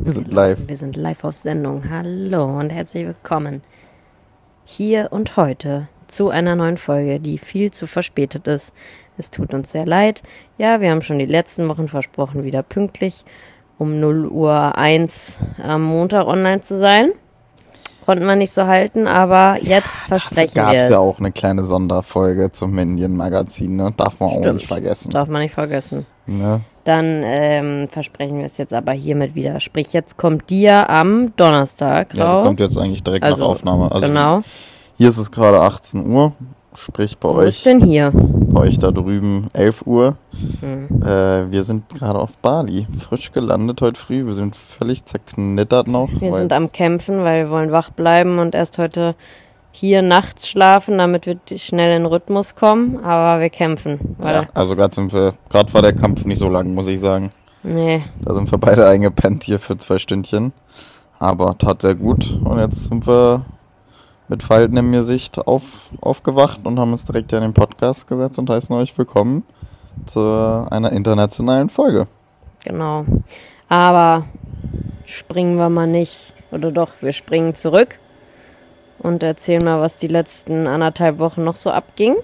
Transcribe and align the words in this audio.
Wir 0.00 0.12
sind 0.12 0.32
live. 0.32 0.58
Wir 0.68 0.76
sind 0.76 0.96
live 0.96 1.24
auf 1.24 1.36
Sendung. 1.36 1.90
Hallo 1.90 2.44
und 2.58 2.70
herzlich 2.70 3.04
willkommen. 3.06 3.62
Hier 4.64 5.08
und 5.10 5.36
heute 5.36 5.88
zu 6.06 6.28
einer 6.30 6.54
neuen 6.54 6.76
Folge, 6.78 7.18
die 7.20 7.36
viel 7.38 7.70
zu 7.72 7.86
verspätet 7.86 8.46
ist. 8.46 8.74
Es 9.18 9.30
tut 9.30 9.52
uns 9.54 9.72
sehr 9.72 9.86
leid. 9.86 10.22
Ja, 10.56 10.80
wir 10.80 10.90
haben 10.90 11.02
schon 11.02 11.18
die 11.18 11.26
letzten 11.26 11.68
Wochen 11.68 11.88
versprochen, 11.88 12.44
wieder 12.44 12.62
pünktlich 12.62 13.24
um 13.76 14.00
0 14.00 14.26
Uhr 14.28 14.78
1 14.78 15.38
am 15.62 15.82
Montag 15.82 16.26
online 16.26 16.60
zu 16.60 16.78
sein. 16.78 17.10
Konnten 18.06 18.24
wir 18.24 18.36
nicht 18.36 18.52
so 18.52 18.66
halten, 18.66 19.06
aber 19.06 19.58
jetzt 19.62 19.90
versprechen 20.06 20.54
Gab 20.54 20.72
wir 20.72 20.78
es 20.78 20.84
es. 20.84 20.90
ja 20.92 20.98
auch 20.98 21.18
eine 21.18 21.30
kleine 21.32 21.62
Sonderfolge 21.64 22.50
zum 22.52 22.70
Medienmagazin, 22.70 23.76
ne? 23.76 23.92
Darf 23.96 24.18
man 24.20 24.30
auch 24.30 24.38
Stimmt. 24.38 24.54
nicht 24.54 24.68
vergessen. 24.68 25.10
Darf 25.10 25.28
man 25.28 25.42
nicht 25.42 25.52
vergessen. 25.52 26.06
Ne? 26.26 26.62
Dann 26.88 27.20
ähm, 27.22 27.86
versprechen 27.90 28.38
wir 28.38 28.46
es 28.46 28.56
jetzt 28.56 28.72
aber 28.72 28.92
hiermit 28.92 29.34
wieder. 29.34 29.60
Sprich, 29.60 29.92
jetzt 29.92 30.16
kommt 30.16 30.48
die 30.48 30.62
ja 30.62 30.88
am 30.88 31.36
Donnerstag 31.36 32.14
Ja, 32.14 32.32
raus. 32.32 32.46
kommt 32.46 32.60
jetzt 32.60 32.78
eigentlich 32.78 33.02
direkt 33.02 33.24
Also, 33.24 33.40
nach 33.40 33.46
Aufnahme. 33.46 33.92
Also 33.92 34.06
genau. 34.06 34.40
hier 34.96 35.08
ist 35.08 35.18
es 35.18 35.30
gerade 35.30 35.60
18 35.60 36.06
Uhr. 36.06 36.32
Sprich 36.72 37.18
bei 37.18 37.28
Wo 37.28 37.40
ist 37.40 37.58
euch, 37.58 37.62
denn 37.64 37.82
hier? 37.84 38.10
bei 38.14 38.62
euch 38.62 38.78
da 38.78 38.90
drüben 38.90 39.48
11 39.52 39.82
Uhr. 39.86 40.16
Hm. 40.60 41.02
Äh, 41.02 41.50
wir 41.50 41.62
sind 41.62 41.90
gerade 41.90 42.18
auf 42.20 42.38
Bali. 42.38 42.86
Frisch 43.06 43.32
gelandet 43.32 43.82
heute 43.82 44.00
früh. 44.00 44.24
Wir 44.24 44.32
sind 44.32 44.56
völlig 44.56 45.04
zerknittert 45.04 45.88
noch. 45.88 46.08
Wir 46.20 46.32
sind 46.32 46.54
am 46.54 46.72
Kämpfen, 46.72 47.22
weil 47.22 47.44
wir 47.44 47.50
wollen 47.50 47.70
wach 47.70 47.90
bleiben 47.90 48.38
und 48.38 48.54
erst 48.54 48.78
heute 48.78 49.14
hier 49.72 50.02
nachts 50.02 50.48
schlafen, 50.48 50.98
damit 50.98 51.26
wir 51.26 51.38
schnell 51.56 51.96
in 51.96 52.02
den 52.04 52.06
Rhythmus 52.06 52.54
kommen. 52.54 53.04
Aber 53.04 53.40
wir 53.40 53.50
kämpfen. 53.50 54.16
Ja, 54.24 54.48
also 54.54 54.74
gerade 54.74 54.94
sind 54.94 55.12
wir, 55.12 55.34
gerade 55.48 55.72
war 55.74 55.82
der 55.82 55.92
Kampf 55.94 56.24
nicht 56.24 56.38
so 56.38 56.48
lang, 56.48 56.74
muss 56.74 56.88
ich 56.88 57.00
sagen. 57.00 57.32
Nee, 57.62 58.02
Da 58.22 58.34
sind 58.34 58.50
wir 58.50 58.58
beide 58.58 58.86
eingepennt 58.88 59.44
hier 59.44 59.58
für 59.58 59.76
zwei 59.78 59.98
Stündchen. 59.98 60.52
Aber 61.18 61.58
tat 61.58 61.82
sehr 61.82 61.94
gut. 61.96 62.38
Und 62.44 62.58
jetzt 62.58 62.84
sind 62.84 63.06
wir 63.06 63.44
mit 64.28 64.42
Falten 64.42 64.76
im 64.76 64.92
Gesicht 64.92 65.38
auf, 65.38 65.90
aufgewacht 66.00 66.60
und 66.64 66.78
haben 66.78 66.92
uns 66.92 67.04
direkt 67.04 67.30
hier 67.30 67.38
in 67.38 67.44
den 67.44 67.54
Podcast 67.54 68.06
gesetzt 68.06 68.38
und 68.38 68.48
heißen 68.50 68.74
euch 68.76 68.96
willkommen 68.96 69.42
zu 70.06 70.20
einer 70.70 70.92
internationalen 70.92 71.68
Folge. 71.68 72.06
genau. 72.64 73.04
Aber 73.70 74.24
springen 75.04 75.56
wir 75.58 75.68
mal 75.68 75.86
nicht. 75.86 76.32
Oder 76.52 76.72
doch, 76.72 76.90
wir 77.00 77.12
springen 77.12 77.54
zurück 77.54 77.98
und 78.98 79.22
erzählen 79.22 79.64
mal, 79.64 79.80
was 79.80 79.96
die 79.96 80.08
letzten 80.08 80.66
anderthalb 80.66 81.18
Wochen 81.18 81.44
noch 81.44 81.56
so 81.56 81.70
abging. 81.70 82.16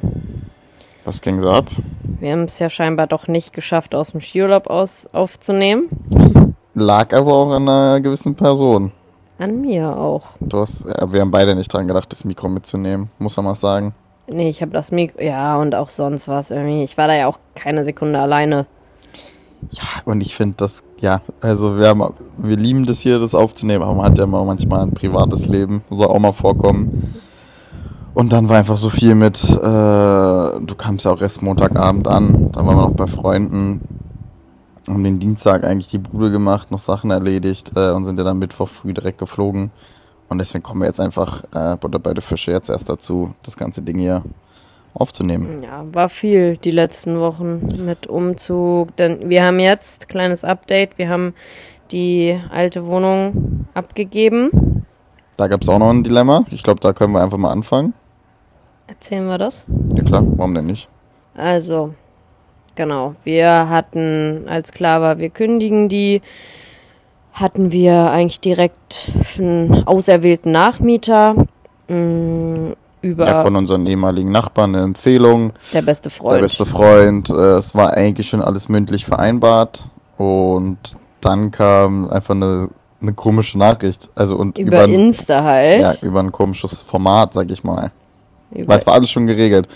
Was 1.04 1.20
ging 1.20 1.40
so 1.40 1.50
ab? 1.50 1.66
Wir 2.20 2.32
haben 2.32 2.44
es 2.44 2.58
ja 2.58 2.70
scheinbar 2.70 3.06
doch 3.06 3.28
nicht 3.28 3.52
geschafft, 3.52 3.94
aus 3.94 4.12
dem 4.12 4.20
Skiurlaub 4.20 4.68
aus 4.68 5.06
aufzunehmen. 5.12 5.88
Lag 6.74 7.12
aber 7.12 7.34
auch 7.34 7.50
an 7.50 7.68
einer 7.68 8.00
gewissen 8.00 8.34
Person. 8.34 8.92
An 9.38 9.60
mir 9.60 9.96
auch. 9.96 10.28
Du 10.40 10.58
hast, 10.58 10.86
ja, 10.86 11.12
wir 11.12 11.20
haben 11.20 11.30
beide 11.30 11.54
nicht 11.54 11.72
dran 11.72 11.88
gedacht, 11.88 12.10
das 12.12 12.24
Mikro 12.24 12.48
mitzunehmen, 12.48 13.10
muss 13.18 13.36
man 13.36 13.46
mal 13.46 13.54
sagen. 13.54 13.94
Nee, 14.26 14.48
ich 14.48 14.62
habe 14.62 14.72
das 14.72 14.90
Mikro. 14.90 15.20
Ja, 15.22 15.58
und 15.58 15.74
auch 15.74 15.90
sonst 15.90 16.28
was 16.28 16.50
irgendwie. 16.50 16.82
Ich 16.82 16.96
war 16.96 17.08
da 17.08 17.14
ja 17.14 17.26
auch 17.26 17.38
keine 17.54 17.84
Sekunde 17.84 18.18
alleine. 18.18 18.66
Ja, 19.70 19.82
und 20.04 20.20
ich 20.20 20.34
finde 20.34 20.56
das, 20.58 20.82
ja, 21.00 21.20
also 21.40 21.78
wir 21.78 21.88
haben, 21.88 22.02
wir 22.38 22.56
lieben 22.56 22.86
das 22.86 23.00
hier, 23.00 23.18
das 23.18 23.34
aufzunehmen, 23.34 23.82
aber 23.82 23.94
man 23.94 24.06
hat 24.06 24.18
ja 24.18 24.24
immer 24.24 24.44
manchmal 24.44 24.80
ein 24.80 24.92
privates 24.92 25.46
Leben, 25.46 25.82
soll 25.90 26.06
auch 26.06 26.18
mal 26.18 26.32
vorkommen. 26.32 27.14
Und 28.14 28.32
dann 28.32 28.48
war 28.48 28.58
einfach 28.58 28.76
so 28.76 28.90
viel 28.90 29.14
mit, 29.14 29.42
äh, 29.42 29.56
du 29.60 30.74
kamst 30.76 31.04
ja 31.04 31.12
auch 31.12 31.20
erst 31.20 31.42
Montagabend 31.42 32.06
an, 32.06 32.52
dann 32.52 32.66
waren 32.66 32.76
wir 32.76 32.88
noch 32.88 32.94
bei 32.94 33.08
Freunden, 33.08 33.80
haben 34.88 35.02
den 35.02 35.18
Dienstag 35.18 35.64
eigentlich 35.64 35.88
die 35.88 35.98
Bude 35.98 36.30
gemacht, 36.30 36.70
noch 36.70 36.78
Sachen 36.78 37.10
erledigt 37.10 37.72
äh, 37.74 37.90
und 37.90 38.04
sind 38.04 38.18
ja 38.18 38.24
dann 38.24 38.38
Mittwoch 38.38 38.68
früh 38.68 38.92
direkt 38.94 39.18
geflogen. 39.18 39.70
Und 40.28 40.38
deswegen 40.38 40.62
kommen 40.62 40.80
wir 40.80 40.86
jetzt 40.86 41.00
einfach, 41.00 41.42
äh, 41.52 41.76
bei 41.76 42.14
der 42.14 42.22
Fische 42.22 42.52
jetzt 42.52 42.70
erst 42.70 42.88
dazu, 42.88 43.34
das 43.42 43.56
ganze 43.56 43.82
Ding 43.82 43.98
hier 43.98 44.22
aufzunehmen. 44.94 45.62
Ja, 45.62 45.84
war 45.92 46.08
viel 46.08 46.56
die 46.56 46.70
letzten 46.70 47.18
Wochen 47.20 47.84
mit 47.84 48.06
Umzug. 48.06 48.96
Denn 48.96 49.28
wir 49.28 49.44
haben 49.44 49.58
jetzt, 49.58 50.08
kleines 50.08 50.44
Update, 50.44 50.96
wir 50.98 51.08
haben 51.08 51.34
die 51.90 52.38
alte 52.50 52.86
Wohnung 52.86 53.66
abgegeben. 53.74 54.84
Da 55.36 55.48
gab 55.48 55.62
es 55.62 55.68
auch 55.68 55.78
noch 55.78 55.90
ein 55.90 56.04
Dilemma, 56.04 56.44
ich 56.50 56.62
glaube, 56.62 56.80
da 56.80 56.92
können 56.92 57.12
wir 57.12 57.20
einfach 57.22 57.38
mal 57.38 57.50
anfangen. 57.50 57.92
Erzählen 58.86 59.26
wir 59.26 59.38
das? 59.38 59.66
Ja 59.94 60.04
klar, 60.04 60.24
warum 60.36 60.54
denn 60.54 60.66
nicht? 60.66 60.88
Also, 61.34 61.94
genau. 62.76 63.16
Wir 63.24 63.68
hatten, 63.68 64.44
als 64.46 64.72
klar 64.72 65.00
war, 65.00 65.18
wir 65.18 65.30
kündigen 65.30 65.88
die, 65.88 66.22
hatten 67.32 67.72
wir 67.72 68.10
eigentlich 68.10 68.40
direkt 68.40 69.10
einen 69.38 69.84
auserwählten 69.86 70.52
Nachmieter. 70.52 71.34
mh, 71.88 72.74
Über 73.04 73.26
Ja, 73.26 73.42
von 73.42 73.54
unseren 73.54 73.86
ehemaligen 73.86 74.30
Nachbarn 74.30 74.74
eine 74.74 74.82
Empfehlung. 74.82 75.52
der 75.74 75.82
beste 75.82 76.08
Freund. 76.08 76.36
Der 76.36 76.42
beste 76.42 76.64
Freund. 76.64 77.28
Äh, 77.28 77.56
es 77.58 77.74
war 77.74 77.92
eigentlich 77.92 78.30
schon 78.30 78.40
alles 78.40 78.70
mündlich 78.70 79.04
vereinbart. 79.04 79.86
Und 80.16 80.78
dann 81.20 81.50
kam 81.50 82.08
einfach 82.08 82.34
eine, 82.34 82.70
eine 83.02 83.12
komische 83.12 83.58
Nachricht. 83.58 84.08
Also 84.14 84.36
und 84.36 84.56
über, 84.58 84.84
über, 84.84 84.94
Insta 84.94 85.42
halt. 85.42 85.80
ja, 85.80 85.94
über 86.00 86.20
ein 86.20 86.32
komisches 86.32 86.80
Format, 86.80 87.34
sag 87.34 87.50
ich 87.50 87.62
mal. 87.62 87.92
über, 88.50 88.68
Weil 88.68 88.78
es 88.78 88.86
war 88.86 88.94
alles 88.94 89.10
schon 89.10 89.26
geregelt. 89.26 89.68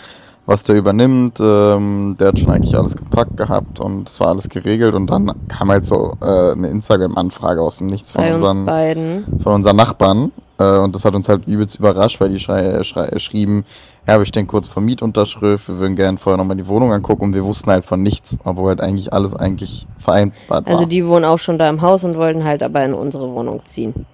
Was 0.48 0.62
der 0.62 0.76
übernimmt, 0.76 1.40
ähm, 1.42 2.16
der 2.18 2.28
hat 2.28 2.38
schon 2.38 2.50
eigentlich 2.50 2.74
alles 2.74 2.96
gepackt 2.96 3.36
gehabt 3.36 3.80
und 3.80 4.08
es 4.08 4.18
war 4.18 4.28
alles 4.28 4.48
geregelt 4.48 4.94
und 4.94 5.10
dann 5.10 5.30
kam 5.46 5.70
halt 5.70 5.86
so 5.86 6.16
äh, 6.22 6.52
eine 6.52 6.68
Instagram-Anfrage 6.68 7.60
aus 7.60 7.76
dem 7.76 7.88
Nichts 7.88 8.12
von 8.12 8.22
bei 8.22 8.32
uns 8.32 8.40
unseren 8.40 8.64
beiden. 8.64 9.40
von 9.42 9.52
unseren 9.52 9.76
Nachbarn. 9.76 10.32
Äh, 10.58 10.78
und 10.78 10.94
das 10.94 11.04
hat 11.04 11.14
uns 11.14 11.28
halt 11.28 11.46
übelst 11.46 11.78
überrascht, 11.78 12.18
weil 12.22 12.30
die 12.30 12.38
schrei 12.38 12.82
schrei 12.82 13.18
schrieben, 13.18 13.66
ja, 14.06 14.18
wir 14.18 14.24
stehen 14.24 14.46
kurz 14.46 14.68
vor 14.68 14.82
Mietunterschrift, 14.82 15.68
wir 15.68 15.76
würden 15.76 15.96
gerne 15.96 16.16
vorher 16.16 16.38
nochmal 16.38 16.56
die 16.56 16.66
Wohnung 16.66 16.94
angucken 16.94 17.24
und 17.24 17.34
wir 17.34 17.44
wussten 17.44 17.70
halt 17.70 17.84
von 17.84 18.02
nichts, 18.02 18.38
obwohl 18.42 18.70
halt 18.70 18.80
eigentlich 18.80 19.12
alles 19.12 19.34
eigentlich 19.34 19.86
vereinbart 19.98 20.64
war. 20.64 20.66
Also 20.66 20.86
die 20.86 21.06
wohnen 21.06 21.26
auch 21.26 21.38
schon 21.38 21.58
da 21.58 21.68
im 21.68 21.82
Haus 21.82 22.04
und 22.04 22.16
wollten 22.16 22.44
halt 22.44 22.62
aber 22.62 22.82
in 22.86 22.94
unsere 22.94 23.30
Wohnung 23.34 23.66
ziehen. 23.66 24.06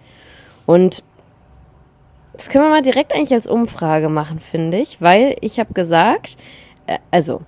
Und 0.67 1.05
das 2.34 2.49
können 2.49 2.65
wir 2.65 2.71
mal 2.71 2.83
direkt 2.83 3.15
eigentlich 3.15 3.33
als 3.33 3.47
Umfrage 3.47 4.09
machen, 4.09 4.41
finde 4.41 4.78
ich, 4.78 5.00
weil 5.00 5.37
ich 5.41 5.59
habe 5.59 5.72
gesagt, 5.72 6.37
äh, 6.87 6.99
also 7.11 7.41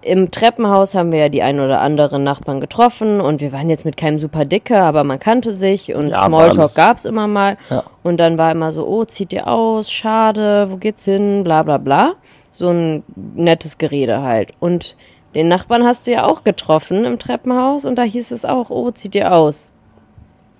im 0.00 0.30
Treppenhaus 0.30 0.94
haben 0.94 1.12
wir 1.12 1.18
ja 1.18 1.28
die 1.28 1.42
ein 1.42 1.58
oder 1.60 1.80
anderen 1.80 2.22
Nachbarn 2.22 2.60
getroffen 2.60 3.20
und 3.20 3.40
wir 3.40 3.52
waren 3.52 3.68
jetzt 3.68 3.84
mit 3.84 3.96
keinem 3.96 4.18
super 4.18 4.44
dicke, 4.44 4.78
aber 4.78 5.02
man 5.02 5.18
kannte 5.18 5.52
sich 5.52 5.94
und 5.94 6.10
Ja, 6.10 6.26
Smalltalk 6.26 6.74
gab's 6.74 7.04
immer 7.04 7.26
mal. 7.26 7.56
Ja. 7.68 7.82
Und 8.04 8.18
dann 8.18 8.38
war 8.38 8.52
immer 8.52 8.70
so, 8.70 8.86
oh, 8.86 9.04
zieht 9.04 9.32
ihr 9.32 9.48
aus, 9.48 9.90
schade, 9.90 10.70
wo 10.70 10.76
geht's 10.76 11.04
hin, 11.04 11.42
bla 11.42 11.62
bla 11.62 11.78
bla. 11.78 12.14
So 12.52 12.70
ein 12.70 13.02
nettes 13.34 13.76
Gerede 13.76 14.22
halt. 14.22 14.52
Und 14.60 14.96
den 15.34 15.48
Nachbarn 15.48 15.84
hast 15.84 16.06
du 16.06 16.12
ja 16.12 16.26
auch 16.26 16.44
getroffen 16.44 17.04
im 17.04 17.18
Treppenhaus 17.18 17.84
und 17.84 17.96
da 17.96 18.02
hieß 18.02 18.30
es 18.30 18.44
auch, 18.44 18.70
oh, 18.70 18.90
zieht 18.92 19.14
ihr 19.14 19.34
aus. 19.34 19.72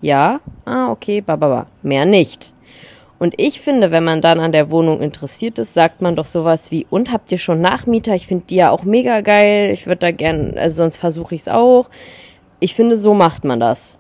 Ja, 0.01 0.41
ah, 0.65 0.91
okay, 0.91 1.21
bababa. 1.21 1.67
Mehr 1.83 2.05
nicht. 2.05 2.53
Und 3.19 3.35
ich 3.37 3.61
finde, 3.61 3.91
wenn 3.91 4.05
man 4.05 4.21
dann 4.21 4.39
an 4.39 4.53
der 4.53 4.71
Wohnung 4.71 5.01
interessiert 5.01 5.59
ist, 5.59 5.75
sagt 5.75 6.03
man 6.03 6.15
doch 6.15 6.27
sowas 6.27 6.71
wie, 6.71 6.87
und 6.89 7.13
habt 7.13 7.33
ihr 7.33 7.39
schon 7.39 7.61
Nachmieter? 7.61 8.15
Ich 8.15 8.27
finde 8.27 8.45
die 8.47 8.57
ja 8.57 8.71
auch 8.71 8.85
mega 8.85 9.23
geil. 9.23 9.71
Ich 9.73 9.87
würde 9.87 9.99
da 9.99 10.11
gern, 10.13 10.55
also 10.57 10.77
sonst 10.77 10.99
versuche 10.99 11.35
ich 11.35 11.43
es 11.43 11.49
auch. 11.49 11.91
Ich 12.61 12.75
finde, 12.75 12.97
so 12.97 13.15
macht 13.15 13.45
man 13.45 13.59
das. 13.59 13.99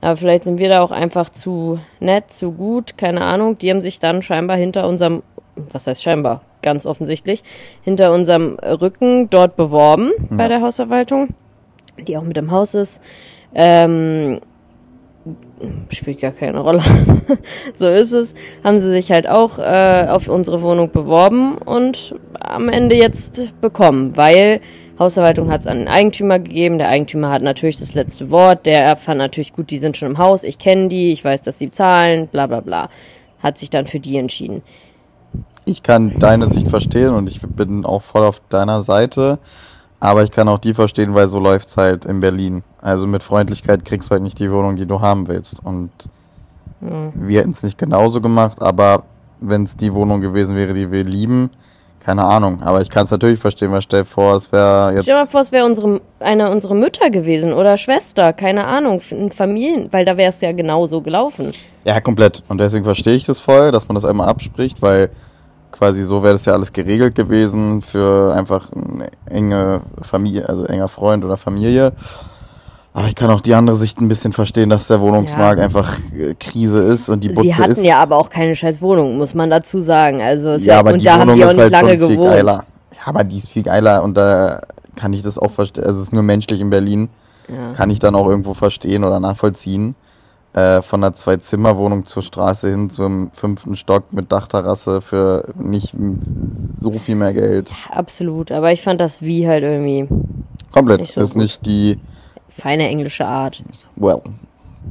Aber 0.00 0.16
vielleicht 0.16 0.44
sind 0.44 0.58
wir 0.58 0.68
da 0.68 0.82
auch 0.82 0.90
einfach 0.90 1.30
zu 1.30 1.80
nett, 1.98 2.30
zu 2.30 2.52
gut, 2.52 2.96
keine 2.98 3.22
Ahnung. 3.22 3.56
Die 3.56 3.70
haben 3.70 3.80
sich 3.80 3.98
dann 3.98 4.22
scheinbar 4.22 4.56
hinter 4.56 4.86
unserem, 4.86 5.22
was 5.56 5.86
heißt 5.86 6.02
scheinbar, 6.02 6.42
ganz 6.62 6.86
offensichtlich, 6.86 7.42
hinter 7.82 8.12
unserem 8.12 8.58
Rücken 8.58 9.30
dort 9.30 9.56
beworben 9.56 10.12
bei 10.30 10.46
der 10.46 10.60
Hausverwaltung, 10.60 11.28
die 11.98 12.16
auch 12.18 12.22
mit 12.22 12.36
im 12.36 12.50
Haus 12.50 12.74
ist. 12.74 13.02
Ähm, 13.54 14.40
spielt 15.90 16.20
gar 16.20 16.32
keine 16.32 16.60
Rolle. 16.60 16.82
so 17.74 17.88
ist 17.88 18.12
es. 18.12 18.34
Haben 18.62 18.78
sie 18.78 18.90
sich 18.90 19.10
halt 19.10 19.28
auch 19.28 19.58
äh, 19.58 20.06
auf 20.08 20.28
unsere 20.28 20.62
Wohnung 20.62 20.90
beworben 20.90 21.56
und 21.58 22.14
am 22.40 22.68
Ende 22.68 22.96
jetzt 22.96 23.60
bekommen, 23.60 24.16
weil 24.16 24.60
Hausverwaltung 24.98 25.50
hat 25.50 25.62
es 25.62 25.66
an 25.66 25.78
den 25.78 25.88
Eigentümer 25.88 26.38
gegeben. 26.38 26.78
Der 26.78 26.88
Eigentümer 26.88 27.30
hat 27.30 27.42
natürlich 27.42 27.78
das 27.78 27.94
letzte 27.94 28.30
Wort. 28.30 28.66
Der 28.66 28.96
fand 28.96 29.18
natürlich 29.18 29.52
gut, 29.52 29.70
die 29.70 29.78
sind 29.78 29.96
schon 29.96 30.10
im 30.10 30.18
Haus, 30.18 30.44
ich 30.44 30.58
kenne 30.58 30.88
die, 30.88 31.12
ich 31.12 31.24
weiß, 31.24 31.42
dass 31.42 31.58
sie 31.58 31.70
zahlen, 31.70 32.28
bla 32.28 32.46
bla 32.46 32.60
bla. 32.60 32.88
Hat 33.42 33.58
sich 33.58 33.70
dann 33.70 33.86
für 33.86 34.00
die 34.00 34.16
entschieden. 34.16 34.62
Ich 35.64 35.82
kann 35.82 36.18
deine 36.18 36.50
Sicht 36.50 36.68
verstehen 36.68 37.14
und 37.14 37.28
ich 37.28 37.40
bin 37.40 37.84
auch 37.84 38.02
voll 38.02 38.22
auf 38.22 38.40
deiner 38.48 38.82
Seite. 38.82 39.38
Aber 40.04 40.22
ich 40.22 40.30
kann 40.30 40.48
auch 40.48 40.58
die 40.58 40.74
verstehen, 40.74 41.14
weil 41.14 41.28
so 41.28 41.38
läuft's 41.38 41.78
halt 41.78 42.04
in 42.04 42.20
Berlin. 42.20 42.62
Also 42.82 43.06
mit 43.06 43.22
Freundlichkeit 43.22 43.86
kriegst 43.86 44.10
du 44.10 44.12
halt 44.12 44.22
nicht 44.22 44.38
die 44.38 44.50
Wohnung, 44.52 44.76
die 44.76 44.84
du 44.84 45.00
haben 45.00 45.28
willst. 45.28 45.64
Und 45.64 45.90
wir 46.80 47.40
hätten 47.40 47.52
es 47.52 47.62
nicht 47.62 47.78
genauso 47.78 48.20
gemacht, 48.20 48.60
aber 48.60 49.04
wenn 49.40 49.62
es 49.62 49.78
die 49.78 49.94
Wohnung 49.94 50.20
gewesen 50.20 50.56
wäre, 50.56 50.74
die 50.74 50.90
wir 50.90 51.04
lieben, 51.04 51.48
keine 52.00 52.24
Ahnung. 52.24 52.62
Aber 52.62 52.82
ich 52.82 52.90
kann 52.90 53.04
es 53.04 53.10
natürlich 53.10 53.38
verstehen, 53.38 53.72
weil 53.72 53.80
stell 53.80 54.00
dir 54.00 54.04
vor, 54.04 54.34
es 54.34 54.52
wäre 54.52 54.92
jetzt. 54.92 55.04
Stell 55.04 55.14
dir 55.14 55.20
mal 55.20 55.26
vor, 55.26 55.40
es 55.40 55.52
wäre 55.52 55.64
unsere, 55.64 56.02
eine 56.20 56.50
unserer 56.50 56.74
Mütter 56.74 57.08
gewesen 57.08 57.54
oder 57.54 57.78
Schwester, 57.78 58.34
keine 58.34 58.66
Ahnung, 58.66 59.00
ein 59.10 59.30
Familien, 59.30 59.88
weil 59.90 60.04
da 60.04 60.18
wäre 60.18 60.28
es 60.28 60.42
ja 60.42 60.52
genauso 60.52 61.00
gelaufen. 61.00 61.54
Ja, 61.84 61.98
komplett. 62.02 62.42
Und 62.48 62.58
deswegen 62.58 62.84
verstehe 62.84 63.14
ich 63.14 63.24
das 63.24 63.40
voll, 63.40 63.72
dass 63.72 63.88
man 63.88 63.94
das 63.94 64.04
einmal 64.04 64.28
abspricht, 64.28 64.82
weil 64.82 65.08
quasi 65.74 66.04
so 66.04 66.22
wäre 66.22 66.32
das 66.34 66.44
ja 66.44 66.52
alles 66.52 66.72
geregelt 66.72 67.14
gewesen 67.14 67.82
für 67.82 68.32
einfach 68.34 68.70
eine 68.72 69.08
enge 69.26 69.80
Familie, 70.02 70.48
also 70.48 70.64
enger 70.64 70.88
Freund 70.88 71.24
oder 71.24 71.36
Familie. 71.36 71.92
Aber 72.92 73.08
ich 73.08 73.16
kann 73.16 73.28
auch 73.30 73.40
die 73.40 73.54
andere 73.54 73.74
Sicht 73.74 74.00
ein 74.00 74.06
bisschen 74.06 74.32
verstehen, 74.32 74.68
dass 74.70 74.86
der 74.86 75.00
Wohnungsmarkt 75.00 75.58
Ja. 75.58 75.64
einfach 75.64 75.98
äh, 76.16 76.34
Krise 76.38 76.80
ist 76.80 77.08
und 77.08 77.24
die 77.24 77.28
Butze 77.28 77.48
Sie 77.48 77.54
hatten 77.56 77.72
ist. 77.72 77.84
ja 77.84 78.00
aber 78.00 78.16
auch 78.18 78.30
keine 78.30 78.54
scheiß 78.54 78.80
Wohnung, 78.82 79.18
muss 79.18 79.34
man 79.34 79.50
dazu 79.50 79.80
sagen. 79.80 80.22
Also 80.22 80.50
es 80.50 80.64
ja, 80.64 80.78
aber 80.78 80.92
und 80.92 81.00
die 81.00 81.06
da 81.06 81.14
haben 81.14 81.22
Wohnung 81.22 81.34
die 81.36 81.44
auch 81.44 81.50
ist 81.50 81.56
nicht 81.56 81.62
halt 81.64 81.72
lange 81.72 81.98
gewohnt. 81.98 82.30
geiler. 82.30 82.64
Ja, 82.92 83.00
aber 83.06 83.24
die 83.24 83.38
ist 83.38 83.48
viel 83.48 83.64
geiler 83.64 84.04
und 84.04 84.16
da 84.16 84.60
kann 84.94 85.12
ich 85.12 85.22
das 85.22 85.40
auch 85.40 85.50
verstehen. 85.50 85.82
Also 85.84 85.98
es 85.98 86.06
ist 86.06 86.12
nur 86.12 86.22
menschlich 86.22 86.60
in 86.60 86.70
Berlin. 86.70 87.08
Ja. 87.48 87.72
Kann 87.72 87.90
ich 87.90 87.98
dann 87.98 88.14
auch 88.14 88.28
irgendwo 88.28 88.54
verstehen 88.54 89.04
oder 89.04 89.18
nachvollziehen. 89.18 89.96
Äh, 90.54 90.82
von 90.82 91.02
einer 91.02 91.12
Zwei-Zimmer-Wohnung 91.14 92.04
zur 92.04 92.22
Straße 92.22 92.70
hin 92.70 92.88
zum 92.88 93.32
fünften 93.32 93.74
Stock 93.74 94.12
mit 94.12 94.30
Dachterrasse 94.30 95.00
für 95.00 95.52
nicht 95.58 95.96
so 96.78 96.92
viel 96.92 97.16
mehr 97.16 97.32
Geld. 97.32 97.72
Absolut, 97.90 98.52
aber 98.52 98.70
ich 98.70 98.80
fand 98.80 99.00
das 99.00 99.20
wie 99.20 99.48
halt 99.48 99.64
irgendwie 99.64 100.06
Komplett. 100.70 101.00
Nicht 101.00 101.14
so 101.14 101.22
ist 101.22 101.32
gut. 101.32 101.42
nicht 101.42 101.66
die, 101.66 101.98
feine 102.48 102.86
englische 102.88 103.26
Art. 103.26 103.64
well, 103.96 104.22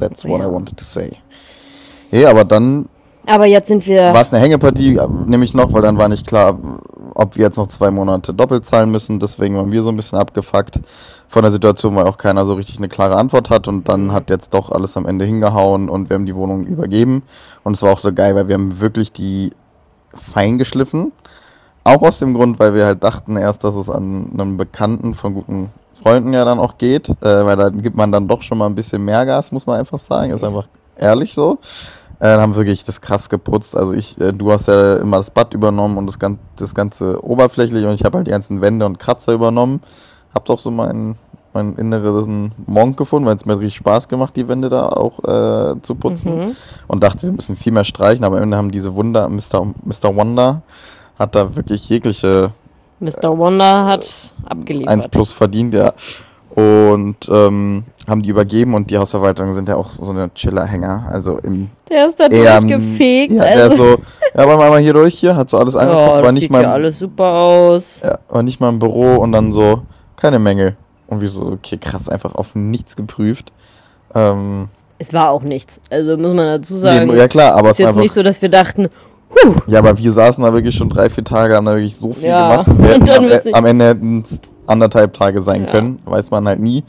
that's 0.02 0.26
what 0.26 0.42
Ja. 0.42 0.48
I 0.50 0.52
wanted 0.52 0.76
to 0.78 0.84
say. 0.84 1.14
Nee, 2.12 2.26
aber 2.26 2.44
dann 2.44 2.90
Aber 3.26 3.46
jetzt 3.46 3.70
sind 3.70 3.88
wir. 3.88 4.14
war 4.14 4.22
es 4.22 4.34
eine 4.34 4.44
Hängepartie, 4.44 4.98
äh, 4.98 5.08
nämlich 5.28 5.54
noch, 5.54 5.72
weil 5.72 5.82
dann 5.82 5.98
war 5.98 6.10
nicht 6.10 6.28
klar, 6.28 6.60
ob 7.16 7.38
wir 7.38 7.46
jetzt 7.46 7.58
noch 7.58 7.68
zwei 7.68 7.90
Monate 7.90 8.34
doppelt 8.34 8.66
zahlen 8.66 8.92
müssen. 8.92 9.18
Deswegen 9.18 9.56
waren 9.56 9.72
wir 9.72 9.82
so 9.82 9.90
ein 9.90 9.96
bisschen 9.96 10.20
abgefuckt 10.20 10.82
von 11.34 11.42
der 11.42 11.52
Situation, 11.52 11.96
weil 11.96 12.06
auch 12.06 12.20
keiner 12.20 12.46
so 12.46 12.54
richtig 12.54 12.78
eine 12.78 12.90
klare 12.90 13.16
Antwort 13.16 13.50
hat. 13.50 13.68
Und 13.68 13.90
dann 13.90 14.12
hat 14.12 14.30
jetzt 14.30 14.54
doch 14.54 14.72
alles 14.72 14.96
am 14.96 15.08
Ende 15.08 15.26
hingehauen 15.26 15.90
und 15.90 16.10
wir 16.10 16.14
haben 16.16 16.28
die 16.28 16.36
Wohnung 16.36 16.68
übergeben. 16.68 17.24
Und 17.64 17.74
es 17.74 17.82
war 17.82 17.92
auch 17.92 17.98
so 17.98 18.14
geil, 18.14 18.36
weil 18.36 18.48
wir 18.48 18.54
haben 18.54 18.80
wirklich 18.80 19.12
die 19.12 19.50
fein 20.14 20.60
geschliffen. 20.60 21.12
Auch 21.84 22.04
aus 22.04 22.20
dem 22.20 22.36
Grund, 22.36 22.60
weil 22.60 22.76
wir 22.76 22.86
halt 22.86 23.04
dachten 23.04 23.36
erst, 23.36 23.64
dass 23.64 23.74
es 23.74 23.90
an 23.90 24.30
einem 24.34 24.58
Bekannten 24.58 25.16
von 25.16 25.34
guten 25.34 25.72
Freunden 25.96 26.34
ja 26.34 26.46
dann 26.46 26.60
auch 26.60 26.78
geht, 26.78 27.10
äh, 27.10 27.46
weil 27.46 27.58
da 27.58 27.70
gibt 27.70 27.98
man 27.98 28.12
dann 28.12 28.28
doch 28.28 28.44
schon 28.44 28.60
mal 28.60 28.68
ein 28.68 28.76
bisschen 28.76 29.04
mehr 29.04 29.26
Gas, 29.26 29.52
muss 29.52 29.66
man 29.66 29.80
einfach 29.80 30.00
sagen. 30.00 30.32
Ist 30.32 30.44
einfach 30.44 30.68
ehrlich 30.96 31.34
so. 31.34 31.58
Äh, 32.20 32.38
haben 32.38 32.54
wir 32.54 32.58
wirklich 32.58 32.84
das 32.86 33.02
krass 33.02 33.28
geputzt. 33.28 33.76
Also 33.76 33.94
ich, 33.94 34.22
äh, 34.22 34.34
du 34.34 34.52
hast 34.52 34.68
ja 34.68 34.98
immer 34.98 35.18
das 35.18 35.32
Bad 35.32 35.56
übernommen 35.56 35.98
und 35.98 36.06
das, 36.06 36.20
gan 36.20 36.38
das 36.58 36.76
ganze 36.76 37.24
oberflächlich 37.24 37.86
und 37.86 37.94
ich 37.96 38.04
habe 38.04 38.18
halt 38.18 38.28
die 38.28 38.32
ganzen 38.32 38.62
Wände 38.62 38.86
und 38.86 39.00
Kratzer 39.00 39.34
übernommen. 39.34 39.82
Hab 40.34 40.46
doch 40.46 40.60
so 40.60 40.72
mein, 40.72 41.16
mein 41.54 41.76
inneren 41.76 42.52
Monk 42.66 42.98
gefunden, 42.98 43.28
weil 43.28 43.36
es 43.36 43.46
mir 43.46 43.60
richtig 43.60 43.78
Spaß 43.78 44.08
gemacht, 44.08 44.36
die 44.36 44.48
Wände 44.48 44.70
da 44.70 44.88
auch 44.88 45.20
äh, 45.24 45.82
zu 45.82 45.96
putzen. 45.96 46.38
Mhm. 46.38 46.56
Und 46.88 47.04
dachte, 47.04 47.28
wir 47.28 47.34
müssen 47.34 47.56
viel 47.56 47.72
mehr 47.72 47.84
streichen, 47.84 48.26
aber 48.26 48.38
am 48.38 48.44
Ende 48.44 48.58
haben 48.58 48.72
diese 48.72 48.96
Wunder, 48.96 49.30
Mr. 49.30 49.74
Mr. 49.84 50.16
Wonder 50.16 50.62
hat 51.18 51.36
da 51.36 51.56
wirklich 51.56 51.88
jegliche 51.90 52.52
Mr. 53.00 53.38
Wonder 53.38 53.86
hat 53.86 54.34
abgeliefert. 54.46 54.94
1 54.94 55.08
plus 55.10 55.32
verdient, 55.32 55.74
ja. 55.74 55.94
Und 56.56 57.28
ähm, 57.30 57.84
haben 58.08 58.22
die 58.22 58.30
übergeben 58.30 58.76
und 58.76 58.92
die 58.92 58.98
Hausverwaltungen 58.98 59.56
sind 59.56 59.70
ja 59.70 59.76
auch 59.76 59.90
so 59.90 60.12
eine 60.12 60.32
Chiller-Hänger. 60.34 61.10
Also 61.12 61.40
im 61.40 61.70
Der 61.90 62.06
ist 62.06 62.20
da 62.20 62.30
durchgefegt. 62.30 63.34
Ja, 63.34 63.44
der 63.44 63.64
also. 63.64 63.76
so, 63.76 63.98
ja, 64.36 64.48
wollen 64.48 64.60
wir 64.60 64.70
mal 64.70 64.80
hier 64.80 64.94
durch 64.94 65.16
hier, 65.16 65.36
hat 65.36 65.50
so 65.50 65.58
alles 65.58 65.76
oh, 65.76 65.80
angeguckt, 65.80 66.08
war 66.08 66.22
das 66.22 66.32
nicht 66.34 66.42
sieht 66.44 66.52
mal, 66.52 66.62
ja 66.62 66.72
alles 66.72 67.00
super 67.00 67.26
aus. 67.26 68.02
ja, 68.04 68.20
war 68.30 68.44
nicht 68.44 68.60
mal 68.60 68.70
im 68.70 68.80
Büro 68.80 69.16
und 69.16 69.32
dann 69.32 69.52
so, 69.52 69.82
keine 70.16 70.38
Mängel. 70.38 70.78
Und 71.08 71.22
wir 71.22 71.30
so, 71.30 71.46
okay, 71.48 71.78
krass, 71.78 72.10
einfach 72.10 72.36
auf 72.36 72.56
nichts 72.56 72.96
geprüft. 72.96 73.52
Ähm, 74.16 74.70
Es 75.00 75.14
war 75.14 75.30
auch 75.32 75.44
nichts. 75.44 75.80
Also 75.90 76.18
muss 76.18 76.34
man 76.34 76.48
dazu 76.48 76.76
sagen. 76.78 77.08
nee, 77.08 77.18
ja 77.18 77.28
klar, 77.28 77.56
aber 77.56 77.70
ist 77.70 77.74
es 77.76 77.80
jetzt 77.80 77.88
einfach, 77.90 78.02
nicht 78.02 78.14
so, 78.14 78.24
dass 78.24 78.42
wir 78.42 78.50
dachten, 78.50 78.88
ja, 79.68 79.80
aber 79.80 79.98
wir 79.98 80.12
saßen 80.12 80.44
da 80.44 80.54
wirklich 80.54 80.76
schon 80.76 80.90
drei, 80.90 81.10
vier 81.10 81.24
Tage, 81.24 81.56
haben 81.56 81.66
da 81.66 81.74
wirklich 81.74 81.96
so 81.98 82.14
viel 82.14 82.26
Ja, 82.30 82.64
gemacht. 82.64 82.68
Wir 82.78 82.90
hätten 82.90 83.10
am, 83.10 83.54
am 83.56 83.66
Ende 83.66 83.88
hätten 83.88 84.22
es 84.22 84.40
anderthalb 84.68 85.14
Tage 85.14 85.42
sein 85.42 85.66
Ja. 85.66 85.72
können, 85.72 86.00
weiß 86.06 86.30
man 86.32 86.48
halt 86.48 86.60
nie. 86.60 86.84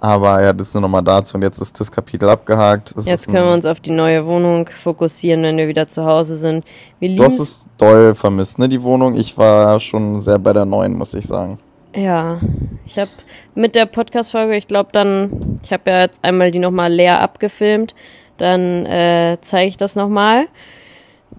Aber 0.00 0.42
ja, 0.42 0.52
das 0.52 0.68
ist 0.68 0.74
nur 0.74 0.80
nochmal 0.80 1.02
dazu 1.02 1.36
und 1.36 1.42
jetzt 1.42 1.60
ist 1.60 1.78
das 1.78 1.90
Kapitel 1.92 2.28
abgehakt. 2.28 2.92
Es 2.96 3.06
jetzt 3.06 3.26
können 3.26 3.46
wir 3.46 3.52
uns 3.54 3.66
auf 3.66 3.78
die 3.78 3.92
neue 3.92 4.26
Wohnung 4.26 4.68
fokussieren, 4.68 5.42
wenn 5.44 5.56
wir 5.56 5.68
wieder 5.68 5.86
zu 5.86 6.04
Hause 6.04 6.36
sind. 6.36 6.64
Wir 6.98 7.16
Du 7.16 7.24
hast 7.24 7.38
es 7.38 7.66
doll 7.78 8.14
vermisst, 8.14 8.58
ne, 8.58 8.68
die 8.68 8.82
Wohnung. 8.82 9.14
Ich 9.14 9.38
war 9.38 9.78
schon 9.78 10.20
sehr 10.20 10.38
bei 10.40 10.52
der 10.52 10.64
neuen, 10.64 10.94
muss 10.94 11.14
ich 11.14 11.24
sagen. 11.26 11.58
Ja, 11.94 12.40
ich 12.86 12.98
habe 12.98 13.10
mit 13.54 13.74
der 13.76 13.86
Podcast-Folge, 13.86 14.56
ich 14.56 14.66
glaube 14.66 14.90
dann, 14.92 15.60
ich 15.62 15.72
habe 15.72 15.90
ja 15.90 16.00
jetzt 16.00 16.24
einmal 16.24 16.50
die 16.50 16.58
nochmal 16.58 16.92
leer 16.92 17.20
abgefilmt, 17.20 17.94
dann 18.38 18.86
äh, 18.86 19.38
zeige 19.42 19.68
ich 19.68 19.76
das 19.76 19.94
nochmal. 19.94 20.46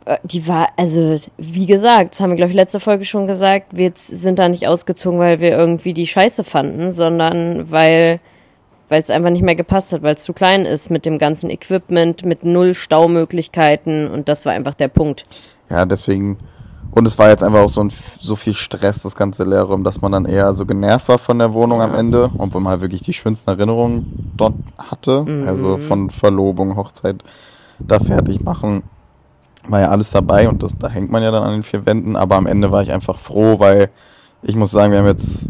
Äh, 0.05 0.17
Die 0.23 0.47
war, 0.47 0.69
also 0.77 1.17
wie 1.37 1.65
gesagt, 1.65 2.13
das 2.13 2.19
haben 2.19 2.29
wir, 2.29 2.35
glaube 2.35 2.51
ich, 2.51 2.55
letzte 2.55 2.79
Folge 2.79 3.03
schon 3.05 3.25
gesagt, 3.25 3.67
wir 3.71 3.91
sind 3.95 4.37
da 4.37 4.47
nicht 4.47 4.67
ausgezogen, 4.67 5.19
weil 5.19 5.39
wir 5.39 5.51
irgendwie 5.51 5.93
die 5.93 6.07
Scheiße 6.07 6.43
fanden, 6.43 6.91
sondern 6.91 7.71
weil 7.71 8.19
weil 8.89 9.01
es 9.01 9.09
einfach 9.09 9.31
nicht 9.31 9.41
mehr 9.41 9.55
gepasst 9.55 9.91
hat, 9.91 10.03
weil 10.03 10.13
es 10.13 10.23
zu 10.23 10.33
klein 10.33 10.67
ist 10.67 10.91
mit 10.91 11.07
dem 11.07 11.17
ganzen 11.17 11.49
Equipment, 11.49 12.25
mit 12.25 12.43
null 12.43 12.75
Staumöglichkeiten 12.75 14.07
und 14.07 14.29
das 14.29 14.45
war 14.45 14.53
einfach 14.53 14.75
der 14.75 14.89
Punkt. 14.89 15.25
Ja, 15.69 15.85
deswegen. 15.87 16.37
Und 16.93 17.07
es 17.07 17.17
war 17.17 17.29
jetzt 17.29 17.41
einfach 17.43 17.61
auch 17.61 17.69
so, 17.69 17.81
ein, 17.81 17.91
so 18.19 18.35
viel 18.35 18.53
Stress, 18.53 19.01
das 19.01 19.15
ganze 19.15 19.43
Lehrraum, 19.43 19.83
dass 19.83 20.01
man 20.01 20.11
dann 20.11 20.25
eher 20.25 20.53
so 20.53 20.65
genervt 20.65 21.09
war 21.09 21.17
von 21.17 21.39
der 21.39 21.53
Wohnung 21.53 21.81
am 21.81 21.95
Ende, 21.95 22.29
obwohl 22.37 22.61
man 22.61 22.71
halt 22.71 22.81
wirklich 22.81 23.01
die 23.01 23.13
schönsten 23.13 23.49
Erinnerungen 23.49 24.31
dort 24.37 24.53
hatte. 24.77 25.25
Also 25.47 25.77
von 25.77 26.09
Verlobung, 26.11 26.75
Hochzeit, 26.75 27.23
da 27.79 27.99
fertig 27.99 28.41
machen, 28.43 28.83
war 29.67 29.79
ja 29.81 29.89
alles 29.89 30.11
dabei 30.11 30.47
und 30.49 30.61
das, 30.61 30.77
da 30.77 30.87
hängt 30.89 31.09
man 31.11 31.23
ja 31.23 31.31
dann 31.31 31.43
an 31.43 31.53
den 31.53 31.63
vier 31.63 31.85
Wänden. 31.85 32.15
Aber 32.15 32.35
am 32.35 32.45
Ende 32.45 32.71
war 32.71 32.83
ich 32.83 32.91
einfach 32.91 33.17
froh, 33.17 33.59
weil 33.59 33.89
ich 34.43 34.55
muss 34.55 34.71
sagen, 34.71 34.91
wir 34.91 34.99
haben 34.99 35.07
jetzt 35.07 35.49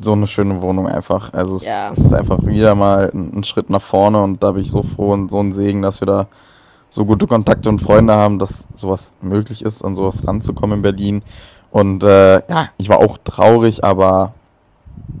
so 0.00 0.12
eine 0.12 0.26
schöne 0.28 0.62
Wohnung 0.62 0.86
einfach. 0.86 1.32
Also 1.34 1.56
es 1.56 1.66
Ja. 1.66 1.88
ist 1.90 2.14
einfach 2.14 2.38
wieder 2.46 2.74
mal 2.74 3.10
ein, 3.12 3.38
ein 3.40 3.44
Schritt 3.44 3.68
nach 3.68 3.82
vorne 3.82 4.22
und 4.22 4.42
da 4.42 4.52
bin 4.52 4.62
ich 4.62 4.70
so 4.70 4.82
froh 4.82 5.12
und 5.12 5.30
so 5.30 5.40
ein 5.40 5.52
Segen, 5.52 5.82
dass 5.82 6.00
wir 6.00 6.06
da 6.06 6.26
so 6.90 7.04
gute 7.04 7.26
Kontakte 7.26 7.68
und 7.68 7.80
Freunde 7.80 8.14
haben, 8.14 8.38
dass 8.38 8.66
sowas 8.74 9.14
möglich 9.20 9.62
ist, 9.64 9.84
an 9.84 9.94
sowas 9.96 10.26
ranzukommen 10.26 10.78
in 10.78 10.82
Berlin. 10.82 11.22
Und 11.70 12.02
äh, 12.02 12.34
ja, 12.48 12.70
ich 12.78 12.88
war 12.88 12.98
auch 12.98 13.18
traurig, 13.24 13.84
aber 13.84 14.32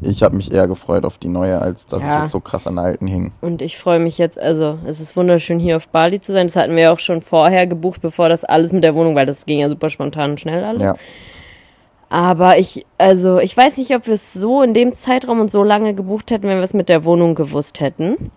ich 0.00 0.22
habe 0.22 0.36
mich 0.36 0.52
eher 0.52 0.66
gefreut 0.66 1.04
auf 1.04 1.18
die 1.18 1.28
neue, 1.28 1.60
als 1.60 1.86
dass 1.86 2.02
Ja. 2.02 2.16
ich 2.16 2.22
jetzt 2.22 2.32
so 2.32 2.40
krass 2.40 2.66
an 2.66 2.76
der 2.76 2.84
alten 2.84 3.06
hing. 3.06 3.32
Und 3.40 3.62
ich 3.62 3.78
freue 3.78 3.98
mich 3.98 4.18
jetzt, 4.18 4.38
also 4.38 4.78
es 4.86 5.00
ist 5.00 5.16
wunderschön 5.16 5.58
hier 5.58 5.76
auf 5.76 5.88
Bali 5.88 6.20
zu 6.20 6.32
sein. 6.32 6.46
Das 6.46 6.56
hatten 6.56 6.74
wir 6.74 6.84
ja 6.84 6.92
auch 6.92 6.98
schon 6.98 7.20
vorher 7.22 7.66
gebucht, 7.66 8.00
bevor 8.00 8.28
das 8.28 8.44
alles 8.44 8.72
mit 8.72 8.82
der 8.84 8.94
Wohnung, 8.94 9.14
weil 9.14 9.26
das 9.26 9.44
ging 9.46 9.58
ja 9.60 9.68
super 9.68 9.90
spontan 9.90 10.32
und 10.32 10.40
schnell 10.40 10.64
alles. 10.64 10.82
Ja. 10.82 10.94
Aber 12.10 12.58
ich, 12.58 12.86
also 12.96 13.38
ich 13.38 13.54
weiß 13.54 13.76
nicht, 13.76 13.94
ob 13.94 14.06
wir 14.06 14.14
es 14.14 14.32
so 14.32 14.62
in 14.62 14.72
dem 14.72 14.94
Zeitraum 14.94 15.40
und 15.40 15.50
so 15.50 15.62
lange 15.62 15.94
gebucht 15.94 16.30
hätten, 16.30 16.48
wenn 16.48 16.56
wir 16.56 16.62
es 16.64 16.72
mit 16.72 16.88
der 16.88 17.04
Wohnung 17.04 17.34
gewusst 17.34 17.80
hätten. 17.80 18.30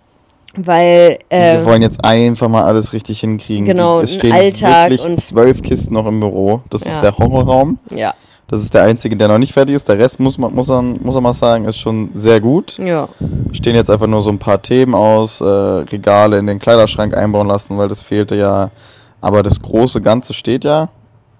Weil, 0.55 1.19
äh, 1.29 1.57
wir 1.59 1.65
wollen 1.65 1.81
jetzt 1.81 2.03
einfach 2.03 2.49
mal 2.49 2.63
alles 2.63 2.91
richtig 2.93 3.21
hinkriegen. 3.21 3.65
Genau, 3.65 3.99
Die, 3.99 4.05
es 4.05 4.15
stehen 4.15 4.33
Alltag 4.33 4.89
wirklich 4.89 5.17
zwölf 5.19 5.61
Kisten 5.61 5.93
noch 5.93 6.05
im 6.05 6.19
Büro. 6.19 6.61
Das 6.69 6.83
Ja. 6.83 6.91
ist 6.91 6.99
der 7.01 7.17
Horrorraum. 7.17 7.79
ja, 7.89 8.13
Das 8.47 8.61
ist 8.61 8.73
der 8.73 8.83
einzige, 8.83 9.15
der 9.15 9.29
noch 9.29 9.37
nicht 9.37 9.53
fertig 9.53 9.75
ist. 9.75 9.87
Der 9.87 9.97
Rest 9.97 10.19
muss 10.19 10.37
man, 10.37 10.53
muss 10.53 10.67
man, 10.67 10.99
muss 11.01 11.13
man 11.13 11.23
mal 11.23 11.33
sagen, 11.33 11.63
ist 11.65 11.77
schon 11.77 12.09
sehr 12.13 12.41
gut. 12.41 12.77
ja, 12.79 13.07
stehen 13.53 13.75
jetzt 13.75 13.89
einfach 13.89 14.07
nur 14.07 14.21
so 14.21 14.29
ein 14.29 14.39
paar 14.39 14.61
Themen 14.61 14.93
aus, 14.93 15.39
äh, 15.39 15.45
Regale 15.45 16.37
in 16.37 16.47
den 16.47 16.59
Kleiderschrank 16.59 17.15
einbauen 17.15 17.47
lassen, 17.47 17.77
weil 17.77 17.87
das 17.87 18.01
fehlte 18.01 18.35
ja. 18.35 18.71
Aber 19.21 19.43
das 19.43 19.61
große 19.61 20.01
Ganze 20.01 20.33
steht 20.33 20.65
ja. 20.65 20.89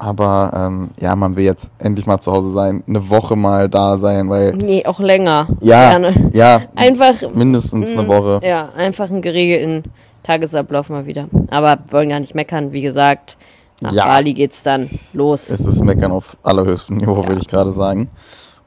Aber 0.03 0.51
ähm, 0.55 0.89
ja, 1.00 1.15
man 1.15 1.36
will 1.36 1.43
jetzt 1.43 1.72
endlich 1.77 2.08
mal 2.08 2.20
zu 2.20 2.31
Hause 2.31 2.51
sein, 2.51 2.84
eine 2.88 3.08
Woche 3.12 3.36
mal 3.36 3.70
da 3.70 3.98
sein, 4.00 4.29
weil 4.31 4.53
nee, 4.53 4.84
auch 4.84 5.00
länger. 5.00 5.48
ja, 5.60 5.91
Gerne. 5.91 6.31
ja, 6.34 6.60
Einfach, 6.75 7.13
mindestens 7.36 7.96
eine 7.96 8.08
mm, 8.08 8.10
Woche. 8.10 8.39
ja, 8.43 8.70
einfach 8.75 9.12
einen 9.12 9.22
geregelten 9.22 9.84
Tagesablauf 10.24 10.89
mal 10.89 11.05
wieder. 11.05 11.27
Aber 11.51 11.77
wollen 11.91 12.10
gar 12.10 12.20
nicht 12.20 12.34
meckern, 12.34 12.72
wie 12.72 12.81
gesagt. 12.81 13.38
Nach 13.79 13.91
Ja. 13.93 14.05
Bali 14.05 14.34
geht's 14.34 14.63
dann 14.63 14.89
los. 15.13 15.50
Es 15.51 15.67
ist 15.67 15.84
Meckern 15.86 16.12
auf 16.12 16.36
allerhöchstem 16.41 16.98
Niveau, 16.98 17.22
Ja. 17.22 17.27
würde 17.27 17.41
ich 17.41 17.48
gerade 17.48 17.72
sagen. 17.72 18.10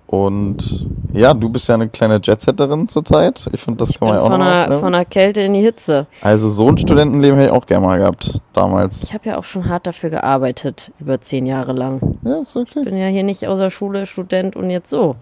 Und 0.07 0.87
ja, 1.13 1.33
du 1.35 1.49
bist 1.49 1.69
ja 1.69 1.75
eine 1.75 1.89
kleine 1.89 2.21
Jetsetterin 2.23 2.89
zurzeit. 2.89 3.49
Ich 3.53 3.61
finde, 3.61 3.79
das 3.79 3.91
Ich 3.91 3.99
kann 3.99 4.09
man 4.09 4.19
ja 4.19 4.23
auch 4.23 4.29
von 4.31 4.41
noch 4.41 4.49
der, 4.49 4.63
aufnehmen. 4.65 4.81
von 4.81 4.93
der 4.93 5.05
Kälte 5.07 5.41
in 5.41 5.55
die 5.55 5.61
Hitze. 5.63 6.07
Also 6.21 6.49
so 6.49 6.69
ein 6.69 6.79
Studentenleben 6.79 7.39
hätte 7.39 7.51
ich 7.51 7.57
auch 7.57 7.67
gerne 7.67 7.87
mal 7.87 7.99
gehabt, 7.99 8.41
damals. 8.53 9.03
Ich 9.03 9.15
habe 9.15 9.29
ja 9.31 9.39
auch 9.39 9.45
schon 9.45 9.69
hart 9.69 9.87
dafür 9.87 10.11
gearbeitet, 10.11 10.93
über 11.01 11.21
zehn 11.21 11.47
Jahre 11.47 11.73
lang. 11.73 12.19
Ja, 12.23 12.41
ist 12.41 12.57
okay. 12.57 12.85
Bin 12.85 12.97
ja 12.97 13.07
hier 13.07 13.23
nicht 13.23 13.47
außer 13.49 13.71
Schule 13.71 14.07
Student 14.07 14.55
und 14.57 14.71
jetzt 14.71 14.91
so. 14.91 15.17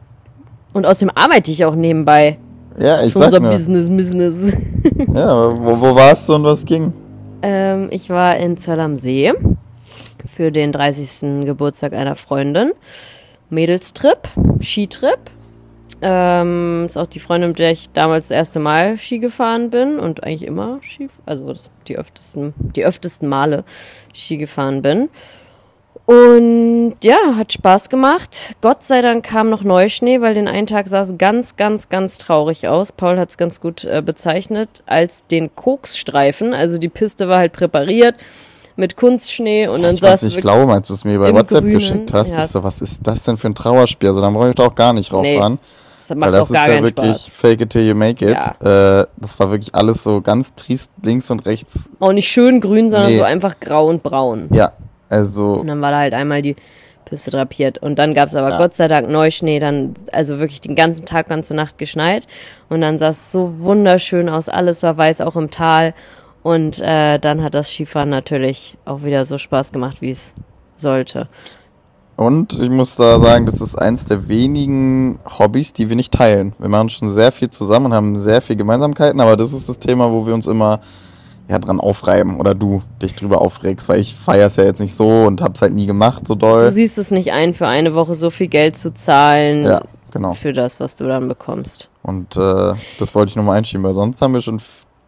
Und 0.73 0.85
außerdem 0.87 1.13
arbeite 1.15 1.51
ich 1.51 1.65
auch 1.65 1.75
nebenbei. 1.75 2.39
Ja, 2.79 3.03
ich 3.05 3.13
Für 3.13 3.21
sag 3.21 3.27
unser 3.27 3.41
nur. 3.41 3.51
Business, 3.53 3.89
Business. 3.89 4.53
Ja, 5.15 5.27
aber 5.29 5.59
wo, 5.59 5.81
wo 5.81 5.95
warst 5.95 6.29
du 6.29 6.35
und 6.35 6.45
was 6.45 6.65
ging? 6.65 6.93
ähm, 7.43 7.89
ich 7.91 8.09
war 8.11 8.37
in 8.37 8.57
Zell 8.57 8.81
am 8.81 8.97
See 8.97 9.33
für 10.27 10.51
den 10.53 10.73
30. 10.73 11.45
Geburtstag 11.45 11.93
einer 11.93 12.15
Freundin. 12.17 12.73
Mädelstrip, 13.53 14.29
Skitrip. 14.61 15.21
Ähm, 16.05 16.87
ist 16.89 16.97
auch 16.97 17.07
die 17.07 17.21
Freundin, 17.21 17.51
mit 17.51 17.61
der 17.61 17.71
ich 17.71 17.91
damals 17.93 18.29
das 18.29 18.37
erste 18.37 18.59
Mal 18.59 18.99
Ski 18.99 19.21
gefahren 19.21 19.71
bin 19.71 20.01
und 20.01 20.25
eigentlich 20.25 20.45
immer 20.45 20.79
Ski, 20.83 21.09
also 21.27 21.55
die 21.87 21.97
öftesten, 21.97 22.55
die 22.75 22.85
öftesten 22.85 23.29
Male 23.29 23.63
Ski 24.13 24.37
gefahren 24.37 24.83
bin. 24.83 25.11
Und 26.05 26.97
ja, 27.05 27.37
hat 27.37 27.53
Spaß 27.53 27.89
gemacht. 27.89 28.57
Gott 28.61 28.83
sei 28.83 29.01
Dank 29.03 29.25
kam 29.25 29.49
noch 29.49 29.63
Neuschnee, 29.63 30.21
weil 30.21 30.35
den 30.35 30.49
einen 30.49 30.67
Tag 30.67 30.89
sah 30.89 31.03
es 31.03 31.17
ganz, 31.17 31.55
ganz, 31.55 31.89
ganz 31.89 32.19
traurig 32.19 32.67
aus. 32.67 32.91
Paul 32.91 33.21
hat 33.21 33.31
es 33.31 33.39
ganz 33.39 33.61
gut 33.61 33.85
äh, 33.85 34.03
bezeichnet 34.05 34.83
als 34.87 35.25
den 35.29 35.55
Koksstreifen. 35.55 36.55
Also 36.55 36.79
die 36.79 36.89
Piste 36.89 37.29
war 37.29 37.39
halt 37.39 37.53
präpariert 37.53 38.17
mit 38.77 38.97
Kunstschnee 38.97 39.69
und 39.69 39.83
dann 39.83 39.95
ich 39.95 40.03
es 40.03 40.23
ich 40.23 40.37
glaube, 40.39 40.73
als 40.73 40.89
du 40.89 40.95
es 40.95 41.05
mir 41.05 41.19
bei 41.19 41.33
WhatsApp 41.35 41.61
Grünen. 41.63 41.75
geschickt 41.79 42.13
hast, 42.13 42.35
Ja, 42.35 42.47
so, 42.47 42.63
was 42.63 42.81
ist 42.81 43.07
das 43.07 43.23
denn 43.25 43.37
für 43.37 43.49
ein 43.49 43.55
Trauerspiel? 43.55 44.09
Also 44.09 44.21
dann 44.21 44.33
brauche 44.35 44.49
ich 44.51 44.55
da 44.55 44.67
auch 44.67 44.75
gar 44.75 44.93
nicht 44.93 45.13
Nee, 45.13 45.35
rauffahren. 45.35 45.59
das 45.99 46.11
weil 46.11 46.17
macht 46.17 46.33
das 46.35 46.41
auch 46.41 46.45
ist 46.55 46.67
ja 46.75 46.83
wirklich 46.83 47.17
Spaß. 47.17 47.27
fake 47.27 47.61
it 47.63 47.71
till 47.71 47.87
you 47.89 47.95
make 47.95 48.25
it. 48.25 48.37
Äh, 48.37 49.07
das 49.19 49.39
war 49.39 49.51
wirklich 49.51 49.75
alles 49.75 50.03
so 50.03 50.21
ganz 50.21 50.55
triest 50.55 50.91
links 51.03 51.31
und 51.31 51.45
rechts. 51.47 51.91
Auch 52.01 52.13
nicht 52.13 52.29
schön 52.29 52.61
grün, 52.61 52.91
sondern 52.91 53.11
Nee. 53.11 53.19
so 53.19 53.25
einfach 53.25 53.61
grau 53.61 53.87
und 53.89 54.03
braun. 54.03 54.49
Ja, 54.53 54.73
also 55.09 55.55
Und 55.55 55.67
dann 55.67 55.81
war 55.81 55.91
da 55.91 55.99
halt 55.99 56.15
einmal 56.15 56.41
die 56.43 56.57
Piste 57.05 57.31
drapiert. 57.31 57.77
Und 57.79 57.99
dann 57.99 58.15
gab 58.15 58.29
es 58.29 58.35
aber 58.35 58.51
Ja. 58.51 58.59
Gott 58.59 58.75
sei 58.75 58.89
Dank 58.89 59.11
Neuschnee, 59.11 59.59
dann 59.59 59.93
also 60.13 60.39
wirklich 60.39 60.63
den 60.63 60.75
ganzen 60.75 61.05
Tag, 61.05 61.29
ganze 61.29 61.53
Nacht 61.55 61.77
geschneit. 61.77 62.27
Und 62.71 62.81
dann 62.81 62.99
sah 62.99 63.09
es 63.11 63.31
so 63.33 63.59
wunderschön 63.59 64.31
aus. 64.31 64.49
Alles 64.49 64.83
war 64.83 64.97
weiß, 64.97 65.21
auch 65.21 65.37
im 65.37 65.51
Tal. 65.51 65.93
Und 66.43 66.81
äh, 66.81 67.19
dann 67.19 67.43
hat 67.43 67.55
das 67.55 67.71
Skifahren 67.71 68.09
natürlich 68.11 68.77
auch 68.85 69.03
wieder 69.05 69.25
so 69.25 69.39
Spaß 69.39 69.73
gemacht, 69.73 70.01
wie 70.03 70.11
es 70.11 70.35
sollte. 70.75 71.29
Und 72.17 72.59
ich 72.61 72.69
muss 72.71 72.97
da 72.97 73.19
sagen, 73.19 73.47
das 73.47 73.61
ist 73.61 73.77
eins 73.77 74.05
der 74.05 74.29
wenigen 74.29 75.19
Hobbys, 75.39 75.73
die 75.73 75.89
wir 75.89 75.97
nicht 75.97 76.13
teilen. 76.13 76.53
Wir 76.59 76.69
machen 76.69 76.89
schon 76.91 77.09
sehr 77.11 77.33
viel 77.33 77.49
zusammen 77.51 77.87
und 77.87 77.95
haben 77.95 78.19
sehr 78.19 78.43
viel 78.43 78.57
Gemeinsamkeiten, 78.57 79.21
aber 79.21 79.37
das 79.37 79.53
ist 79.53 79.69
das 79.69 79.79
Thema, 79.79 80.11
wo 80.13 80.27
wir 80.27 80.35
uns 80.35 80.47
immer 80.47 80.81
ja, 81.49 81.59
dran 81.59 81.81
aufreiben 81.81 82.39
oder 82.39 82.55
du 82.55 82.83
dich 83.01 83.15
drüber 83.15 83.41
aufregst, 83.41 83.89
weil 83.89 84.01
ich 84.01 84.15
feiere 84.15 84.47
es 84.47 84.57
ja 84.57 84.65
jetzt 84.65 84.81
nicht 84.81 84.95
so 84.95 85.09
und 85.25 85.41
hab's 85.41 85.63
halt 85.63 85.75
nie 85.75 85.87
gemacht 85.87 86.27
so 86.27 86.35
Du 86.35 86.41
doll. 86.47 86.71
siehst 86.71 86.99
es 86.99 87.11
nicht 87.11 87.33
ein, 87.33 87.55
für 87.55 87.67
eine 87.67 87.95
Woche 87.95 88.15
so 88.15 88.31
viel 88.31 88.49
Geld 88.49 88.77
zu 88.77 88.93
zahlen 88.95 89.65
Ja, 89.65 89.81
genau. 90.11 90.33
für 90.35 90.53
das, 90.53 90.81
was 90.81 90.95
du 90.95 91.09
dann 91.09 91.29
bekommst. 91.29 91.89
Und 92.03 92.37
äh, 92.37 92.75
das 92.99 93.15
wollte 93.15 93.31
ich 93.31 93.37
nochmal 93.37 93.59
einschieben, 93.59 93.83
weil 93.85 93.95
sonst 93.95 94.21
haben 94.23 94.35
wir 94.35 94.41
schon 94.43 94.61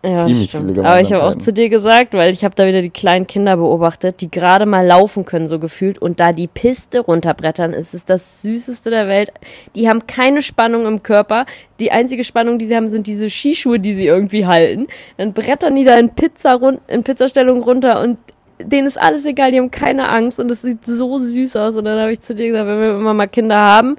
Ja, 0.05 0.27
ziemlich 0.27 0.49
stimmt. 0.51 0.71
viele 0.71 0.85
Aber 0.85 1.01
ich 1.01 1.13
habe 1.13 1.25
auch 1.25 1.37
zu 1.37 1.53
dir 1.53 1.69
gesagt, 1.69 2.13
weil 2.13 2.33
ich 2.33 2.45
habe 2.45 2.55
da 2.55 2.67
wieder 2.67 2.83
die 2.83 2.91
kleinen 2.91 3.27
Kinder 3.27 3.57
beobachtet, 3.57 4.21
die 4.21 4.31
gerade 4.31 4.67
mal 4.67 4.87
laufen 4.87 5.25
können, 5.25 5.49
so 5.49 5.59
gefühlt, 5.59 5.99
und 5.99 6.21
da 6.21 6.33
die 6.33 6.47
Piste 6.47 7.01
runterbrettern, 7.01 7.73
ist 7.73 7.95
es 7.95 8.05
das 8.05 8.43
Süßeste 8.43 8.91
der 8.91 9.09
Welt. 9.09 9.33
Die 9.75 9.89
haben 9.89 10.07
keine 10.07 10.43
Spannung 10.43 10.87
im 10.87 11.03
Körper. 11.03 11.47
Die 11.81 11.91
einzige 11.91 12.25
Spannung, 12.25 12.59
die 12.59 12.67
sie 12.67 12.77
haben, 12.77 12.89
sind 12.89 13.07
diese 13.07 13.31
Skischuhe, 13.31 13.81
die 13.81 13.95
sie 13.95 14.07
irgendwie 14.07 14.47
halten. 14.47 14.89
Dann 15.17 15.33
brettern 15.33 15.75
die 15.75 15.85
da 15.85 15.99
in, 15.99 16.11
Pizza 16.11 16.55
run 16.55 16.79
in 16.89 17.03
Pizzastellung 17.03 17.63
runter 17.63 18.01
und 18.01 18.19
denen 18.61 18.87
ist 18.87 19.01
alles 19.01 19.27
egal, 19.27 19.51
die 19.51 19.59
haben 19.59 19.71
keine 19.71 20.09
Angst 20.09 20.39
und 20.39 20.49
das 20.49 20.63
sieht 20.63 20.87
so 20.87 21.19
süß 21.19 21.57
aus. 21.57 21.77
Und 21.77 21.87
dann 21.87 21.99
habe 21.99 22.13
ich 22.13 22.21
zu 22.21 22.35
dir 22.35 22.49
gesagt, 22.49 22.69
wenn 22.69 22.81
wir 22.81 22.97
immer 22.97 23.15
mal 23.15 23.27
Kinder 23.27 23.61
haben, 23.61 23.97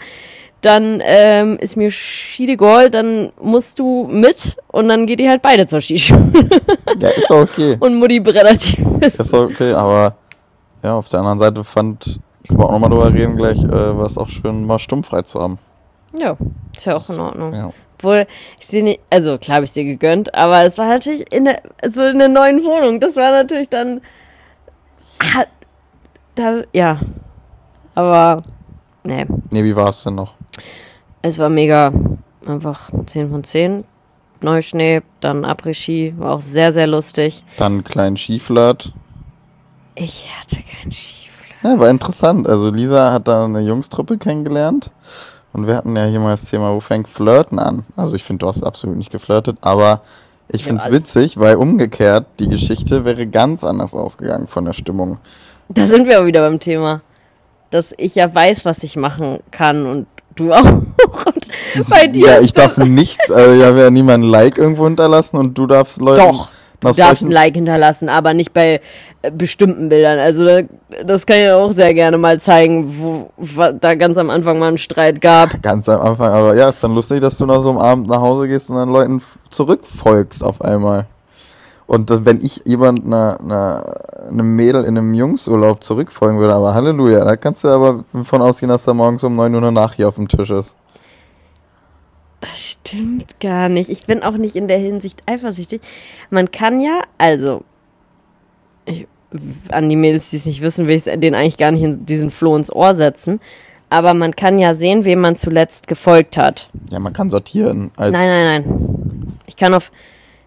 dann 0.65 1.01
ähm, 1.03 1.57
ist 1.59 1.77
mir 1.77 1.91
Skidegol, 1.91 2.89
dann 2.89 3.31
musst 3.39 3.77
du 3.77 4.07
mit 4.07 4.57
und 4.67 4.89
dann 4.89 5.05
geht 5.05 5.19
die 5.19 5.29
halt 5.29 5.41
beide 5.41 5.67
zur 5.67 5.81
Skischule. 5.81 6.31
Ja, 6.99 7.09
ist 7.09 7.29
doch 7.29 7.41
okay. 7.41 7.75
und 7.79 7.95
Mutti 7.95 8.19
brettert 8.21 8.77
die 8.77 9.05
Ist 9.05 9.33
doch 9.33 9.49
okay, 9.49 9.73
aber 9.73 10.15
ja, 10.81 10.95
auf 10.95 11.09
der 11.09 11.19
anderen 11.19 11.39
Seite 11.39 11.63
fand, 11.63 12.19
können 12.47 12.59
wir 12.59 12.65
auch 12.67 12.71
nochmal 12.71 12.89
drüber 12.89 13.13
reden 13.13 13.35
gleich, 13.35 13.61
äh, 13.63 13.97
war 13.97 14.05
es 14.05 14.17
auch 14.17 14.29
schön, 14.29 14.65
mal 14.65 14.79
stummfrei 14.79 15.23
zu 15.23 15.41
haben. 15.41 15.57
Ja, 16.19 16.37
ist 16.75 16.85
ja 16.85 16.95
auch 16.95 17.09
in 17.09 17.19
Ordnung. 17.19 17.53
Ja. 17.53 17.71
Obwohl, 17.97 18.27
ich 18.59 18.67
sehe 18.67 18.83
nicht, 18.83 19.01
also 19.09 19.37
klar 19.37 19.55
habe 19.55 19.65
ich 19.65 19.73
dir 19.73 19.83
gegönnt, 19.83 20.33
aber 20.33 20.63
es 20.63 20.77
war 20.77 20.87
natürlich 20.87 21.31
in 21.33 21.45
der, 21.45 21.61
es 21.77 21.97
war 21.97 22.09
in 22.09 22.19
der 22.19 22.29
neuen 22.29 22.63
Wohnung. 22.63 22.99
Das 22.99 23.15
war 23.15 23.31
natürlich 23.31 23.69
dann, 23.69 24.01
ah, 25.19 25.45
da, 26.35 26.61
ja. 26.71 26.99
Aber, 27.93 28.43
nee, 29.03 29.25
Nee, 29.49 29.63
wie 29.63 29.75
war 29.75 29.89
es 29.89 30.03
denn 30.03 30.15
noch? 30.15 30.33
Es 31.21 31.39
war 31.39 31.49
mega, 31.49 31.91
einfach 32.47 32.89
10 33.05 33.29
von 33.29 33.43
10. 33.43 33.83
Neuschnee, 34.41 35.01
dann 35.21 35.45
Après-Ski, 35.45 36.13
war 36.17 36.33
auch 36.33 36.41
sehr, 36.41 36.71
sehr 36.71 36.87
lustig. 36.87 37.43
Dann 37.57 37.73
einen 37.73 37.83
kleinen 37.83 38.17
Skiflirt. 38.17 38.93
Ich 39.95 40.29
hatte 40.39 40.57
keinen 40.57 40.91
Skiflirt. 40.91 41.63
Ja, 41.63 41.79
war 41.79 41.89
interessant. 41.89 42.47
Also 42.47 42.69
Lisa 42.69 43.11
hat 43.11 43.27
da 43.27 43.45
eine 43.45 43.61
Jungstruppe 43.61 44.17
kennengelernt. 44.17 44.91
Und 45.53 45.67
wir 45.67 45.75
hatten 45.77 45.95
ja 45.95 46.05
hier 46.05 46.19
mal 46.19 46.31
das 46.31 46.43
Thema, 46.45 46.73
wo 46.73 46.81
fängt 46.81 47.07
Flirten 47.07 47.59
an? 47.59 47.85
Also 47.95 48.15
ich 48.15 48.23
finde, 48.23 48.39
du 48.43 48.47
hast 48.49 48.61
absolut 48.61 48.97
nicht 48.97 49.09
geflirtet, 49.11 49.57
aber 49.61 50.01
ich 50.49 50.61
Ja, 50.61 50.65
finde 50.67 50.79
es 50.79 50.85
alles. 50.85 50.99
witzig, 50.99 51.39
weil 51.39 51.55
umgekehrt 51.55 52.25
die 52.39 52.49
Geschichte 52.49 53.05
wäre 53.05 53.25
ganz 53.25 53.63
anders 53.63 53.95
ausgegangen 53.95 54.47
von 54.47 54.65
der 54.65 54.73
Stimmung. 54.73 55.17
Da 55.69 55.87
sind 55.87 56.07
wir 56.07 56.21
auch 56.21 56.25
wieder 56.25 56.41
beim 56.41 56.59
Thema. 56.59 57.01
Dass 57.71 57.93
ich 57.97 58.15
ja 58.15 58.35
weiß, 58.35 58.65
was 58.65 58.83
ich 58.83 58.95
machen 58.97 59.39
kann 59.49 59.85
und 59.87 60.07
du 60.35 60.51
auch. 60.53 60.63
Und 60.65 61.89
bei 61.89 62.07
dir 62.07 62.27
Ja, 62.27 62.39
ich 62.39 62.53
darf 62.53 62.77
nichts, 62.77 63.29
also 63.31 63.55
ich 63.55 63.63
habe 63.63 63.79
ja 63.79 63.89
niemand 63.89 64.23
ein 64.23 64.27
Like 64.29 64.57
irgendwo 64.57 64.85
hinterlassen 64.85 65.37
und 65.37 65.57
du 65.57 65.67
darfst 65.67 65.99
Leuten 66.01 66.21
Doch, 66.21 66.51
Du 66.81 66.91
darfst 66.91 67.23
ein 67.23 67.31
Like 67.31 67.55
hinterlassen, 67.55 68.09
aber 68.09 68.33
nicht 68.35 68.53
bei 68.53 68.79
äh, 69.23 69.31
bestimmten 69.31 69.89
Bildern. 69.89 70.19
Also 70.19 70.45
da, 70.45 70.59
das 71.03 71.25
kann 71.25 71.37
ich 71.37 71.49
auch 71.49 71.71
sehr 71.71 71.93
gerne 71.95 72.17
mal 72.17 72.39
zeigen, 72.39 72.93
wo 72.99 73.29
wa- 73.37 73.71
da 73.71 73.95
ganz 73.95 74.17
am 74.17 74.29
Anfang 74.29 74.59
mal 74.59 74.67
einen 74.67 74.77
Streit 74.77 75.19
gab. 75.19 75.49
Ganz 75.63 75.89
am 75.89 75.99
Anfang, 76.01 76.31
aber 76.31 76.53
ja, 76.55 76.69
ist 76.69 76.83
dann 76.83 76.93
lustig, 76.93 77.21
dass 77.21 77.37
du 77.37 77.45
nach 77.47 77.61
so 77.61 77.69
einem 77.69 77.79
Abend 77.79 78.07
nach 78.07 78.19
Hause 78.21 78.47
gehst 78.47 78.69
und 78.69 78.75
dann 78.75 78.89
Leuten 78.89 79.21
zurückfolgst 79.49 80.43
auf 80.43 80.61
einmal. 80.61 81.07
Und 81.87 82.25
wenn 82.25 82.41
ich 82.41 82.61
jemand 82.65 83.05
einer 83.05 83.39
einer- 83.39 83.93
einem 84.27 84.55
Mädel 84.55 84.83
in 84.85 84.97
einem 84.97 85.13
Jungsurlaub 85.13 85.83
zurückfolgen 85.83 86.39
würde, 86.39 86.55
aber 86.55 86.73
Halleluja, 86.73 87.23
da 87.23 87.35
kannst 87.35 87.63
du 87.63 87.67
aber 87.67 88.03
von 88.23 88.41
ausgehen, 88.41 88.69
dass 88.69 88.85
da 88.85 88.93
morgens 88.93 89.23
um 89.23 89.35
9 89.35 89.53
Uhr 89.53 89.71
nach 89.71 89.93
hier 89.93 90.07
auf 90.07 90.15
dem 90.15 90.27
Tisch 90.27 90.49
ist. 90.49 90.75
Das 92.41 92.59
stimmt 92.59 93.39
gar 93.39 93.69
nicht. 93.69 93.89
Ich 93.89 94.05
bin 94.05 94.23
auch 94.23 94.37
nicht 94.37 94.55
in 94.55 94.67
der 94.67 94.77
Hinsicht 94.77 95.23
eifersüchtig. 95.25 95.81
Man 96.29 96.51
kann 96.51 96.81
ja, 96.81 97.01
also, 97.17 97.63
ich, 98.85 99.07
an 99.69 99.89
die 99.89 99.95
Mädels, 99.95 100.29
die 100.29 100.37
es 100.37 100.45
nicht 100.45 100.61
wissen, 100.61 100.87
will 100.87 100.95
ich 100.95 101.03
denen 101.03 101.35
eigentlich 101.35 101.57
gar 101.57 101.71
nicht 101.71 101.83
in 101.83 102.05
diesen 102.05 102.31
Floh 102.31 102.55
ins 102.55 102.71
Ohr 102.71 102.93
setzen. 102.93 103.39
Aber 103.89 104.13
man 104.13 104.35
kann 104.35 104.59
ja 104.59 104.73
sehen, 104.73 105.05
wem 105.05 105.21
man 105.21 105.35
zuletzt 105.35 105.87
gefolgt 105.87 106.37
hat. 106.37 106.69
Ja, 106.89 106.99
man 106.99 107.13
kann 107.13 107.29
sortieren. 107.29 107.91
Als 107.95 108.11
Nein, 108.11 108.27
nein, 108.27 108.63
nein. 108.63 109.33
Ich 109.45 109.55
kann 109.55 109.73
auf, 109.73 109.91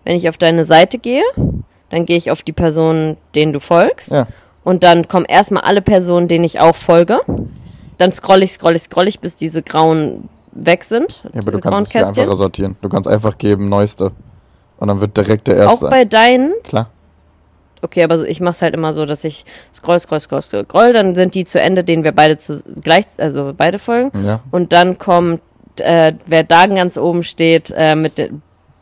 wenn 0.09 0.17
ich 0.17 0.27
auf 0.27 0.39
deine 0.39 0.65
Seite 0.65 0.99
gehe, 0.99 1.23
dann 1.91 2.07
gehe 2.07 2.17
ich 2.17 2.31
auf 2.31 2.43
die 2.43 2.55
Person, 2.55 3.19
denen 3.35 3.53
du 3.53 3.61
folgst. 3.61 4.11
Ja. 4.11 4.27
Und 4.65 4.83
dann 4.83 5.07
kommen 5.07 5.27
erstmal 5.27 5.65
alle 5.65 5.83
Personen, 5.83 6.29
denen 6.29 6.45
ich 6.45 6.61
auch 6.61 6.77
folge. 6.77 7.21
Dann 7.99 8.11
scroll 8.13 8.43
ich, 8.43 8.53
scroll 8.53 8.75
ich, 8.75 8.85
scroll 8.85 9.07
ich, 9.07 9.21
bis 9.21 9.37
diese 9.37 9.63
grauen 9.63 10.31
weg 10.53 10.83
sind. 10.85 11.23
Ja, 11.35 11.43
aber 11.43 11.51
du 11.51 11.61
kannst 11.61 11.95
es 11.95 12.11
viel 12.11 12.23
einfacher 12.23 12.37
sortieren. 12.37 12.77
Du 12.81 12.89
kannst 12.89 13.07
einfach 13.07 13.37
geben, 13.37 13.69
neueste. 13.69 14.13
Und 14.79 14.89
dann 14.89 14.99
wird 14.99 15.15
direkt 15.15 15.47
der 15.47 15.67
Auch 15.67 15.73
erste. 15.73 15.89
bei 15.91 16.07
deinen, 16.07 16.55
Klar. 16.63 16.89
okay, 17.83 18.03
aber 18.03 18.27
ich 18.27 18.41
mach's 18.41 18.63
halt 18.63 18.73
immer 18.73 18.95
so, 18.95 19.05
dass 19.05 19.25
ich 19.25 19.45
scroll, 19.75 19.99
scroll, 19.99 20.21
scroll, 20.21 20.41
scroll, 20.41 20.65
scroll, 20.65 20.95
dann 20.95 21.15
sind 21.17 21.35
die 21.35 21.45
zu 21.45 21.61
Ende, 21.61 21.85
denen 21.85 22.03
wir 22.03 22.13
beide 22.13 22.39
zu, 22.39 22.63
gleich, 22.83 23.05
also 23.19 23.53
beide 23.55 23.79
folgen. 23.79 24.25
Ja. 24.25 24.41
Und 24.53 24.73
dann 24.73 24.97
kommt, 24.97 25.43
äh, 25.81 26.15
wer 26.25 26.45
da 26.45 26.65
ganz 26.65 26.97
oben 26.97 27.25
steht, 27.25 27.75
äh, 27.77 27.95
mit 27.95 28.17
de, 28.17 28.31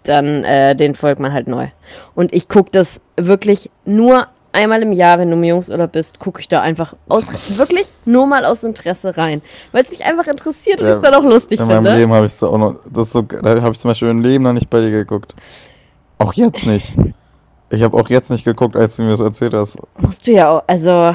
dann 0.09 0.45
äh, 0.45 0.75
den 0.75 0.95
folgt 0.95 1.21
man 1.21 1.33
halt 1.33 1.49
neu. 1.49 1.69
Und 2.15 2.33
ich 2.33 2.49
guck 2.49 2.73
das 2.73 3.01
wirklich 3.17 3.71
nur 3.85 4.27
einmal 4.53 4.83
im 4.83 4.93
Jahr, 4.93 5.19
wenn 5.19 5.31
du 5.31 5.37
im 5.37 5.45
Jungsurlaub 5.45 5.93
bist, 5.93 6.19
gucke 6.19 6.41
ich 6.41 6.49
da 6.49 6.63
einfach 6.63 6.95
aus, 7.09 7.29
wirklich 7.59 7.87
nur 8.05 8.27
mal 8.27 8.45
aus 8.45 8.65
Interesse 8.65 9.17
rein. 9.17 9.43
Weil 9.73 9.83
es 9.83 9.91
mich 9.91 10.05
einfach 10.05 10.27
interessiert 10.27 10.81
und 10.81 10.87
Ja, 10.87 10.93
ich 10.93 10.97
es 10.97 11.03
dann 11.03 11.15
auch 11.15 11.25
lustig 11.25 11.61
In 11.61 11.67
meinem 11.67 11.85
finde. 11.85 11.99
Leben 11.99 12.13
habe 12.13 12.27
ich 12.27 12.43
auch 12.43 12.59
noch. 12.59 12.77
Das 12.93 13.13
so, 13.13 13.23
da 13.23 13.61
habe 13.61 13.73
ich 13.73 13.79
zum 13.79 13.91
Beispiel 13.91 14.09
im 14.09 14.23
Leben 14.23 14.45
noch 14.45 14.53
nicht 14.53 14.71
bei 14.71 14.81
dir 14.81 14.91
geguckt. 14.91 15.35
Auch 16.19 16.33
jetzt 16.33 16.67
nicht. 16.67 16.95
Ich 17.69 17.83
habe 17.83 17.97
auch 17.97 18.09
jetzt 18.09 18.31
nicht 18.31 18.45
geguckt, 18.45 18.77
als 18.77 18.97
du 18.97 19.03
mir 19.03 19.11
das 19.11 19.21
erzählt 19.21 19.53
hast. 19.53 19.77
Musst 19.99 20.27
du 20.27 20.33
ja 20.33 20.51
auch, 20.51 20.63
also, 20.67 21.13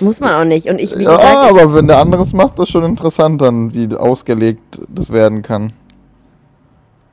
Muss 0.00 0.20
man 0.20 0.34
auch 0.34 0.44
nicht. 0.44 0.68
Und 0.68 0.80
ich, 0.80 0.96
wie 0.96 1.04
ja, 1.04 1.16
gesagt, 1.16 1.50
aber 1.50 1.74
wenn 1.74 1.86
der 1.86 1.98
anderes 1.98 2.32
macht, 2.32 2.58
ist 2.58 2.70
schon 2.70 2.84
interessant 2.84 3.40
dann, 3.40 3.74
wie 3.74 3.94
ausgelegt 3.94 4.80
das 4.88 5.12
werden 5.12 5.42
kann. 5.42 5.72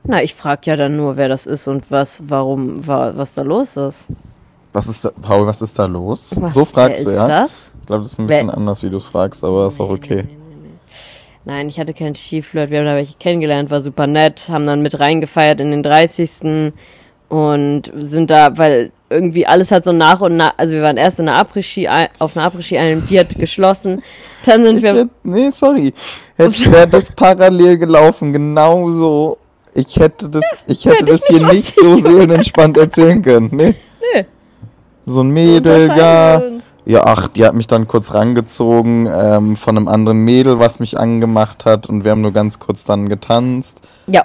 Na, 0.04 0.22
ich 0.22 0.34
frag 0.34 0.66
ja 0.66 0.76
dann 0.76 0.96
nur, 0.96 1.16
wer 1.16 1.28
das 1.28 1.46
ist 1.46 1.68
und 1.68 1.90
was, 1.90 2.22
warum, 2.26 2.86
wa, 2.86 3.12
was 3.14 3.34
da 3.34 3.42
los 3.42 3.76
ist. 3.76 4.08
Was 4.72 4.88
ist 4.88 5.04
da, 5.04 5.10
Paul, 5.20 5.46
was 5.46 5.60
ist 5.62 5.78
da 5.78 5.84
los? 5.84 6.30
Was, 6.40 6.54
so 6.54 6.64
fragst 6.64 7.04
wer 7.04 7.04
du, 7.04 7.10
ist 7.10 7.16
ja? 7.16 7.26
das? 7.26 7.70
Ich 7.80 7.86
glaube, 7.86 8.02
das 8.02 8.12
ist 8.12 8.18
ein 8.18 8.28
Wer- 8.28 8.38
bisschen 8.38 8.50
anders, 8.50 8.82
wie 8.82 8.90
du 8.90 8.96
es 8.96 9.06
fragst, 9.06 9.44
aber 9.44 9.66
ist 9.66 9.80
auch 9.80 9.90
okay. 9.90 10.24
Nein, 11.44 11.68
ich 11.68 11.78
hatte 11.80 11.92
keinen 11.92 12.14
Skiflirt. 12.14 12.70
Wir 12.70 12.78
haben 12.78 12.86
da 12.86 12.94
welche 12.94 13.14
kennengelernt, 13.18 13.70
war 13.70 13.80
super 13.80 14.06
nett, 14.06 14.48
haben 14.48 14.64
dann 14.64 14.80
mit 14.82 14.98
reingefeiert 15.00 15.60
in 15.60 15.72
den 15.72 15.82
30. 15.82 16.72
und 17.28 17.82
sind 17.96 18.30
da, 18.30 18.56
weil 18.56 18.92
irgendwie 19.10 19.46
alles 19.46 19.70
hat 19.72 19.84
so 19.84 19.92
nach 19.92 20.20
und 20.20 20.36
nach, 20.36 20.54
also 20.56 20.74
wir 20.74 20.82
waren 20.82 20.96
erst 20.96 21.18
in 21.20 21.28
einer 21.28 21.38
Après-Ski, 21.44 21.88
auf 22.18 22.36
einer 22.36 22.46
Après-Ski, 22.46 22.78
einem, 22.78 23.04
die 23.04 23.18
hat 23.18 23.34
geschlossen. 23.38 24.02
Dann 24.46 24.64
sind 24.64 24.76
Ich 24.78 24.82
wir, 24.84 24.94
hätte, 24.94 25.10
nee, 25.24 25.50
sorry. 25.50 25.92
Hätte 26.36 26.72
wäre 26.72 26.88
das 26.88 27.10
parallel 27.10 27.76
gelaufen, 27.78 28.32
genauso. 28.32 29.36
Ich 29.74 29.96
hätte 29.98 30.28
das, 30.28 30.44
ich 30.66 30.84
hätte 30.84 31.04
das 31.04 31.26
hier 31.26 31.46
nicht 31.46 31.74
so 31.74 31.96
seelenentspannt 31.96 32.76
erzählen 32.76 33.22
können. 33.22 33.48
Nee. 33.52 33.74
Nee. 34.14 34.26
So 35.06 35.22
ein 35.22 35.30
Mädel, 35.30 35.90
unterscheiden 35.90 36.58
ja. 36.58 36.62
Ja, 36.84 37.02
ach, 37.06 37.28
die 37.28 37.44
hat 37.44 37.54
mich 37.54 37.68
dann 37.68 37.86
kurz 37.86 38.12
rangezogen 38.12 39.08
ähm, 39.12 39.56
von 39.56 39.76
einem 39.76 39.86
anderen 39.88 40.18
Mädel, 40.24 40.58
was 40.58 40.80
mich 40.80 40.98
angemacht 40.98 41.64
hat 41.64 41.88
und 41.88 42.04
wir 42.04 42.10
haben 42.10 42.20
nur 42.22 42.32
ganz 42.32 42.58
kurz 42.58 42.84
dann 42.84 43.08
getanzt. 43.08 43.80
ja, 44.08 44.24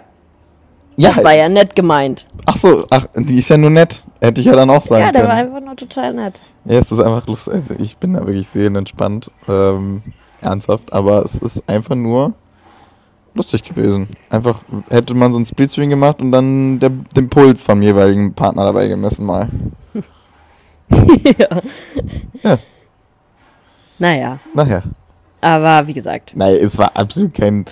Ja, 0.98 1.12
das 1.14 1.24
war 1.24 1.36
ja 1.36 1.48
nett 1.50 1.76
gemeint. 1.76 2.26
ach 2.48 2.58
so, 2.58 2.86
ach, 2.90 3.06
die 3.16 3.38
ist 3.38 3.50
ja 3.50 3.58
nur 3.58 3.70
nett. 3.70 4.04
Hätte 4.20 4.42
ich 4.42 4.48
ja 4.48 4.56
dann 4.56 4.72
auch 4.72 4.82
sagen 4.82 5.06
Ja, 5.06 5.12
der 5.12 5.28
war 5.28 5.36
können. 5.36 5.48
einfach 5.54 5.62
nur 5.66 5.76
total 5.76 6.14
nett. 6.16 6.42
Ja, 6.66 6.80
es 6.80 6.92
ist 6.92 7.00
einfach 7.00 7.28
lustig. 7.28 7.54
Also 7.54 7.76
ich 7.78 7.98
bin 7.98 8.14
da 8.14 8.22
wirklich 8.26 8.48
seelenentspannt, 8.48 9.32
ähm, 9.48 10.02
ernsthaft, 10.42 10.92
aber 10.94 11.24
es 11.24 11.36
ist 11.38 11.70
einfach 11.70 11.94
nur 11.96 12.34
lustig 13.38 13.64
gewesen. 13.64 14.08
Einfach 14.30 14.62
hätte 14.90 15.14
man 15.14 15.32
so 15.34 15.40
ein 15.40 15.46
Splitscreen 15.46 15.90
gemacht 15.90 16.20
und 16.22 16.32
dann 16.32 16.80
der, 16.80 16.90
den 17.16 17.30
Puls 17.30 17.64
vom 17.64 17.82
jeweiligen 17.82 18.34
Partner 18.34 18.66
dabei 18.66 18.88
gemessen 18.88 19.26
mal. 19.26 19.48
ja. 21.38 21.62
Ja. 22.44 22.58
Naja, 24.00 24.40
Naja. 24.54 24.84
aber 25.42 25.88
wie 25.88 25.94
gesagt, 25.94 26.34
Nein, 26.36 26.56
es 26.62 26.78
war 26.78 26.92
absolut 26.96 27.34
kein 27.34 27.66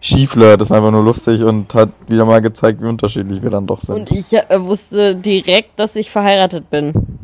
Skiflirt, 0.00 0.60
das 0.60 0.70
war 0.70 0.78
einfach 0.78 0.90
nur 0.90 1.02
lustig 1.04 1.42
und 1.42 1.74
hat 1.74 1.90
wieder 2.08 2.24
mal 2.24 2.40
gezeigt, 2.40 2.80
wie 2.80 2.86
unterschiedlich 2.86 3.42
wir 3.42 3.50
dann 3.50 3.66
doch 3.66 3.80
sind. 3.80 3.94
und 3.94 4.10
ich 4.12 4.32
äh, 4.32 4.44
wusste 4.58 5.16
direkt, 5.16 5.78
dass 5.78 5.96
ich 5.96 6.10
verheiratet 6.10 6.70
bin. 6.70 7.18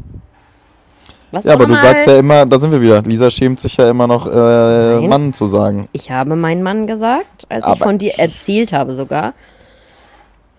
Was 1.33 1.47
ja, 1.47 1.55
aber 1.55 1.67
du 1.67 1.75
sagst 1.75 2.07
ja 2.07 2.19
immer, 2.19 2.47
da 2.47 2.59
sind 2.61 2.71
wir 2.73 2.81
wieder. 2.81 3.03
Lisa 3.03 3.31
schämt 3.31 3.59
sich 3.59 3.77
ja 3.79 3.89
immer 3.91 4.07
noch, 4.07 4.27
äh. 4.27 5.01
Mann 5.09 5.33
zu 5.33 5.47
sagen. 5.47 5.89
Ich 5.93 6.11
habe 6.11 6.37
meinen 6.37 6.63
Mann 6.63 6.87
gesagt, 6.87 7.47
als 7.49 7.65
ich 7.65 7.73
Aber- 7.73 7.85
von 7.85 7.99
dir 7.99 8.13
erzählt 8.19 8.73
habe 8.73 8.95
sogar. 8.95 9.33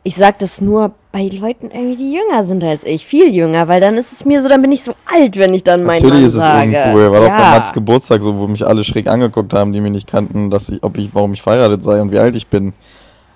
Ich 0.06 0.16
sag 0.18 0.38
das 0.40 0.60
nur 0.60 0.92
bei 1.14 1.30
Leuten 1.32 1.72
irgendwie, 1.72 1.96
die 1.96 2.14
jünger 2.14 2.44
sind 2.44 2.62
als 2.64 2.84
ich. 2.84 3.06
Viel 3.06 3.34
jünger, 3.34 3.70
weil 3.70 3.80
dann 3.80 3.96
ist 3.96 4.12
es 4.12 4.26
mir 4.26 4.42
so, 4.42 4.50
dann 4.50 4.62
bin 4.62 4.72
ich 4.74 4.84
so 4.84 4.94
alt, 5.10 5.38
wenn 5.38 5.54
ich 5.54 5.64
dann 5.64 5.84
meinen 5.86 6.02
Natürlich 6.02 6.16
Mann 6.16 6.26
ist 6.26 6.34
es 6.36 6.44
sage. 6.44 6.84
uncool. 6.88 7.12
War 7.14 7.20
doch 7.22 7.28
bei 7.30 7.42
ja. 7.42 7.52
Mats 7.52 7.72
Geburtstag 7.72 8.22
so, 8.22 8.38
wo 8.38 8.48
mich 8.48 8.66
alle 8.68 8.84
schräg 8.84 9.08
angeguckt 9.08 9.54
haben, 9.54 9.72
die 9.72 9.80
mich 9.80 9.92
nicht 9.94 10.08
kannten, 10.12 10.50
dass 10.50 10.68
ich, 10.70 10.84
ob 10.84 10.98
ich, 10.98 11.14
warum 11.16 11.32
ich 11.34 11.42
verheiratet 11.42 11.84
sei 11.86 12.02
und 12.02 12.12
wie 12.12 12.20
alt 12.20 12.36
ich 12.36 12.48
bin. 12.48 12.74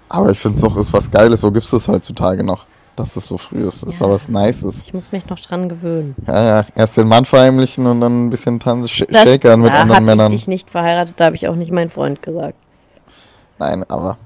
Aber 0.10 0.29
ich 0.32 0.39
finde 0.39 0.56
es 0.56 0.62
doch, 0.62 0.75
ist 0.75 0.91
was 0.91 1.10
Geiles. 1.10 1.41
Wo 1.44 1.51
gibt's 1.51 1.72
das 1.72 1.88
heutzutage 1.88 2.44
noch? 2.44 2.65
Dass 2.98 3.13
das 3.13 3.27
so 3.27 3.38
früh 3.38 3.66
ist. 3.68 3.84
Ist 3.84 4.01
Ja. 4.01 4.08
doch 4.08 4.13
was 4.13 4.27
Nices. 4.27 4.84
Ich 4.88 4.94
muss 4.94 5.12
mich 5.12 5.30
noch 5.30 5.39
dran 5.39 5.70
gewöhnen. 5.70 6.16
Ja, 6.27 6.44
ja. 6.62 6.66
Erst 6.75 6.98
den 6.98 7.08
Mann 7.08 7.24
verheimlichen 7.25 7.86
und 7.86 8.01
dann 8.01 8.25
ein 8.25 8.30
bisschen 8.32 8.60
tanzen, 8.60 8.89
sh 8.89 9.06
Das- 9.10 9.30
shakern 9.30 9.62
mit 9.62 9.72
da 9.72 9.82
anderen 9.82 10.04
Männern. 10.04 10.32
ich 10.34 10.42
dich 10.42 10.48
nicht 10.48 10.70
verheiratet, 10.72 11.13
da 11.18 11.25
habe 11.25 11.36
ich 11.36 11.48
auch 11.48 11.56
nicht 11.56 11.72
meinen 11.72 11.92
Freund 11.92 12.22
gesagt. 12.24 12.56
Nein, 13.60 13.86
aber 13.88 14.18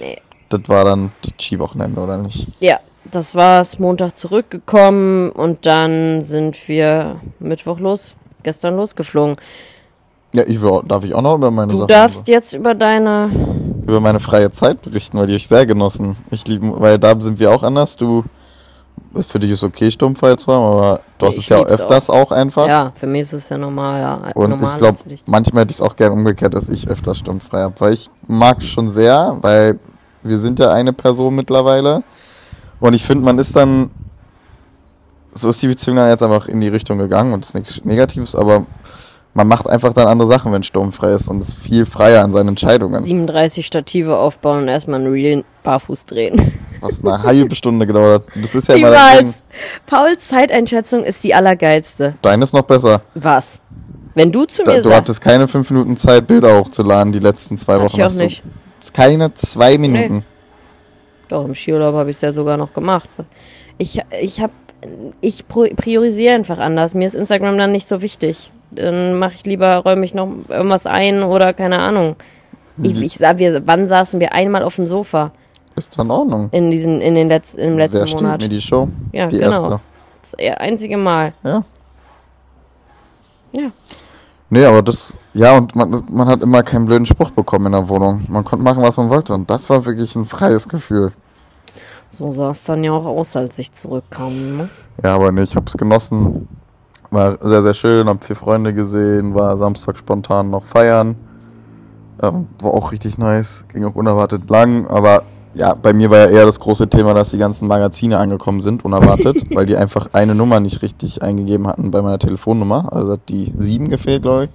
Nee. 0.00 0.18
das 0.48 0.62
war 0.66 0.84
dann 0.86 1.12
das 1.22 1.32
Skiwochenende, 1.40 2.00
oder 2.00 2.16
nicht? 2.16 2.48
Ja, 2.58 2.80
das 3.04 3.34
war's. 3.34 3.78
Montag 3.78 4.16
zurückgekommen 4.16 5.30
und 5.30 5.66
dann 5.66 6.22
sind 6.24 6.56
wir 6.68 7.20
Mittwoch 7.38 7.78
los, 7.80 8.14
gestern 8.42 8.76
losgeflogen. 8.76 9.36
Ja, 10.32 10.42
ich 10.46 10.58
darf 10.86 11.04
ich 11.04 11.14
auch 11.14 11.22
noch 11.22 11.34
über 11.34 11.50
meine 11.50 11.70
Du 11.70 11.76
Sachen, 11.78 11.88
darfst 11.88 12.28
jetzt 12.28 12.54
über 12.54 12.74
deine. 12.74 13.65
Über 13.86 14.00
meine 14.00 14.18
freie 14.18 14.50
Zeit 14.50 14.82
berichten, 14.82 15.16
weil 15.16 15.28
die 15.28 15.36
ich 15.36 15.46
sehr 15.46 15.64
genossen. 15.64 16.16
Ich 16.30 16.46
liebe, 16.46 16.80
weil 16.80 16.98
da 16.98 17.18
sind 17.20 17.38
wir 17.38 17.52
auch 17.52 17.62
anders. 17.62 17.94
Du, 17.94 18.24
für 19.20 19.38
dich 19.38 19.52
ist 19.52 19.62
okay, 19.62 19.90
Sturmfall 19.90 20.36
zu 20.36 20.52
haben, 20.52 20.64
aber 20.64 21.00
du 21.18 21.26
hast 21.26 21.36
Ich 21.36 21.44
es 21.44 21.48
ja 21.48 21.58
auch 21.58 21.66
öfters 21.66 22.10
auch, 22.10 22.32
einfach. 22.32 22.66
Ja, 22.66 22.92
für 22.96 23.06
mich 23.06 23.22
ist 23.22 23.32
es 23.32 23.48
ja 23.48 23.56
normal. 23.56 24.00
Ja, 24.00 24.32
Und 24.34 24.50
normal 24.50 24.72
ich 24.72 24.76
glaube, 24.76 24.98
manchmal 25.26 25.62
hätte 25.62 25.70
ich 25.70 25.76
es 25.76 25.82
auch 25.82 25.94
gern 25.94 26.12
umgekehrt, 26.12 26.54
dass 26.54 26.68
ich 26.68 26.88
öfter 26.88 27.14
sturmfrei 27.14 27.62
habe. 27.62 27.74
Weil 27.78 27.92
ich 27.92 28.10
mag 28.26 28.58
es 28.58 28.66
schon 28.66 28.88
sehr, 28.88 29.38
weil 29.40 29.78
wir 30.24 30.38
sind 30.38 30.58
ja 30.58 30.72
eine 30.72 30.92
Person 30.92 31.36
mittlerweile. 31.36 32.02
Und 32.80 32.92
ich 32.94 33.04
finde, 33.04 33.24
man 33.24 33.38
ist 33.38 33.54
dann. 33.54 33.90
So 35.32 35.50
ist 35.50 35.62
die 35.62 35.68
Beziehung 35.68 35.98
dann 35.98 36.08
jetzt 36.08 36.22
einfach 36.22 36.48
in 36.48 36.60
die 36.60 36.68
Richtung 36.68 36.98
gegangen 36.98 37.34
und 37.34 37.44
ist 37.44 37.54
nichts 37.54 37.84
Negatives, 37.84 38.34
aber 38.34 38.66
man 39.36 39.48
macht 39.48 39.68
einfach 39.68 39.92
dann 39.92 40.08
andere 40.08 40.26
Sachen, 40.26 40.50
wenn 40.50 40.62
sturmfrei 40.62 41.12
ist 41.12 41.28
und 41.28 41.40
ist 41.40 41.52
viel 41.52 41.84
freier 41.84 42.24
in 42.24 42.32
seinen 42.32 42.48
Entscheidungen. 42.48 43.02
37 43.02 43.66
Stative 43.66 44.16
aufbauen 44.16 44.62
und 44.62 44.68
erstmal 44.68 44.98
ein 44.98 45.08
Reel 45.08 45.44
barfuß 45.62 46.06
drehen. 46.06 46.54
Was 46.80 47.04
eine 47.04 47.22
halbe 47.22 47.54
Stunde 47.54 47.86
gedauert 47.86 48.24
hat. 48.26 48.42
Das 48.42 48.54
ist 48.54 48.68
ja 48.68 48.76
immer 48.76 48.90
das. 48.90 49.44
Pauls 49.84 50.28
Zeiteinschätzung 50.28 51.04
ist 51.04 51.22
die 51.22 51.34
allergeilste. 51.34 52.14
Deine 52.22 52.44
ist 52.44 52.54
noch 52.54 52.62
besser. 52.62 53.02
Was? 53.14 53.60
Wenn 54.14 54.32
du 54.32 54.46
zu 54.46 54.64
Da, 54.64 54.72
mir 54.72 54.78
du 54.78 54.84
sagst. 54.84 54.96
hattest 54.96 55.20
keine 55.20 55.46
fünf 55.48 55.70
Minuten 55.70 55.98
Zeit, 55.98 56.26
Bilder 56.26 56.58
hochzuladen, 56.58 57.12
die 57.12 57.18
letzten 57.18 57.58
zwei 57.58 57.78
Wochen 57.78 58.00
ich 58.00 58.04
auch 58.04 58.14
nicht. 58.14 58.42
keine 58.94 59.34
zwei 59.34 59.76
Minuten. 59.76 60.24
Doch, 61.28 61.44
im 61.44 61.54
Skiurlaub 61.54 61.94
habe 61.94 62.08
ich 62.08 62.16
es 62.16 62.22
ja 62.22 62.32
sogar 62.32 62.56
noch 62.56 62.72
gemacht. 62.72 63.10
Ich, 63.76 64.00
ich 64.22 64.40
habe, 64.40 64.54
ich 65.20 65.46
priorisiere 65.46 66.34
einfach 66.34 66.58
anders. 66.58 66.94
Mir 66.94 67.06
ist 67.06 67.14
Instagram 67.14 67.58
dann 67.58 67.72
nicht 67.72 67.86
so 67.86 68.00
wichtig. 68.00 68.50
Dann 68.70 69.18
mache 69.18 69.34
ich 69.34 69.46
lieber, 69.46 69.76
räume 69.76 70.04
ich 70.04 70.14
noch 70.14 70.28
irgendwas 70.48 70.86
ein 70.86 71.22
oder 71.22 71.52
keine 71.54 71.78
Ahnung. 71.78 72.16
Ich, 72.82 73.00
ich 73.00 73.14
sag, 73.14 73.38
wir, 73.38 73.66
wann 73.66 73.86
saßen 73.86 74.20
wir 74.20 74.32
einmal 74.32 74.62
auf 74.62 74.76
dem 74.76 74.84
Sofa 74.84 75.32
Ist 75.76 75.98
in 75.98 76.10
Ordnung. 76.10 76.48
in 76.52 76.70
diesen, 76.70 77.00
in 77.00 77.14
den 77.14 77.28
letzten, 77.28 77.60
im 77.60 77.78
letzten 77.78 78.00
Wer 78.00 78.06
steht 78.06 78.22
Monat? 78.22 78.42
mir 78.42 78.48
die 78.48 78.60
Show? 78.60 78.88
Ja, 79.12 79.28
die 79.28 79.38
genau. 79.38 79.56
erste. 79.62 79.80
Das 80.20 80.34
einzige 80.58 80.96
Mal. 80.98 81.32
Ja. 81.42 81.62
Ja. 83.52 83.70
Nee, 84.50 84.64
aber 84.64 84.82
das, 84.82 85.18
ja, 85.34 85.56
und 85.56 85.74
man, 85.74 86.02
man 86.10 86.28
hat 86.28 86.42
immer 86.42 86.62
keinen 86.62 86.86
blöden 86.86 87.06
Spruch 87.06 87.30
bekommen 87.30 87.66
in 87.66 87.72
der 87.72 87.88
Wohnung. 87.88 88.24
Man 88.28 88.44
konnte 88.44 88.64
machen, 88.64 88.82
was 88.82 88.96
man 88.96 89.08
wollte. 89.10 89.34
Und 89.34 89.50
das 89.50 89.68
war 89.70 89.84
wirklich 89.86 90.14
ein 90.14 90.24
freies 90.24 90.68
Gefühl. 90.68 91.12
So 92.10 92.30
sah 92.30 92.50
es 92.50 92.62
dann 92.64 92.84
ja 92.84 92.92
auch 92.92 93.04
aus, 93.04 93.34
als 93.36 93.58
ich 93.58 93.72
zurückkam. 93.72 94.56
Ne? 94.56 94.68
Ja, 95.02 95.14
aber 95.16 95.32
nee, 95.32 95.42
ich 95.42 95.56
hab's 95.56 95.76
genossen. 95.76 96.48
War 97.16 97.38
sehr, 97.40 97.62
sehr 97.62 97.72
schön, 97.72 98.10
hab 98.10 98.22
vier 98.22 98.36
Freunde 98.36 98.74
gesehen, 98.74 99.34
war 99.34 99.56
Samstag 99.56 99.96
spontan 99.96 100.50
noch 100.50 100.64
feiern. 100.64 101.16
Ähm, 102.22 102.46
war 102.60 102.74
auch 102.74 102.92
richtig 102.92 103.16
nice, 103.16 103.64
ging 103.72 103.86
auch 103.86 103.94
unerwartet 103.94 104.50
lang, 104.50 104.86
aber 104.86 105.22
ja, 105.54 105.72
bei 105.72 105.94
mir 105.94 106.10
war 106.10 106.18
ja 106.18 106.26
eher 106.26 106.44
das 106.44 106.60
große 106.60 106.90
Thema, 106.90 107.14
dass 107.14 107.30
die 107.30 107.38
ganzen 107.38 107.68
Magazine 107.68 108.18
angekommen 108.18 108.60
sind, 108.60 108.84
unerwartet, 108.84 109.44
weil 109.54 109.64
die 109.64 109.76
einfach 109.76 110.10
eine 110.12 110.34
Nummer 110.34 110.60
nicht 110.60 110.82
richtig 110.82 111.22
eingegeben 111.22 111.66
hatten 111.66 111.90
bei 111.90 112.02
meiner 112.02 112.18
Telefonnummer. 112.18 112.92
Also 112.92 113.12
hat 113.12 113.30
die 113.30 113.50
sieben 113.56 113.88
gefehlt, 113.88 114.20
glaube 114.20 114.44
ich. 114.44 114.50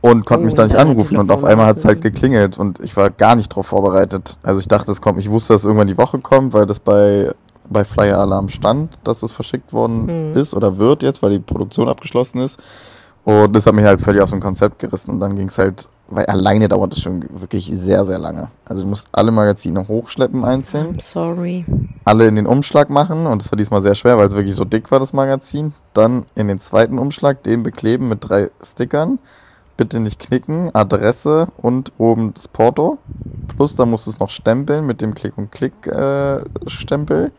Und 0.00 0.26
konnte 0.26 0.42
Oh, 0.42 0.44
mich 0.44 0.54
da 0.54 0.62
nicht 0.62 0.76
anrufen 0.76 1.16
und 1.16 1.28
auf 1.32 1.42
einmal 1.42 1.66
ist 1.66 1.70
hat's 1.70 1.84
halt 1.84 2.02
geklingelt 2.02 2.56
und 2.56 2.78
ich 2.78 2.96
war 2.96 3.10
gar 3.10 3.34
nicht 3.34 3.48
drauf 3.48 3.66
vorbereitet. 3.66 4.38
Also 4.44 4.60
ich 4.60 4.68
dachte, 4.68 4.92
es 4.92 5.02
kommt, 5.02 5.18
ich 5.18 5.28
wusste, 5.28 5.54
dass 5.54 5.64
irgendwann 5.64 5.88
die 5.88 5.98
Woche 5.98 6.20
kommt, 6.20 6.52
weil 6.52 6.66
das 6.66 6.78
bei, 6.78 7.32
bei 7.70 7.84
Flyer 7.84 8.18
Alarm 8.18 8.48
stand, 8.48 8.98
dass 9.04 9.22
es 9.22 9.32
verschickt 9.32 9.72
worden 9.72 10.30
Mhm. 10.32 10.36
ist 10.36 10.54
oder 10.54 10.78
wird 10.78 11.02
jetzt, 11.02 11.22
weil 11.22 11.30
die 11.32 11.38
Produktion 11.38 11.88
abgeschlossen 11.88 12.40
ist. 12.40 12.60
Und 13.24 13.54
das 13.54 13.66
hat 13.66 13.74
mich 13.74 13.84
halt 13.84 14.00
völlig 14.00 14.22
aus 14.22 14.30
dem 14.30 14.40
Konzept 14.40 14.78
gerissen 14.78 15.10
und 15.10 15.20
dann 15.20 15.36
ging's 15.36 15.58
halt, 15.58 15.88
weil 16.08 16.24
alleine 16.26 16.66
dauert 16.66 16.94
es 16.94 17.02
schon 17.02 17.24
wirklich 17.40 17.66
sehr, 17.66 18.02
sehr 18.06 18.18
lange. 18.18 18.48
Also 18.64 18.80
du 18.82 18.88
musst 18.88 19.08
alle 19.12 19.30
Magazine 19.32 19.86
hochschleppen 19.86 20.44
einzeln 20.46 20.96
I'm 20.96 21.02
sorry. 21.02 21.66
alle 22.06 22.26
in 22.26 22.36
den 22.36 22.46
Umschlag 22.46 22.88
machen 22.88 23.26
und 23.26 23.42
es 23.42 23.52
war 23.52 23.56
diesmal 23.58 23.82
sehr 23.82 23.94
schwer, 23.94 24.16
weil 24.16 24.28
es 24.28 24.34
wirklich 24.34 24.56
so 24.56 24.64
dick 24.64 24.90
war, 24.90 24.98
das 24.98 25.12
Magazin. 25.12 25.74
Dann 25.92 26.24
in 26.36 26.48
den 26.48 26.58
zweiten 26.58 26.98
Umschlag 26.98 27.42
den 27.42 27.62
bekleben 27.62 28.08
mit 28.08 28.26
drei 28.26 28.50
Stickern. 28.62 29.18
Bitte 29.76 30.00
nicht 30.00 30.18
knicken, 30.20 30.70
Adresse 30.74 31.48
und 31.58 31.92
oben 31.98 32.32
das 32.32 32.48
Porto. 32.48 32.96
Plus, 33.54 33.76
da 33.76 33.84
musst 33.84 34.06
du 34.06 34.10
es 34.10 34.18
noch 34.18 34.30
stempeln 34.30 34.86
mit 34.86 35.02
dem 35.02 35.14
Klick- 35.14 35.36
und 35.36 35.52
Klick-Stempel. 35.52 37.32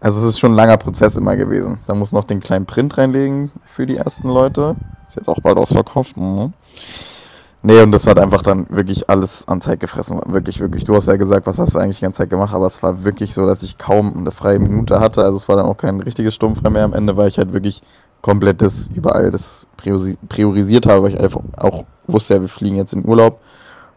Also 0.00 0.18
es 0.18 0.24
ist 0.24 0.38
schon 0.38 0.52
ein 0.52 0.56
langer 0.56 0.76
Prozess 0.76 1.16
immer 1.16 1.36
gewesen. 1.36 1.78
Da 1.86 1.94
muss 1.94 2.12
noch 2.12 2.24
den 2.24 2.40
kleinen 2.40 2.66
Print 2.66 2.98
reinlegen 2.98 3.50
für 3.64 3.86
die 3.86 3.96
ersten 3.96 4.28
Leute. 4.28 4.76
Ist 5.06 5.16
jetzt 5.16 5.28
auch 5.28 5.40
bald 5.40 5.56
ausverkauft. 5.56 6.16
Mhm. 6.16 6.52
Nee, 7.62 7.80
und 7.80 7.90
das 7.90 8.06
hat 8.06 8.18
einfach 8.18 8.42
dann 8.42 8.66
wirklich 8.70 9.10
alles 9.10 9.48
an 9.48 9.60
Zeit 9.60 9.80
gefressen. 9.80 10.20
Wirklich, 10.26 10.60
wirklich. 10.60 10.84
Du 10.84 10.94
hast 10.94 11.06
ja 11.08 11.16
gesagt, 11.16 11.46
was 11.46 11.58
hast 11.58 11.74
du 11.74 11.80
eigentlich 11.80 11.98
die 11.98 12.04
ganze 12.04 12.18
Zeit 12.18 12.30
gemacht, 12.30 12.54
aber 12.54 12.66
es 12.66 12.80
war 12.82 13.04
wirklich 13.04 13.34
so, 13.34 13.44
dass 13.46 13.62
ich 13.62 13.76
kaum 13.76 14.16
eine 14.16 14.30
freie 14.30 14.58
Minute 14.60 15.00
hatte. 15.00 15.24
Also 15.24 15.36
es 15.36 15.48
war 15.48 15.56
dann 15.56 15.66
auch 15.66 15.76
kein 15.76 16.00
richtiges 16.00 16.34
Sturmfrei 16.34 16.70
mehr 16.70 16.84
am 16.84 16.92
Ende, 16.92 17.16
weil 17.16 17.26
ich 17.28 17.38
halt 17.38 17.52
wirklich 17.52 17.80
komplett 18.22 18.62
das 18.62 18.88
überall 18.94 19.30
das 19.30 19.66
priorisi- 19.82 20.18
priorisiert 20.28 20.86
habe, 20.86 21.02
weil 21.02 21.14
ich 21.14 21.20
einfach 21.20 21.40
auch 21.56 21.84
wusste, 22.06 22.34
ja, 22.34 22.40
wir 22.40 22.48
fliegen 22.48 22.76
jetzt 22.76 22.92
in 22.92 23.04
Urlaub 23.04 23.40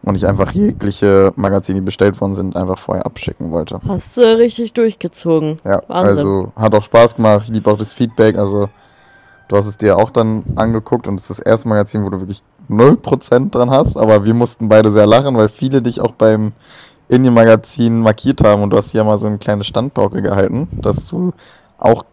und 0.02 0.14
ich 0.14 0.26
einfach 0.26 0.52
jegliche 0.52 1.32
Magazine, 1.36 1.80
die 1.80 1.84
bestellt 1.84 2.20
worden 2.20 2.34
sind, 2.34 2.56
einfach 2.56 2.78
vorher 2.78 3.04
abschicken 3.04 3.50
wollte. 3.50 3.80
Hast 3.86 4.16
du 4.16 4.38
richtig 4.38 4.72
durchgezogen. 4.72 5.56
Ja, 5.64 5.82
Wahnsinn. 5.88 6.16
also 6.16 6.52
hat 6.56 6.74
auch 6.74 6.82
Spaß 6.82 7.16
gemacht. 7.16 7.42
Ich 7.44 7.50
liebe 7.50 7.70
auch 7.70 7.76
das 7.76 7.92
Feedback. 7.92 8.36
Also 8.36 8.68
du 9.48 9.56
hast 9.56 9.66
es 9.66 9.76
dir 9.76 9.98
auch 9.98 10.10
dann 10.10 10.44
angeguckt 10.56 11.06
und 11.06 11.20
es 11.20 11.28
ist 11.28 11.40
das 11.40 11.46
erste 11.46 11.68
Magazin, 11.68 12.04
wo 12.04 12.08
du 12.08 12.20
wirklich 12.20 12.42
0% 12.70 13.50
dran 13.50 13.70
hast. 13.70 13.96
Aber 13.96 14.24
wir 14.24 14.34
mussten 14.34 14.68
beide 14.68 14.90
sehr 14.90 15.06
lachen, 15.06 15.36
weil 15.36 15.48
viele 15.48 15.82
dich 15.82 16.00
auch 16.00 16.12
beim 16.12 16.52
Indien-Magazin 17.08 18.00
markiert 18.00 18.42
haben 18.42 18.62
und 18.62 18.70
du 18.70 18.76
hast 18.76 18.92
hier 18.92 19.04
mal 19.04 19.18
so 19.18 19.26
eine 19.26 19.38
kleine 19.38 19.64
Standpauke 19.64 20.22
gehalten, 20.22 20.68
dass 20.72 21.08
du 21.08 21.32
auch 21.76 22.04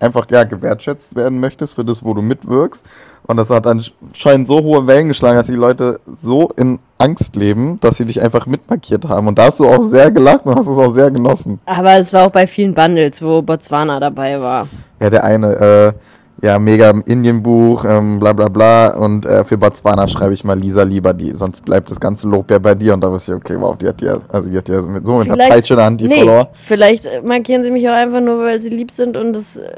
einfach 0.00 0.26
ja, 0.30 0.44
gewertschätzt 0.44 1.16
werden 1.16 1.40
möchtest 1.40 1.74
für 1.74 1.84
das, 1.84 2.04
wo 2.04 2.14
du 2.14 2.22
mitwirkst. 2.22 2.86
Und 3.26 3.36
das 3.36 3.50
hat 3.50 3.66
anscheinend 3.66 4.46
so 4.46 4.62
hohe 4.62 4.86
Wellen 4.86 5.08
geschlagen, 5.08 5.36
dass 5.36 5.48
die 5.48 5.54
Leute 5.54 6.00
so 6.06 6.50
in 6.56 6.78
Angst 6.96 7.36
leben, 7.36 7.78
dass 7.80 7.98
sie 7.98 8.06
dich 8.06 8.22
einfach 8.22 8.46
mitmarkiert 8.46 9.06
haben. 9.06 9.28
Und 9.28 9.38
da 9.38 9.44
hast 9.44 9.60
du 9.60 9.68
auch 9.68 9.82
sehr 9.82 10.10
gelacht 10.10 10.46
und 10.46 10.54
hast 10.54 10.66
es 10.66 10.78
auch 10.78 10.88
sehr 10.88 11.10
genossen. 11.10 11.60
Aber 11.66 11.98
es 11.98 12.12
war 12.12 12.26
auch 12.26 12.30
bei 12.30 12.46
vielen 12.46 12.74
Bundles, 12.74 13.20
wo 13.22 13.42
Botswana 13.42 14.00
dabei 14.00 14.40
war. 14.40 14.66
Ja, 15.00 15.10
der 15.10 15.24
eine, 15.24 15.54
äh, 15.54 15.92
ja, 16.42 16.58
mega 16.58 16.90
im 16.90 17.02
Indienbuch, 17.02 17.84
ähm, 17.84 18.18
bla 18.20 18.32
bla 18.32 18.48
bla. 18.48 18.94
Und 18.96 19.26
äh, 19.26 19.42
für 19.44 19.58
Botswana 19.58 20.06
schreibe 20.06 20.34
ich 20.34 20.44
mal 20.44 20.58
Lisa 20.58 20.82
lieber 20.84 21.12
die, 21.12 21.34
sonst 21.34 21.64
bleibt 21.64 21.90
das 21.90 21.98
ganze 21.98 22.28
Lob 22.28 22.50
ja 22.50 22.58
bei 22.58 22.74
dir. 22.74 22.94
Und 22.94 23.02
da 23.02 23.10
wusste 23.10 23.32
ich, 23.32 23.38
okay, 23.38 23.56
wow, 23.58 23.76
die 23.76 23.88
hat 23.88 24.00
ja, 24.02 24.18
also 24.28 24.48
die 24.48 24.56
hat 24.56 24.68
ja 24.68 24.80
mit, 24.82 25.04
so 25.04 25.16
mit 25.16 25.26
der 25.28 25.34
Vielleicht- 25.34 25.50
Peitsche 25.52 25.74
in 25.74 25.76
der 25.78 25.86
Hand 25.86 26.00
die 26.00 26.08
nee, 26.08 26.18
Follower. 26.20 26.48
vielleicht 26.62 27.08
markieren 27.24 27.64
sie 27.64 27.70
mich 27.70 27.88
auch 27.88 27.92
einfach 27.94 28.20
nur, 28.20 28.38
weil 28.40 28.60
sie 28.60 28.68
lieb 28.70 28.90
sind 28.90 29.16
und 29.16 29.32
das. 29.32 29.56
Äh, 29.56 29.76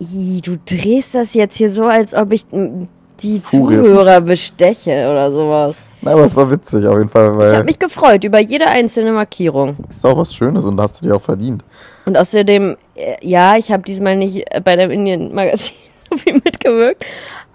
Ih, 0.00 0.40
du 0.42 0.58
drehst 0.66 1.14
das 1.14 1.34
jetzt 1.34 1.56
hier 1.56 1.70
so, 1.70 1.84
als 1.84 2.14
ob 2.14 2.32
ich 2.32 2.44
die 2.48 3.38
Furie. 3.40 3.76
Zuhörer 3.76 4.20
besteche 4.20 4.90
oder 5.10 5.30
sowas. 5.32 5.80
Na, 6.02 6.12
aber 6.12 6.24
es 6.24 6.36
war 6.36 6.50
witzig 6.50 6.84
auf 6.86 6.98
jeden 6.98 7.08
Fall, 7.08 7.30
Ich 7.32 7.38
weil 7.38 7.54
habe 7.54 7.64
mich 7.64 7.78
gefreut 7.78 8.24
über 8.24 8.40
jede 8.40 8.66
einzelne 8.66 9.12
Markierung. 9.12 9.76
ist 9.88 10.04
auch 10.04 10.16
was 10.18 10.34
Schönes 10.34 10.66
und 10.66 10.78
hast 10.80 11.00
du 11.00 11.08
dir 11.08 11.14
auch 11.16 11.20
verdient. 11.22 11.64
Und 12.06 12.18
außerdem, 12.18 12.76
ja, 13.22 13.56
ich 13.56 13.72
habe 13.72 13.82
diesmal 13.82 14.16
nicht 14.16 14.44
äh, 14.54 14.60
bei 14.60 14.76
dem 14.76 14.90
Indien-Magazin 14.90 15.74
so 16.10 16.16
viel 16.16 16.34
mitgewirkt, 16.34 17.04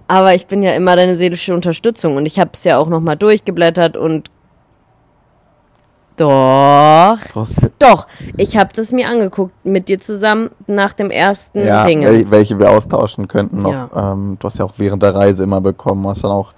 aber 0.07 0.33
ich 0.35 0.47
bin 0.47 0.61
ja 0.63 0.73
immer 0.73 0.95
deine 0.95 1.15
seelische 1.15 1.53
Unterstützung 1.53 2.15
und 2.17 2.25
ich 2.25 2.39
habe 2.39 2.51
es 2.53 2.63
ja 2.63 2.77
auch 2.77 2.89
nochmal 2.89 3.15
durchgeblättert 3.17 3.95
und 3.97 4.29
doch, 6.17 7.17
Brauchst- 7.31 7.71
doch, 7.79 8.05
ich 8.35 8.57
habe 8.57 8.71
das 8.75 8.91
mir 8.91 9.07
angeguckt 9.07 9.53
mit 9.63 9.87
dir 9.87 9.99
zusammen 9.99 10.49
nach 10.67 10.91
dem 10.91 11.11
ersten 11.11 11.65
Ja, 11.65 11.85
Ding. 11.85 12.01
wel 12.03 12.29
welche 12.29 12.59
wir 12.59 12.71
austauschen 12.71 13.29
könnten 13.29 13.61
noch. 13.61 13.71
Ja. 13.71 13.89
Ähm, 14.13 14.35
du 14.37 14.45
hast 14.45 14.59
ja 14.59 14.65
auch 14.65 14.73
während 14.75 15.01
der 15.01 15.15
Reise 15.15 15.45
immer 15.45 15.61
bekommen, 15.61 16.05
hast 16.07 16.25
dann 16.25 16.31
auch 16.31 16.51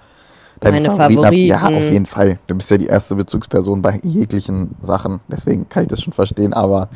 deine 0.58 0.80
Meine 0.80 0.90
Favoriten. 0.90 1.24
ab- 1.24 1.32
Ja, 1.34 1.58
Favoriten. 1.60 1.84
auf 1.86 1.92
jeden 1.92 2.06
Fall. 2.06 2.38
Du 2.48 2.56
bist 2.56 2.72
ja 2.72 2.78
die 2.78 2.86
erste 2.86 3.14
Bezugsperson 3.14 3.82
bei 3.82 4.00
jeglichen 4.02 4.74
Sachen. 4.80 5.20
Deswegen 5.28 5.68
kann 5.68 5.84
ich 5.84 5.88
das 5.90 6.02
schon 6.02 6.12
verstehen, 6.12 6.52
aber 6.54 6.88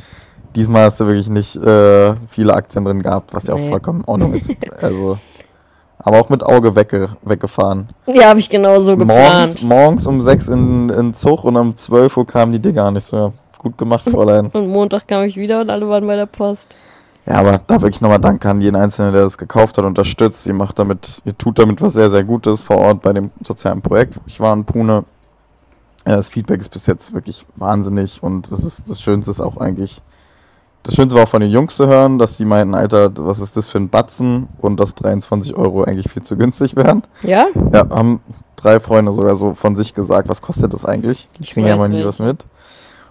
diesmal 0.55 0.85
hast 0.85 0.99
du 0.99 1.05
wirklich 1.07 1.29
nicht 1.29 1.55
äh, 1.55 2.15
viele 2.27 2.53
Aktien 2.53 2.85
drin 2.85 3.01
gehabt, 3.01 3.33
was 3.33 3.47
ja 3.47 3.53
auch 3.53 3.59
Nee. 3.59 3.69
vollkommen 3.69 4.01
in 4.01 4.05
Ordnung 4.07 4.33
ist. 4.33 4.51
Also, 4.81 5.17
aber 5.99 6.19
auch 6.19 6.29
mit 6.29 6.43
Auge 6.43 6.75
wegge 6.75 7.09
weggefahren. 7.23 7.89
Ja, 8.05 8.29
habe 8.29 8.39
ich 8.39 8.49
genau 8.49 8.79
so 8.81 8.95
Morgens, 8.95 9.55
geplant. 9.55 9.63
morgens 9.63 10.07
um 10.07 10.21
sechs 10.21 10.47
in, 10.47 10.89
in 10.89 11.13
Zug 11.13 11.43
und 11.43 11.55
um 11.57 11.75
12 11.75 12.17
Uhr 12.17 12.27
kamen 12.27 12.51
die 12.51 12.59
Dinger 12.59 12.89
nicht 12.91 13.05
so. 13.05 13.33
Gut 13.57 13.77
gemacht, 13.77 14.07
Fräulein. 14.07 14.47
Und 14.53 14.67
Montag 14.69 15.07
kam 15.07 15.23
ich 15.23 15.35
wieder 15.35 15.61
und 15.61 15.71
alle 15.71 15.89
waren 15.89 16.05
bei 16.05 16.15
der 16.15 16.27
Post. 16.27 16.67
Ja, 17.25 17.39
aber 17.39 17.59
da 17.65 17.81
wirklich 17.81 17.99
nochmal 18.01 18.19
Danke 18.19 18.47
an 18.49 18.61
jeden 18.61 18.75
Einzelnen, 18.75 19.11
der 19.11 19.23
das 19.23 19.37
gekauft 19.37 19.77
hat, 19.79 19.83
unterstützt. 19.83 20.45
Ihr 20.45 20.53
macht 20.53 20.77
damit, 20.77 21.23
ihr 21.25 21.35
tut 21.35 21.57
damit 21.57 21.81
was 21.81 21.93
sehr, 21.93 22.09
sehr 22.11 22.23
Gutes 22.23 22.63
vor 22.63 22.77
Ort 22.77 23.01
bei 23.01 23.11
dem 23.13 23.31
sozialen 23.41 23.81
Projekt. 23.81 24.13
Ich 24.27 24.39
war 24.39 24.53
in 24.53 24.63
Pune. 24.63 25.03
Ja, 26.07 26.15
das 26.15 26.29
Feedback 26.29 26.61
ist 26.61 26.69
bis 26.69 26.85
jetzt 26.85 27.13
wirklich 27.15 27.45
wahnsinnig 27.57 28.21
und 28.23 28.49
das 28.51 28.63
ist 28.63 28.89
das 28.89 29.01
Schönste 29.01 29.31
ist 29.31 29.41
auch 29.41 29.57
eigentlich. 29.57 30.01
Das 30.83 30.95
Schönste 30.95 31.17
war 31.17 31.23
auch 31.23 31.29
von 31.29 31.41
den 31.41 31.51
Jungs 31.51 31.75
zu 31.75 31.87
hören, 31.87 32.17
dass 32.17 32.37
sie 32.37 32.45
meinten, 32.45 32.73
Alter, 32.73 33.11
was 33.17 33.39
ist 33.39 33.57
das 33.57 33.67
für 33.67 33.77
ein 33.77 33.89
Batzen 33.89 34.47
und 34.59 34.79
dass 34.79 34.95
23 34.95 35.55
Euro 35.55 35.83
eigentlich 35.83 36.09
viel 36.09 36.23
zu 36.23 36.37
günstig 36.37 36.75
wären. 36.75 37.03
Ja? 37.23 37.47
Ja, 37.73 37.89
haben 37.89 38.21
drei 38.55 38.79
Freunde 38.79 39.11
sogar 39.11 39.35
so 39.35 39.53
von 39.53 39.75
sich 39.75 39.93
gesagt, 39.93 40.29
was 40.29 40.41
kostet 40.41 40.73
das 40.73 40.85
eigentlich? 40.85 41.29
Die 41.37 41.43
Ich 41.43 41.51
kriegen 41.51 41.67
ja 41.67 41.75
mal 41.75 41.89
nie 41.89 42.05
was 42.05 42.19
mit. 42.19 42.45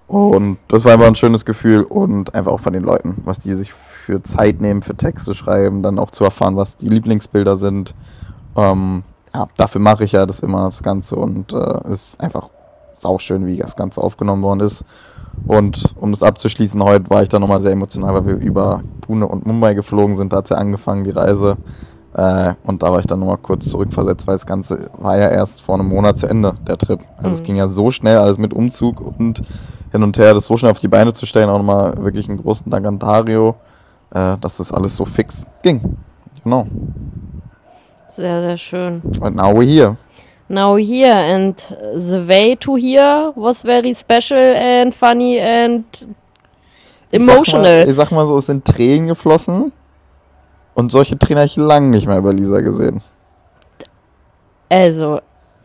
Und 0.09 0.59
das 0.69 0.85
war 0.85 0.93
einfach 0.93 1.07
ein 1.07 1.17
schönes 1.17 1.45
Gefühl 1.45 1.83
und 1.83 2.35
einfach 2.35 2.53
auch 2.53 2.61
von 2.61 2.73
den 2.73 2.85
Leuten, 2.85 3.23
was 3.25 3.41
die 3.41 3.55
sich 3.55 3.73
für 3.73 4.23
Zeit 4.23 4.61
nehmen, 4.61 4.83
für 4.83 4.97
Texte 4.97 5.35
schreiben, 5.35 5.83
dann 5.83 5.99
auch 5.99 6.13
zu 6.13 6.23
erfahren, 6.25 6.57
was 6.57 6.77
die 6.77 6.89
Lieblingsbilder 6.89 7.57
sind. 7.57 7.95
Ähm, 8.57 9.03
ja, 9.35 9.49
dafür 9.57 9.81
mache 9.81 10.05
ich 10.05 10.13
ja 10.13 10.25
das 10.25 10.41
immer, 10.41 10.67
das 10.67 10.83
Ganze 10.83 11.17
und 11.17 11.53
äh, 11.53 11.91
ist 11.91 12.21
einfach 12.21 12.51
sauschön, 12.95 13.47
wie 13.47 13.57
das 13.57 13.75
Ganze 13.75 14.01
aufgenommen 14.01 14.43
worden 14.43 14.61
ist. 14.61 14.85
Und 15.47 15.95
um 16.01 16.11
das 16.11 16.23
abzuschließen, 16.23 16.83
heute 16.83 17.09
war 17.11 17.23
ich 17.23 17.29
da 17.29 17.39
nochmal 17.39 17.61
sehr 17.61 17.73
emotional, 17.73 18.15
weil 18.15 18.27
wir 18.27 18.35
über 18.37 18.83
Pune 19.01 19.27
und 19.27 19.47
Mumbai 19.47 19.75
geflogen 19.75 20.17
sind. 20.17 20.33
Da 20.33 20.39
hat 20.39 20.51
ja 20.51 20.57
angefangen, 20.57 21.05
die 21.05 21.11
Reise. 21.11 21.57
Äh, 22.15 22.55
und 22.65 22.83
da 22.83 22.91
war 22.91 22.99
ich 23.01 23.07
dann 23.07 23.21
nochmal 23.21 23.37
kurz 23.39 23.69
zurückversetzt, 23.69 24.27
weil 24.27 24.35
das 24.35 24.47
Ganze 24.47 24.91
war 24.99 25.17
ja 25.19 25.29
erst 25.29 25.61
vor 25.63 25.75
einem 25.77 25.89
Monat 25.89 26.19
zu 26.19 26.27
Ende, 26.27 26.55
der 26.67 26.79
Trip. 26.79 27.01
Also 27.19 27.31
es 27.35 27.41
Mhm. 27.43 27.45
ging 27.45 27.57
ja 27.57 27.69
so 27.69 27.91
schnell, 27.91 28.17
alles 28.19 28.39
mit 28.39 28.55
Umzug 28.55 29.01
und 29.01 29.43
hin 29.93 30.03
und 30.03 30.19
her, 30.19 30.35
das 30.35 30.47
so 30.47 30.57
schnell 30.57 30.73
auf 30.73 30.79
die 30.79 30.89
Beine 30.89 31.13
zu 31.13 31.27
stellen. 31.27 31.49
Auch 31.51 31.59
nochmal 31.59 31.95
wirklich 32.03 32.29
einen 32.29 32.39
großen 32.39 32.71
Dank 32.71 32.87
an 32.87 32.99
Dario, 32.99 33.55
äh, 34.13 34.37
dass 34.41 34.57
das 34.57 34.73
alles 34.73 34.97
so 34.97 35.05
fix 35.05 35.47
ging. 35.63 35.97
Genau. 36.43 36.67
Sehr, 38.09 38.41
sehr 38.41 38.57
schön. 38.57 39.03
Und 39.21 39.37
now 39.37 39.51
we're 39.53 39.65
here. 39.67 39.97
Now 40.49 40.77
here 40.77 41.13
and 41.13 41.57
the 41.97 42.27
way 42.27 42.55
to 42.57 42.77
here 42.77 43.33
was 43.35 43.65
very 43.65 43.93
special 43.95 44.39
and 44.39 44.95
funny 44.95 45.41
and 45.41 45.85
Ich 47.11 47.21
sag 47.21 47.29
emotional. 47.29 47.63
Mal, 47.63 47.89
ich 47.89 47.95
sag 47.95 48.11
mal 48.11 48.27
so, 48.27 48.39
es 48.39 48.47
sind 48.47 48.65
Tränen 48.65 49.09
geflossen. 49.09 49.73
Und 50.75 50.93
solche 50.93 51.19
Tränen 51.19 51.39
habe 51.39 51.47
ich 51.47 51.57
lange 51.57 51.89
nicht 51.91 52.07
mehr 52.07 52.21
bei 52.21 52.33
Lisa 52.33 52.61
gesehen. 52.61 53.01
Also, 54.69 55.21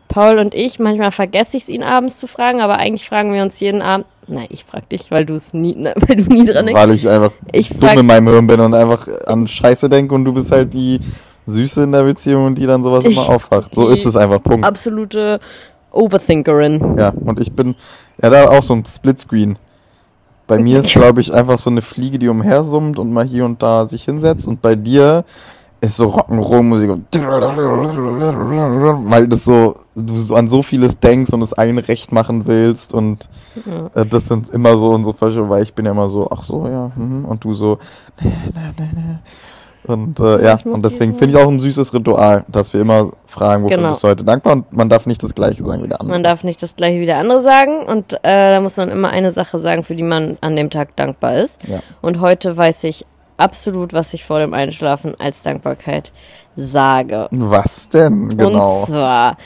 Paul 0.08 0.38
und 0.38 0.54
ich, 0.54 0.78
manchmal 0.78 1.10
vergesse 1.10 1.56
ich 1.56 1.64
es, 1.64 1.68
ihn 1.68 1.82
abends 1.82 2.18
zu 2.18 2.26
fragen, 2.26 2.60
aber 2.60 2.76
eigentlich 2.78 3.06
fragen 3.06 3.32
wir 3.32 3.42
uns 3.42 3.58
jeden 3.60 3.82
Abend. 3.82 4.06
Nein, 4.26 4.46
ich 4.50 4.64
frag 4.64 4.88
dich, 4.88 5.10
weil 5.10 5.26
du 5.26 5.34
es 5.34 5.52
nie, 5.52 5.74
ne, 5.76 5.94
weil 5.96 6.16
du 6.16 6.32
nie 6.32 6.44
dran 6.44 6.66
denkst. 6.66 6.80
Weil 6.80 6.90
ich 6.94 7.08
einfach 7.08 7.32
Ich 7.52 7.68
dumm 7.70 7.98
in 7.98 8.06
meinem 8.06 8.28
Hirn 8.28 8.46
bin 8.46 8.60
und 8.60 8.74
einfach 8.74 9.08
an 9.26 9.46
Scheiße 9.46 9.88
denke 9.88 10.14
und 10.14 10.24
du 10.24 10.32
bist 10.32 10.52
halt 10.52 10.72
die 10.74 11.00
Süße 11.46 11.82
in 11.84 11.92
der 11.92 12.02
Beziehung, 12.04 12.54
die 12.54 12.66
dann 12.66 12.82
sowas 12.82 13.04
Ich- 13.04 13.16
immer 13.16 13.28
aufwacht. 13.28 13.74
So 13.74 13.88
ist 13.88 14.06
es 14.06 14.16
einfach, 14.16 14.42
Punkt. 14.42 14.64
absolute 14.66 15.40
Overthinkerin. 15.90 16.96
Ja, 16.98 17.10
und 17.10 17.40
ich 17.40 17.52
bin, 17.52 17.74
ja, 18.22 18.30
da 18.30 18.48
auch 18.48 18.62
so 18.62 18.74
ein 18.74 18.84
Splitscreen. 18.84 19.58
Bei 20.46 20.58
mir 20.58 20.80
ist, 20.80 20.90
glaube 20.92 21.20
ich, 21.20 21.32
einfach 21.32 21.58
so 21.58 21.70
eine 21.70 21.82
Fliege, 21.82 22.18
die 22.18 22.28
umhersummt 22.28 22.98
und 22.98 23.12
mal 23.12 23.24
hier 23.24 23.44
und 23.44 23.62
da 23.62 23.86
sich 23.86 24.04
hinsetzt. 24.04 24.46
Und 24.48 24.60
bei 24.60 24.74
dir 24.74 25.24
ist 25.80 25.96
so 25.96 26.08
Rock'n'Roll-Musik. 26.08 26.90
und 26.90 27.04
Weil 29.10 29.28
das 29.28 29.44
so, 29.44 29.76
du 29.94 30.16
so 30.18 30.34
an 30.34 30.48
so 30.48 30.62
vieles 30.62 30.98
denkst 30.98 31.32
und 31.32 31.42
es 31.42 31.52
allen 31.52 31.78
recht 31.78 32.12
machen 32.12 32.46
willst. 32.46 32.94
Und 32.94 33.28
äh, 33.94 34.04
das 34.06 34.26
sind 34.28 34.48
immer 34.50 34.76
so 34.76 34.90
unsere 34.90 35.14
Falsche, 35.16 35.48
weil 35.48 35.62
ich 35.62 35.74
bin 35.74 35.84
ja 35.86 35.92
immer 35.92 36.08
so, 36.08 36.28
ach 36.30 36.42
so, 36.42 36.66
ja, 36.66 36.90
mhm, 36.96 37.24
und 37.24 37.42
du 37.44 37.54
so, 37.54 37.78
nee, 38.22 38.32
nee, 38.54 38.60
nee, 38.78 38.88
nee. 38.94 39.18
Und 39.84 40.20
äh, 40.20 40.44
ja, 40.44 40.58
und 40.64 40.84
deswegen 40.84 41.14
finde 41.14 41.34
ich 41.36 41.42
auch 41.42 41.48
ein 41.48 41.58
süßes 41.58 41.92
Ritual, 41.92 42.44
dass 42.48 42.72
wir 42.72 42.80
immer 42.80 43.10
fragen, 43.26 43.64
wofür 43.64 43.76
Genau. 43.78 43.88
bist 43.90 44.04
du 44.04 44.08
heute 44.08 44.24
dankbar 44.24 44.52
und 44.52 44.72
man 44.72 44.88
darf 44.88 45.06
nicht 45.06 45.22
das 45.22 45.34
Gleiche 45.34 45.64
sagen 45.64 45.82
wie 45.82 45.88
der 45.88 46.00
andere. 46.00 46.14
Man 46.14 46.22
darf 46.22 46.44
nicht 46.44 46.62
das 46.62 46.76
gleiche 46.76 47.00
wie 47.00 47.06
der 47.06 47.18
andere 47.18 47.42
sagen 47.42 47.84
und 47.86 48.12
äh, 48.14 48.18
da 48.22 48.60
muss 48.60 48.76
man 48.76 48.90
immer 48.90 49.10
eine 49.10 49.32
Sache 49.32 49.58
sagen, 49.58 49.82
für 49.82 49.96
die 49.96 50.04
man 50.04 50.38
an 50.40 50.54
dem 50.54 50.70
Tag 50.70 50.94
dankbar 50.96 51.38
ist. 51.38 51.66
Ja. 51.66 51.80
Und 52.00 52.20
heute 52.20 52.56
weiß 52.56 52.84
ich 52.84 53.04
absolut, 53.38 53.92
was 53.92 54.14
ich 54.14 54.24
vor 54.24 54.38
dem 54.38 54.54
Einschlafen 54.54 55.18
als 55.18 55.42
Dankbarkeit 55.42 56.12
sage. 56.54 57.28
Was 57.32 57.88
denn? 57.88 58.28
Genau. 58.28 58.80
Und 58.82 58.86
zwar, 58.86 59.36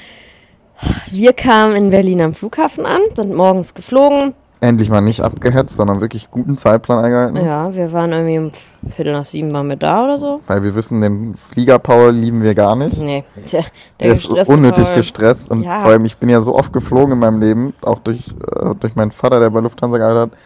wir 1.08 1.32
kamen 1.32 1.74
in 1.76 1.90
Berlin 1.90 2.20
am 2.20 2.34
Flughafen 2.34 2.84
an, 2.84 3.00
sind 3.14 3.32
morgens 3.34 3.72
geflogen. 3.74 4.34
Endlich 4.60 4.88
mal 4.88 5.02
nicht 5.02 5.20
abgehetzt, 5.20 5.76
sondern 5.76 6.00
wirklich 6.00 6.30
guten 6.30 6.56
Zeitplan 6.56 7.04
eingehalten. 7.04 7.36
Ja, 7.44 7.74
wir 7.74 7.92
waren 7.92 8.12
irgendwie 8.12 8.38
um 8.38 8.52
Viertel 8.90 9.12
nach 9.12 9.24
sieben 9.26 9.52
waren 9.52 9.68
wir 9.68 9.76
da 9.76 10.04
oder 10.04 10.16
so. 10.16 10.40
Weil 10.46 10.62
wir 10.62 10.74
wissen, 10.74 11.02
den 11.02 11.34
Flieger 11.34 11.78
Paul 11.78 12.10
lieben 12.12 12.42
wir 12.42 12.54
gar 12.54 12.74
nicht. 12.74 12.98
Nee, 13.00 13.24
der, 13.52 13.64
Der 14.00 14.12
ist 14.12 14.26
unnötig 14.26 14.86
Paul. 14.86 14.96
gestresst 14.96 15.50
und 15.50 15.62
Ja. 15.62 15.80
vor 15.82 15.90
allem, 15.90 16.06
ich 16.06 16.16
bin 16.16 16.30
ja 16.30 16.40
so 16.40 16.54
oft 16.54 16.72
geflogen 16.72 17.12
in 17.12 17.18
meinem 17.18 17.40
Leben, 17.40 17.74
auch 17.82 17.98
durch, 17.98 18.28
äh, 18.30 18.74
durch 18.80 18.96
meinen 18.96 19.10
Vater, 19.10 19.40
der 19.40 19.50
bei 19.50 19.60
Lufthansa 19.60 19.98
gearbeitet 19.98 20.32
hat. 20.32 20.38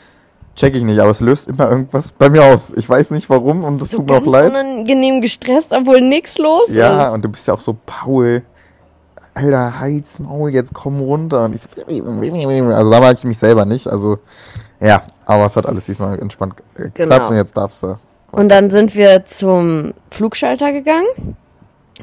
Check 0.56 0.74
ich 0.74 0.82
nicht, 0.82 0.98
aber 0.98 1.10
es 1.10 1.20
löst 1.20 1.48
immer 1.48 1.70
irgendwas 1.70 2.10
bei 2.10 2.28
mir 2.28 2.42
aus. 2.44 2.72
Ich 2.76 2.88
weiß 2.88 3.12
nicht 3.12 3.30
warum 3.30 3.62
und 3.62 3.80
es 3.80 3.92
So 3.92 3.98
tut 3.98 4.10
mir 4.10 4.16
auch 4.16 4.26
leid. 4.26 4.50
unangenehm 4.50 5.20
gestresst, 5.20 5.72
obwohl 5.72 6.00
nichts 6.00 6.36
los 6.38 6.68
Ja, 6.74 7.06
ist. 7.08 7.14
und 7.14 7.24
du 7.24 7.28
bist 7.28 7.46
ja 7.46 7.54
auch 7.54 7.60
so, 7.60 7.76
Paul, 7.86 8.42
alter 9.34 9.78
Halsmaul, 9.80 10.50
jetzt 10.50 10.74
komm 10.74 11.00
runter. 11.00 11.44
Und 11.44 11.54
ich 11.54 11.62
so, 11.62 11.68
also 11.80 12.90
da 12.90 13.00
mag 13.00 13.16
ich 13.16 13.24
mich 13.24 13.38
selber 13.38 13.64
nicht. 13.64 13.86
Also, 13.86 14.18
ja, 14.80 15.02
aber 15.26 15.46
es 15.46 15.56
hat 15.56 15.66
alles 15.66 15.86
diesmal 15.86 16.18
entspannt 16.18 16.54
geklappt 16.74 16.94
Genau. 16.96 17.28
und 17.28 17.36
jetzt 17.36 17.56
darfst 17.56 17.82
du 17.82 17.96
Und 18.32 18.48
dann 18.48 18.70
sind 18.70 18.94
wir 18.94 19.24
zum 19.24 19.94
Flugschalter 20.10 20.72
gegangen. 20.72 21.36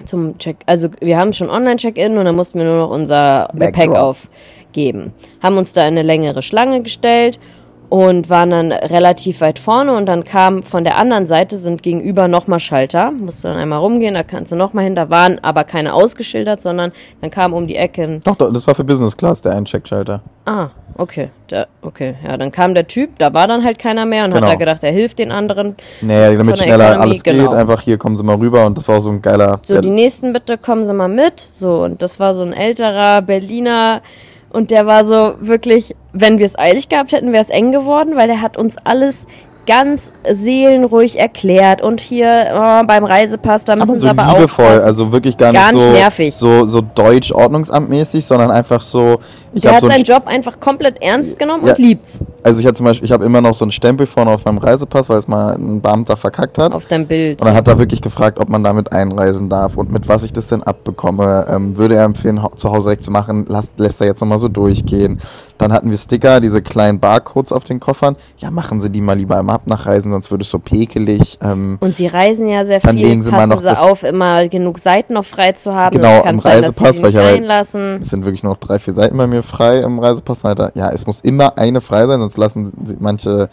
Zum 0.05 0.37
Check, 0.37 0.57
also 0.67 0.89
wir 1.01 1.17
haben 1.17 1.33
schon 1.33 1.49
Online-Check-In 1.49 2.17
und 2.17 2.25
dann 2.25 2.35
mussten 2.35 2.59
wir 2.59 2.65
nur 2.65 2.77
noch 2.77 2.91
unser 2.91 3.49
Gepäck 3.53 3.89
aufgeben. 3.95 5.11
Haben 5.41 5.57
uns 5.57 5.73
da 5.73 5.81
in 5.81 5.87
eine 5.87 6.03
längere 6.03 6.41
Schlange 6.43 6.83
gestellt 6.83 7.39
und 7.89 8.29
waren 8.29 8.49
dann 8.49 8.71
relativ 8.71 9.39
weit 9.41 9.59
vorne 9.59 9.95
und 9.95 10.07
dann 10.07 10.25
kam 10.25 10.61
von 10.61 10.83
der 10.83 10.97
anderen 10.97 11.25
Seite 11.25 11.57
sind 11.57 11.83
gegenüber 11.83 12.27
nochmal 12.27 12.59
Schalter. 12.59 13.11
Musst 13.11 13.43
du 13.43 13.47
dann 13.47 13.57
einmal 13.57 13.79
rumgehen, 13.79 14.13
da 14.13 14.23
kannst 14.23 14.51
du 14.51 14.55
nochmal 14.57 14.83
hin. 14.83 14.95
Da 14.95 15.09
waren 15.09 15.39
aber 15.39 15.63
keine 15.63 15.93
ausgeschildert, 15.93 16.61
sondern 16.61 16.91
dann 17.21 17.31
kam 17.31 17.53
um 17.53 17.65
die 17.65 17.77
Ecke 17.77 18.19
Doch, 18.25 18.35
doch, 18.35 18.51
das 18.51 18.67
war 18.67 18.75
für 18.75 18.83
Business 18.83 19.15
Class, 19.15 19.41
der 19.41 19.53
Eincheckschalter. 19.53 20.21
Ah, 20.45 20.69
okay. 20.97 21.29
Da, 21.47 21.67
okay. 21.81 22.15
Ja, 22.25 22.35
dann 22.35 22.51
kam 22.51 22.75
der 22.75 22.87
Typ, 22.87 23.17
da 23.19 23.33
war 23.33 23.47
dann 23.47 23.63
halt 23.63 23.79
keiner 23.79 24.05
mehr 24.05 24.25
und 24.25 24.33
Genau. 24.33 24.45
hat 24.45 24.53
da 24.53 24.57
gedacht, 24.57 24.83
er 24.83 24.91
hilft 24.91 25.19
den 25.19 25.31
anderen. 25.31 25.77
Nee, 26.01 26.35
damit 26.35 26.57
schneller 26.57 26.89
Economy, 26.89 27.01
alles 27.03 27.23
genau. 27.23 27.43
geht, 27.43 27.53
einfach 27.53 27.81
hier 27.81 27.97
kommen 27.97 28.17
Sie 28.17 28.23
mal 28.23 28.35
rüber 28.35 28.65
und 28.65 28.77
das 28.77 28.87
war 28.89 28.99
so 28.99 29.09
ein 29.09 29.21
geiler. 29.21 29.59
So, 29.63 29.79
die 29.79 29.89
nächsten 29.89 30.33
bitte 30.33 30.57
kommen 30.57 30.83
Sie 30.83 30.93
mal 30.93 31.07
mit. 31.07 31.39
So, 31.39 31.83
und 31.83 32.01
das 32.01 32.19
war 32.19 32.33
so 32.33 32.43
ein 32.43 32.51
älterer 32.51 33.21
Berliner 33.21 34.01
und 34.49 34.71
der 34.71 34.85
war 34.85 35.05
so 35.05 35.35
wirklich, 35.39 35.95
wenn 36.13 36.37
wir 36.39 36.45
es 36.45 36.57
eilig 36.57 36.89
gehabt 36.89 37.11
hätten, 37.11 37.33
wäre 37.33 37.43
es 37.43 37.49
eng 37.49 37.71
geworden, 37.71 38.15
weil 38.15 38.29
er 38.29 38.41
hat 38.41 38.57
uns 38.57 38.77
alles 38.77 39.27
ganz 39.67 40.11
seelenruhig 40.27 41.19
erklärt 41.19 41.81
und 41.83 42.01
hier 42.01 42.47
oh, 42.55 42.83
beim 42.87 43.03
Reisepass, 43.03 43.65
da 43.65 43.75
müssen 43.75 43.89
aber 43.89 43.95
Sie 43.95 44.01
so 44.01 44.07
aber 44.07 44.25
liebevoll, 44.33 44.65
aufpassen. 44.65 44.85
also 44.85 45.11
wirklich 45.11 45.37
gar, 45.37 45.53
Gar 45.53 45.73
nicht 45.73 45.83
so, 45.83 45.91
nervig. 45.91 46.35
so 46.35 46.65
so 46.65 46.81
deutsch 46.81 47.31
Ordnungsamtmäßig, 47.31 48.25
sondern 48.25 48.49
einfach 48.49 48.81
so. 48.81 49.19
Ich 49.53 49.61
der 49.63 49.73
hat 49.73 49.81
so 49.81 49.87
ein 49.87 49.91
seinen 49.93 50.03
Job 50.03 50.23
einfach 50.27 50.59
komplett 50.59 51.01
ernst 51.01 51.37
genommen 51.37 51.65
Ja. 51.65 51.73
und 51.73 51.79
liebt's. 51.79 52.19
Also 52.43 52.59
ich 52.59 52.65
habe 52.65 52.75
zum 52.75 52.85
Beispiel, 52.85 53.05
ich 53.05 53.11
habe 53.11 53.25
immer 53.25 53.41
noch 53.41 53.53
so 53.53 53.65
einen 53.65 53.71
Stempel 53.71 54.07
vorne 54.07 54.31
auf 54.31 54.45
meinem 54.45 54.57
Reisepass, 54.59 55.09
weil 55.09 55.17
es 55.17 55.27
mal 55.27 55.55
ein 55.55 55.81
Beamter 55.81 56.15
verkackt 56.17 56.57
hat. 56.57 56.73
Auf 56.73 56.85
deinem 56.85 57.07
Bild. 57.07 57.41
Und 57.41 57.47
dann 57.47 57.55
hat 57.55 57.67
er 57.67 57.77
wirklich 57.77 58.01
gefragt, 58.01 58.39
ob 58.39 58.49
man 58.49 58.63
damit 58.63 58.91
einreisen 58.91 59.49
darf 59.49 59.77
und 59.77 59.91
mit 59.91 60.07
was 60.07 60.23
ich 60.23 60.31
das 60.33 60.47
denn 60.47 60.63
abbekomme. 60.63 61.45
Ähm, 61.49 61.75
würde 61.77 61.95
er 61.95 62.03
empfehlen, 62.05 62.39
zu 62.55 62.71
Hause 62.71 62.89
direkt 62.89 63.03
zu 63.03 63.11
machen, 63.11 63.45
lasst, 63.49 63.79
lässt 63.79 63.99
er 64.01 64.07
jetzt 64.07 64.21
nochmal 64.21 64.37
so 64.39 64.47
durchgehen. 64.47 65.19
Dann 65.57 65.73
hatten 65.73 65.89
wir 65.89 65.97
Sticker, 65.97 66.39
diese 66.39 66.61
kleinen 66.61 66.99
Barcodes 66.99 67.51
auf 67.51 67.63
den 67.63 67.79
Koffern. 67.79 68.15
Ja, 68.37 68.51
machen 68.51 68.79
Sie 68.81 68.91
die 68.91 69.01
mal 69.01 69.17
lieber 69.17 69.39
im 69.39 69.49
Abnachreisen, 69.57 70.11
sonst 70.11 70.31
wird 70.31 70.41
es 70.41 70.49
so 70.49 70.59
pekelig. 70.59 71.37
Ähm, 71.41 71.77
Und 71.81 71.95
sie 71.95 72.07
reisen 72.07 72.47
ja 72.47 72.65
sehr 72.65 72.79
Dann 72.79 72.97
viel, 72.97 73.07
legen 73.07 73.21
Sie 73.21 73.31
mal 73.31 73.45
noch 73.47 73.59
sie 73.59 73.65
das- 73.65 73.79
auf, 73.79 74.03
immer 74.03 74.47
genug 74.47 74.79
Seiten 74.79 75.13
noch 75.15 75.25
frei 75.25 75.51
zu 75.51 75.73
haben. 75.75 75.95
Genau, 75.95 76.23
im 76.23 76.39
sein, 76.39 76.53
Reisepass, 76.63 77.01
weil 77.01 77.09
ich 77.09 77.17
aber- 77.17 77.27
reinlassen. 77.27 77.97
es 78.01 78.09
sind 78.09 78.23
wirklich 78.25 78.43
nur 78.43 78.53
noch 78.53 78.59
drei, 78.59 78.79
vier 78.79 78.93
Seiten 78.93 79.17
bei 79.17 79.27
mir 79.27 79.43
frei 79.43 79.79
im 79.79 79.99
Reisepass. 79.99 80.45
Alter. 80.45 80.71
Ja, 80.75 80.89
es 80.91 81.05
muss 81.05 81.19
immer 81.21 81.57
eine 81.57 81.81
frei 81.81 82.05
sein, 82.07 82.19
sonst 82.19 82.37
lassen 82.37 82.71
sie 82.85 82.97
manche. 82.99 83.49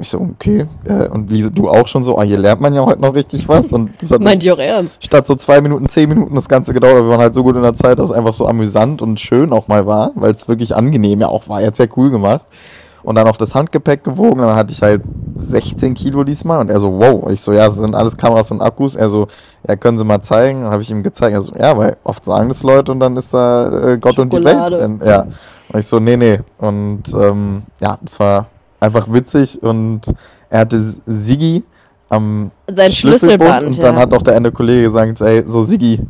Ich 0.00 0.08
so, 0.08 0.18
okay. 0.18 0.66
Äh, 0.84 1.08
und 1.08 1.30
Lise, 1.30 1.50
du 1.50 1.68
auch 1.68 1.86
schon 1.86 2.02
so, 2.04 2.18
ah, 2.18 2.22
hier 2.22 2.38
lernt 2.38 2.60
man 2.60 2.74
ja 2.74 2.84
heute 2.84 3.00
noch 3.02 3.14
richtig 3.14 3.46
was. 3.48 3.70
Und 3.72 3.90
das 4.00 4.10
hat 4.10 4.20
Meint 4.22 4.42
ihr 4.42 4.54
auch 4.54 4.58
ernst? 4.58 5.04
statt 5.04 5.26
so 5.26 5.34
zwei 5.36 5.60
Minuten, 5.60 5.86
zehn 5.86 6.08
Minuten 6.08 6.34
das 6.34 6.48
Ganze 6.48 6.72
gedauert. 6.72 6.96
Wir 7.04 7.08
waren 7.08 7.20
halt 7.20 7.34
so 7.34 7.42
gut 7.44 7.54
in 7.54 7.62
der 7.62 7.74
Zeit, 7.74 7.98
dass 7.98 8.06
es 8.10 8.16
einfach 8.16 8.32
so 8.34 8.46
amüsant 8.46 9.02
und 9.02 9.20
schön 9.20 9.52
auch 9.52 9.68
mal 9.68 9.86
war, 9.86 10.12
weil 10.14 10.30
es 10.32 10.48
wirklich 10.48 10.74
angenehm 10.74 11.20
ja 11.20 11.28
auch 11.28 11.48
war. 11.48 11.62
Hat 11.62 11.76
sehr 11.76 11.88
cool 11.96 12.10
gemacht. 12.10 12.46
Und 13.04 13.16
dann 13.16 13.28
auch 13.28 13.36
das 13.36 13.54
Handgepäck 13.54 14.02
gewogen. 14.02 14.40
Dann 14.40 14.56
hatte 14.56 14.72
ich 14.72 14.82
halt 14.82 15.02
16 15.34 15.94
Kilo 15.94 16.24
diesmal. 16.24 16.60
Und 16.60 16.70
er 16.70 16.80
so, 16.80 16.98
wow. 16.98 17.22
Und 17.22 17.32
ich 17.32 17.40
so, 17.40 17.52
ja, 17.52 17.66
das 17.66 17.76
sind 17.76 17.94
alles 17.94 18.16
Kameras 18.16 18.50
und 18.50 18.62
Akkus. 18.62 18.96
Er 18.96 19.08
so, 19.10 19.26
ja, 19.68 19.76
können 19.76 19.98
Sie 19.98 20.04
mal 20.04 20.20
zeigen. 20.22 20.64
Habe 20.64 20.80
ich 20.82 20.90
ihm 20.90 21.02
gezeigt. 21.02 21.32
Er 21.34 21.40
so, 21.42 21.54
ja, 21.54 21.76
weil 21.76 21.96
oft 22.02 22.24
sagen 22.24 22.48
das 22.48 22.62
Leute 22.62 22.92
und 22.92 23.00
dann 23.00 23.16
ist 23.16 23.32
da 23.34 23.92
äh, 23.92 23.98
Gott 23.98 24.18
und 24.18 24.32
die 24.32 24.42
Welt 24.42 24.70
Schokolade. 24.70 24.98
Ja. 25.04 25.26
Und 25.68 25.78
ich 25.78 25.86
so, 25.86 26.00
nee, 26.00 26.16
nee. 26.16 26.38
Und 26.58 27.02
ähm, 27.14 27.62
ja, 27.80 27.98
das 28.00 28.18
war 28.18 28.46
einfach 28.80 29.06
witzig. 29.12 29.62
Und 29.62 30.00
er 30.48 30.60
hatte 30.60 30.80
Sigi 31.06 31.62
am 32.08 32.50
Sein 32.72 32.92
Schlüsselband. 32.92 33.64
und 33.66 33.76
ja. 33.76 33.82
dann 33.82 33.96
hat 33.96 34.14
auch 34.14 34.22
der 34.22 34.36
eine 34.36 34.50
Kollege 34.52 34.84
gesagt, 34.84 35.20
ey, 35.20 35.42
so 35.46 35.62
Sigi, 35.62 36.00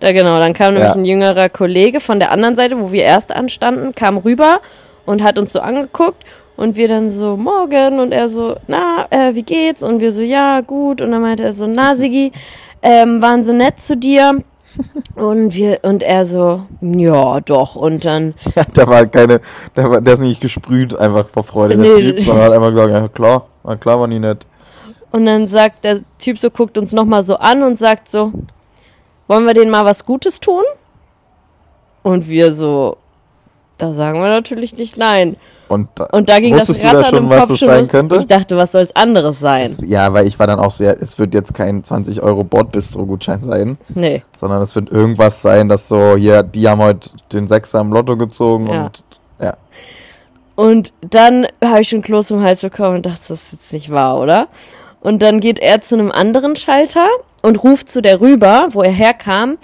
Da 0.00 0.12
genau, 0.12 0.38
dann 0.38 0.52
kam 0.54 0.74
nämlich 0.74 0.90
Ja. 0.90 0.94
ein 0.94 1.04
jüngerer 1.04 1.48
Kollege 1.48 2.00
von 2.00 2.18
der 2.20 2.30
anderen 2.30 2.56
Seite, 2.56 2.78
wo 2.78 2.90
wir 2.92 3.02
erst 3.02 3.32
anstanden, 3.32 3.94
kam 3.94 4.16
rüber 4.18 4.60
und 5.06 5.22
hat 5.22 5.38
uns 5.38 5.52
so 5.52 5.60
angeguckt 5.60 6.24
und 6.56 6.76
wir 6.76 6.88
dann 6.88 7.10
so, 7.10 7.36
morgen 7.36 7.98
und 8.00 8.12
er 8.12 8.28
so, 8.28 8.56
na, 8.66 9.06
äh, 9.10 9.34
wie 9.34 9.42
geht's? 9.42 9.82
Und 9.82 10.00
wir 10.00 10.12
so, 10.12 10.22
ja, 10.22 10.60
gut. 10.60 11.00
Und 11.00 11.12
dann 11.12 11.22
meinte 11.22 11.44
er 11.44 11.52
so, 11.52 11.66
na, 11.66 11.94
Sigi, 11.94 12.32
ähm, 12.82 13.22
waren 13.22 13.42
sie 13.42 13.52
nett 13.52 13.80
zu 13.80 13.96
dir? 13.96 14.38
Und 15.16 15.54
wir, 15.54 15.80
und 15.82 16.02
er 16.02 16.24
so, 16.24 16.62
ja, 16.80 17.40
doch. 17.40 17.76
Und 17.76 18.06
dann, 18.06 18.32
der 18.76 18.86
war 18.86 19.04
keine, 19.04 19.42
der, 19.76 19.90
war, 19.90 20.00
der 20.00 20.14
ist 20.14 20.20
nicht 20.20 20.40
gesprüht 20.40 20.96
einfach 20.96 21.28
vor 21.28 21.44
Freude, 21.44 21.76
der 21.76 21.94
Nee. 21.94 22.12
Typ, 22.12 22.22
sondern 22.22 22.44
hat 22.46 22.52
einfach 22.52 22.70
gesagt, 22.70 22.90
ja 22.90 23.08
klar, 23.08 23.46
na 23.64 23.76
klar 23.76 24.00
war 24.00 24.06
nie 24.06 24.18
nett. 24.18 24.46
und 25.10 25.26
dann 25.26 25.46
sagt 25.46 25.84
der 25.84 26.00
Typ 26.18 26.38
so, 26.38 26.48
guckt 26.48 26.78
uns 26.78 26.92
nochmal 26.92 27.22
so 27.22 27.36
an 27.36 27.62
und 27.62 27.76
sagt 27.76 28.10
so, 28.10 28.32
wollen 29.28 29.44
wir 29.44 29.52
denen 29.52 29.70
mal 29.70 29.84
was 29.84 30.06
Gutes 30.06 30.40
tun? 30.40 30.64
Und 32.02 32.28
wir 32.28 32.52
so, 32.52 32.96
da 33.82 33.92
sagen 33.92 34.20
wir 34.20 34.28
natürlich 34.28 34.76
nicht 34.76 34.96
nein. 34.96 35.36
Und, 35.68 35.88
da- 35.94 36.04
Und 36.12 36.28
da 36.28 36.38
ging 36.38 36.54
wusstest 36.54 36.82
das 36.84 36.90
du 36.90 36.96
da 36.96 37.02
Rattern 37.02 37.14
schon, 37.16 37.30
was 37.30 37.48
das 37.48 37.58
sein 37.60 37.88
könnte? 37.88 38.16
Ich 38.16 38.26
dachte, 38.26 38.56
was 38.58 38.72
soll's 38.72 38.94
anderes 38.94 39.40
sein? 39.40 39.62
Es- 39.66 39.78
ja, 39.82 40.12
weil 40.12 40.26
ich 40.26 40.38
war 40.38 40.46
dann 40.46 40.58
auch 40.60 40.70
sehr, 40.70 41.00
es 41.00 41.18
wird 41.18 41.32
jetzt 41.34 41.54
kein 41.54 41.82
20 41.82 42.20
Euro 42.22 42.44
Bordbistro-Gutschein 42.44 43.42
sein, 43.42 43.78
Nee. 43.88 44.22
sondern 44.36 44.60
es 44.60 44.74
wird 44.74 44.90
irgendwas 44.90 45.40
sein, 45.40 45.68
dass 45.70 45.88
so, 45.88 46.16
hier, 46.16 46.42
die 46.42 46.68
haben 46.68 46.82
heute 46.82 47.10
den 47.32 47.48
Sechser 47.48 47.80
im 47.80 47.90
Lotto 47.92 48.16
gezogen 48.18 48.66
Ja. 48.68 48.84
und 48.84 49.04
ja. 49.40 49.56
Und 50.54 50.92
dann 51.00 51.46
habe 51.64 51.80
ich 51.80 51.88
schon 51.88 52.02
Kloß 52.02 52.30
im 52.32 52.42
Hals 52.42 52.60
bekommen 52.60 52.96
und 52.96 53.06
dachte, 53.06 53.20
das 53.28 53.42
ist 53.44 53.52
jetzt 53.52 53.72
nicht 53.72 53.90
wahr, 53.90 54.20
oder? 54.20 54.48
Und 55.00 55.22
dann 55.22 55.40
geht 55.40 55.58
er 55.58 55.80
zu 55.80 55.94
einem 55.96 56.12
anderen 56.12 56.54
Schalter 56.54 57.06
und 57.42 57.64
ruft 57.64 57.88
zu 57.88 58.02
der 58.02 58.20
rüber, 58.20 58.68
wo 58.70 58.82
er 58.82 58.92
herkam, 58.92 59.56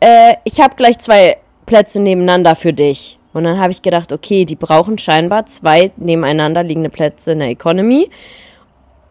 äh, 0.00 0.34
ich 0.44 0.60
habe 0.60 0.76
gleich 0.76 0.98
zwei 0.98 1.38
Plätze 1.66 2.00
nebeneinander 2.00 2.54
für 2.54 2.72
dich. 2.74 3.18
Und 3.34 3.44
dann 3.44 3.58
habe 3.58 3.72
ich 3.72 3.82
gedacht, 3.82 4.12
okay, 4.12 4.44
die 4.44 4.56
brauchen 4.56 4.96
scheinbar 4.96 5.44
zwei 5.46 5.90
nebeneinander 5.96 6.62
liegende 6.62 6.88
Plätze 6.88 7.32
in 7.32 7.40
der 7.40 7.48
Economy. 7.48 8.08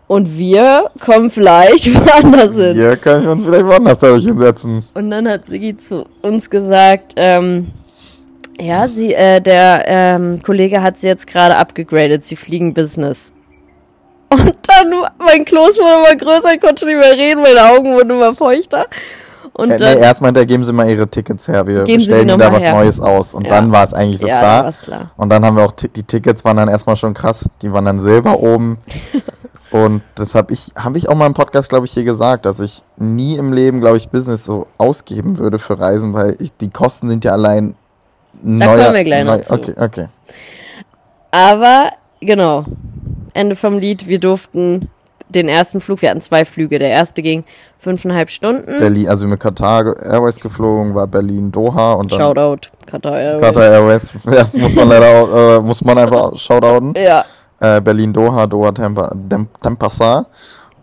Und 0.07 0.38
wir 0.38 0.89
kommen 1.03 1.29
vielleicht 1.29 1.93
woanders 1.93 2.55
hin. 2.55 2.73
Hier 2.73 2.95
können 2.97 3.25
wir 3.25 3.31
uns 3.31 3.43
vielleicht 3.43 3.65
woanders 3.65 3.99
dadurch 3.99 4.25
hinsetzen. 4.25 4.83
Und 4.93 5.12
dann 5.12 5.27
hat 5.27 5.45
Sigi 5.45 5.75
zu 5.75 6.05
uns 6.21 6.49
gesagt, 6.49 7.13
ähm, 7.17 7.71
ja, 8.59 8.88
sie, 8.88 9.13
äh, 9.13 9.41
der 9.41 9.83
ähm, 9.88 10.41
Kollege 10.41 10.81
hat 10.81 10.99
sie 10.99 11.07
jetzt 11.07 11.27
gerade 11.27 11.57
abgegradet, 11.57 12.25
sie 12.25 12.36
fliegen 12.36 12.73
Business. 12.73 13.33
Und 14.29 14.55
dann, 14.67 15.05
mein 15.19 15.45
Kloß 15.45 15.77
wurde 15.77 16.09
immer 16.09 16.15
größer, 16.15 16.53
ich 16.53 16.62
konnte 16.62 16.86
nicht 16.86 16.97
mehr 16.97 17.13
reden, 17.13 17.41
meine 17.41 17.71
Augen 17.71 17.93
wurden 17.93 18.12
immer 18.12 18.33
feuchter. 18.33 18.88
Und 19.54 19.70
Äh, 19.70 19.78
dann, 19.78 19.98
nee, 20.00 20.04
erst 20.04 20.22
meinte 20.22 20.39
er, 20.39 20.46
geben 20.46 20.66
Sie 20.66 20.74
mal 20.74 20.89
Ihre 20.89 21.08
Tickets 21.08 21.48
her, 21.48 21.68
wir 21.68 21.86
stellen 22.00 22.28
Ihnen 22.28 22.39
da 22.39 22.52
was 22.52 22.63
her. 22.66 22.74
Neues 22.74 23.00
aus. 23.00 23.34
Und 23.36 23.46
Ja. 23.46 23.52
dann 23.52 23.72
war 23.72 23.84
es 23.84 23.94
eigentlich 23.94 24.20
so 24.20 24.28
ja, 24.28 24.39
klar. 24.39 24.72
klar. 24.72 25.12
Und 25.16 25.30
dann 25.30 25.46
haben 25.46 25.56
wir 25.58 25.63
auch, 25.66 25.72
die 25.74 26.04
Tickets 26.04 26.44
waren 26.44 26.58
dann 26.58 26.70
erstmal 26.70 26.96
schon 26.96 27.13
krass. 27.13 27.50
Die 27.62 27.72
waren 27.72 27.86
dann 27.86 28.00
silber 28.00 28.39
oben. 28.39 28.80
Und 29.72 30.04
das 30.16 30.36
habe 30.36 30.54
ich, 30.54 30.72
habe 30.76 31.00
ich 31.00 31.10
auch 31.10 31.16
mal 31.16 31.26
im 31.26 31.34
Podcast, 31.34 31.70
glaube 31.70 31.88
ich, 31.88 31.94
hier 31.94 32.04
gesagt, 32.04 32.46
dass 32.46 32.60
ich 32.60 32.84
nie 32.98 33.38
im 33.38 33.54
Leben, 33.54 33.80
glaube 33.82 33.98
ich, 33.98 34.10
Business 34.10 34.46
so 34.46 34.68
ausgeben 34.78 35.39
würde 35.39 35.58
für 35.58 35.80
Reisen, 35.80 36.13
weil 36.13 36.36
ich, 36.39 36.56
die 36.58 36.70
Kosten 36.70 37.10
sind 37.10 37.24
ja 37.26 37.32
allein 37.32 37.76
Da 38.34 38.68
neuer, 38.68 38.84
kommen 38.84 38.96
wir 38.96 39.04
gleich 39.04 39.26
noch 39.26 39.42
zu. 39.42 39.54
Okay, 39.56 39.74
okay. 39.80 40.08
Aber, 41.32 41.89
genau, 42.20 42.66
Ende 43.34 43.56
vom 43.56 43.80
Lied, 43.80 44.08
wir 44.08 44.20
durften 44.20 44.89
den 45.36 45.50
ersten 45.50 45.82
Flug, 45.82 46.02
wir 46.02 46.10
hatten 46.10 46.22
zwei 46.22 46.46
Flüge, 46.46 46.80
der 46.80 46.89
erste 46.89 47.22
ging 47.22 47.43
fünfeinhalb 47.78 48.30
Stunden. 48.30 48.80
Berlin, 48.80 49.10
also 49.10 49.28
mit 49.28 49.39
Qatar 49.39 49.96
Airways 50.02 50.39
geflogen, 50.39 50.96
war 50.96 51.08
Berlin 51.08 51.52
Doha 51.52 51.93
und 51.93 52.12
dann 52.12 52.19
Shoutout, 52.19 52.69
Qatar 52.86 53.19
Airways. 53.19 53.41
Qatar 53.41 53.63
Airways, 53.63 54.13
ja, 54.26 54.46
muss 54.54 54.76
man 54.76 54.89
leider 54.89 55.06
auch, 55.06 55.58
äh, 55.58 55.62
muss 55.62 55.84
man 55.84 55.98
einfach 55.98 56.36
shoutouten. 56.39 56.93
Ja, 56.96 57.26
äh, 57.60 57.82
Berlin 57.82 58.13
Doha, 58.13 58.46
Doha 58.48 58.72
Tempa, 58.72 59.12
Dem. 59.13 59.48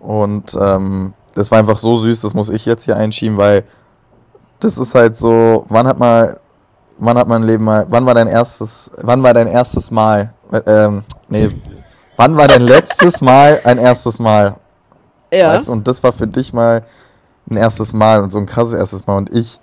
Und 0.00 0.56
ähm, 0.58 1.12
das 1.34 1.50
war 1.50 1.58
einfach 1.58 1.78
so 1.78 1.96
süß, 1.96 2.22
das 2.22 2.34
muss 2.34 2.50
ich 2.50 2.64
jetzt 2.66 2.84
hier 2.84 2.96
einschieben, 2.96 3.36
weil 3.36 3.64
das 4.60 4.78
ist 4.78 4.94
halt 4.94 5.16
so, 5.16 5.64
wann 5.68 5.86
hat 5.86 5.98
mal, 5.98 6.40
wann 6.98 7.18
hat 7.18 7.28
mein 7.28 7.42
Leben 7.42 7.64
mal, 7.64 7.86
wann 7.88 8.06
war 8.06 8.14
dein 8.14 8.28
erstes, 8.28 8.90
wann 9.02 9.22
war 9.22 9.34
dein 9.34 9.46
erstes 9.46 9.90
Mal, 9.90 10.32
äh, 10.52 10.60
ähm, 10.66 11.02
nee, 11.28 11.50
wann 12.20 12.36
war 12.36 12.48
dein 12.48 12.62
letztes 12.62 13.22
Mal 13.22 13.60
ein 13.64 13.78
erstes 13.78 14.18
Mal? 14.18 14.56
ja. 15.30 15.54
Weißt? 15.54 15.68
Und 15.68 15.88
das 15.88 16.02
war 16.02 16.12
für 16.12 16.26
dich 16.26 16.52
mal 16.52 16.82
ein 17.50 17.56
erstes 17.56 17.92
Mal 17.92 18.22
und 18.22 18.30
so 18.30 18.38
ein 18.38 18.46
krasses 18.46 18.74
erstes 18.74 19.06
Mal. 19.06 19.16
Und 19.16 19.32
ich 19.32 19.58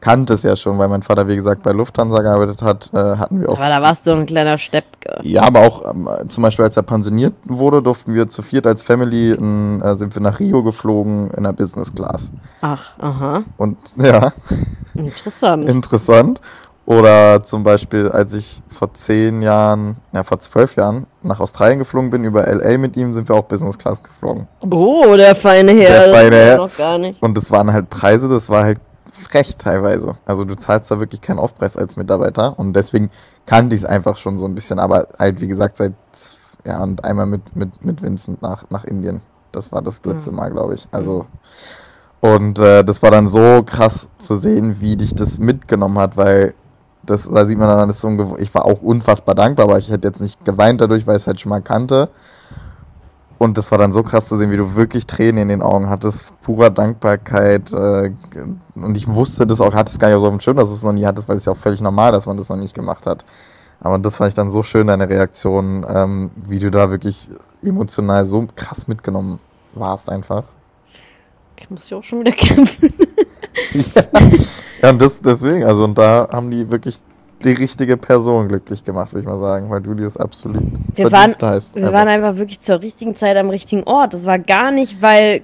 kannte 0.00 0.32
es 0.34 0.42
ja 0.42 0.56
schon, 0.56 0.78
weil 0.78 0.88
mein 0.88 1.02
Vater, 1.02 1.28
wie 1.28 1.36
gesagt, 1.36 1.62
bei 1.62 1.72
Lufthansa 1.72 2.20
gearbeitet 2.22 2.62
hat, 2.62 2.90
äh, 2.92 2.96
hatten 2.96 3.40
wir 3.40 3.48
auch 3.50 3.58
Aber 3.58 3.68
da 3.68 3.82
warst 3.82 4.06
du 4.06 4.12
ein 4.12 4.26
kleiner 4.26 4.56
Steppke. 4.58 5.20
ja, 5.22 5.42
aber 5.42 5.60
auch 5.60 5.88
ähm, 5.88 6.08
zum 6.28 6.42
Beispiel, 6.42 6.64
als 6.64 6.76
er 6.76 6.82
pensioniert 6.82 7.34
wurde, 7.44 7.82
durften 7.82 8.14
wir 8.14 8.28
zu 8.28 8.42
viert 8.42 8.66
als 8.66 8.82
Family, 8.82 9.32
in, 9.32 9.80
äh, 9.82 9.94
sind 9.94 10.14
wir 10.14 10.22
nach 10.22 10.40
Rio 10.40 10.62
geflogen 10.62 11.30
in 11.32 11.44
der 11.44 11.52
Business 11.52 11.94
Class. 11.94 12.32
Ach, 12.62 12.98
aha. 12.98 13.42
Und 13.58 13.76
ja, 13.96 14.32
Interessant. 14.94 15.68
interessant. 15.68 16.40
Oder 16.86 17.42
zum 17.42 17.62
Beispiel, 17.62 18.08
als 18.08 18.34
ich 18.34 18.62
vor 18.68 18.92
zehn 18.94 19.42
Jahren, 19.42 19.96
ja 20.12 20.24
vor 20.24 20.38
zwölf 20.40 20.74
Jahren 20.76 21.06
nach 21.22 21.38
Australien 21.38 21.78
geflogen 21.78 22.10
bin, 22.10 22.24
über 22.24 22.46
LA 22.46 22.78
mit 22.78 22.96
ihm, 22.96 23.14
sind 23.14 23.28
wir 23.28 23.36
auch 23.36 23.44
Business 23.44 23.78
Class 23.78 24.02
geflogen. 24.02 24.48
Und 24.62 24.74
Oh, 24.74 25.14
der 25.16 25.34
feine 25.36 25.72
Herr. 25.72 26.06
Der 26.06 26.14
feine 26.14 26.36
Herr. 26.36 26.56
Noch 26.56 26.76
gar 26.76 26.98
nicht. 26.98 27.22
Und 27.22 27.36
das 27.36 27.50
waren 27.50 27.72
halt 27.72 27.90
Preise, 27.90 28.28
das 28.28 28.50
war 28.50 28.64
halt 28.64 28.80
frech 29.12 29.56
teilweise. 29.56 30.14
Also 30.24 30.44
du 30.44 30.56
zahlst 30.56 30.90
da 30.90 30.98
wirklich 30.98 31.20
keinen 31.20 31.38
Aufpreis 31.38 31.76
als 31.76 31.96
Mitarbeiter 31.96 32.58
und 32.58 32.72
deswegen 32.72 33.10
kannte 33.46 33.76
ich 33.76 33.82
es 33.82 33.86
einfach 33.86 34.16
schon 34.16 34.38
so 34.38 34.46
ein 34.46 34.54
bisschen, 34.54 34.78
aber 34.78 35.08
halt 35.18 35.40
wie 35.40 35.48
gesagt 35.48 35.76
seit 35.76 35.92
ja 36.64 36.82
und 36.82 37.04
einmal 37.04 37.26
mit 37.26 37.54
mit 37.54 37.84
mit 37.84 38.02
Vincent 38.02 38.42
nach 38.42 38.64
nach 38.70 38.84
Indien. 38.84 39.20
Das 39.52 39.70
war 39.72 39.82
das 39.82 40.04
letzte 40.04 40.32
Mal, 40.32 40.50
glaube 40.50 40.74
ich. 40.74 40.88
Also 40.90 41.26
und 42.20 42.58
äh, 42.58 42.84
das 42.84 43.02
war 43.02 43.10
dann 43.10 43.28
so 43.28 43.62
krass 43.64 44.08
zu 44.18 44.34
sehen, 44.36 44.76
wie 44.80 44.96
dich 44.96 45.14
das 45.14 45.38
mitgenommen 45.38 45.98
hat, 45.98 46.16
weil 46.16 46.54
das 47.10 47.28
da 47.28 47.44
sieht 47.44 47.58
man 47.58 47.68
dann 47.68 47.88
das 47.88 47.96
ist 47.96 48.02
so 48.02 48.36
ich 48.38 48.54
war 48.54 48.64
auch 48.64 48.82
unfassbar 48.82 49.34
dankbar, 49.34 49.66
aber 49.66 49.78
ich 49.78 49.90
hätte 49.90 50.08
jetzt 50.08 50.20
nicht 50.20 50.44
geweint 50.44 50.80
dadurch, 50.80 51.06
weil 51.06 51.16
ich 51.16 51.22
es 51.22 51.26
halt 51.26 51.40
schon 51.40 51.50
mal 51.50 51.60
kannte. 51.60 52.08
Und 53.38 53.56
das 53.56 53.70
war 53.70 53.78
dann 53.78 53.94
so 53.94 54.02
krass 54.02 54.26
zu 54.26 54.36
sehen, 54.36 54.50
wie 54.50 54.58
du 54.58 54.74
wirklich 54.74 55.06
Tränen 55.06 55.44
in 55.44 55.48
den 55.48 55.62
Augen 55.62 55.88
hattest, 55.88 56.38
purer 56.42 56.68
Dankbarkeit. 56.68 57.72
Äh, 57.72 58.12
und 58.74 58.96
ich 58.98 59.08
wusste 59.08 59.46
das 59.46 59.62
auch, 59.62 59.74
hatte 59.74 59.90
es 59.90 59.98
gar 59.98 60.08
nicht 60.08 60.20
so 60.20 60.26
auf 60.26 60.32
dem 60.32 60.40
Schirm, 60.40 60.58
dass 60.58 60.68
du 60.68 60.74
es 60.74 60.82
noch 60.82 60.92
nie 60.92 61.06
hattest, 61.06 61.26
weil 61.26 61.36
es 61.36 61.44
ist 61.44 61.46
ja 61.46 61.54
auch 61.54 61.56
völlig 61.56 61.80
normal, 61.80 62.12
dass 62.12 62.26
man 62.26 62.36
das 62.36 62.50
noch 62.50 62.58
nicht 62.58 62.74
gemacht 62.74 63.06
hat. 63.06 63.24
Aber 63.80 63.98
das 63.98 64.16
fand 64.16 64.28
ich 64.28 64.34
dann 64.34 64.50
so 64.50 64.62
schön, 64.62 64.88
deine 64.88 65.08
Reaktion, 65.08 65.86
ähm, 65.88 66.30
wie 66.36 66.58
du 66.58 66.70
da 66.70 66.90
wirklich 66.90 67.30
emotional 67.62 68.26
so 68.26 68.46
krass 68.54 68.88
mitgenommen 68.88 69.38
warst 69.72 70.10
einfach. 70.10 70.44
Ich 71.56 71.70
muss 71.70 71.88
ja 71.88 71.96
auch 71.96 72.04
schon 72.04 72.20
wieder 72.20 72.32
kämpfen. 72.32 72.92
Ja, 73.94 74.04
und 74.82 75.02
das 75.02 75.20
deswegen, 75.20 75.64
also 75.64 75.84
und 75.84 75.96
da 75.98 76.28
haben 76.32 76.50
die 76.50 76.70
wirklich 76.70 76.98
die 77.44 77.52
richtige 77.52 77.96
Person 77.96 78.48
glücklich 78.48 78.84
gemacht, 78.84 79.12
würde 79.12 79.22
ich 79.22 79.26
mal 79.28 79.38
sagen, 79.38 79.70
weil 79.70 79.80
das 79.96 80.16
absolut 80.16 80.62
Wir 80.94 81.10
waren- 81.10 81.34
hast. 81.40 81.74
Wir 81.74 81.84
Also, 81.84 81.94
waren 81.94 82.08
einfach 82.08 82.36
wirklich 82.36 82.60
zur 82.60 82.80
richtigen 82.82 83.14
Zeit 83.14 83.36
am 83.36 83.48
richtigen 83.48 83.84
Ort. 83.84 84.12
Das 84.12 84.26
war 84.26 84.38
gar 84.38 84.70
nicht, 84.70 85.00
weil, 85.00 85.40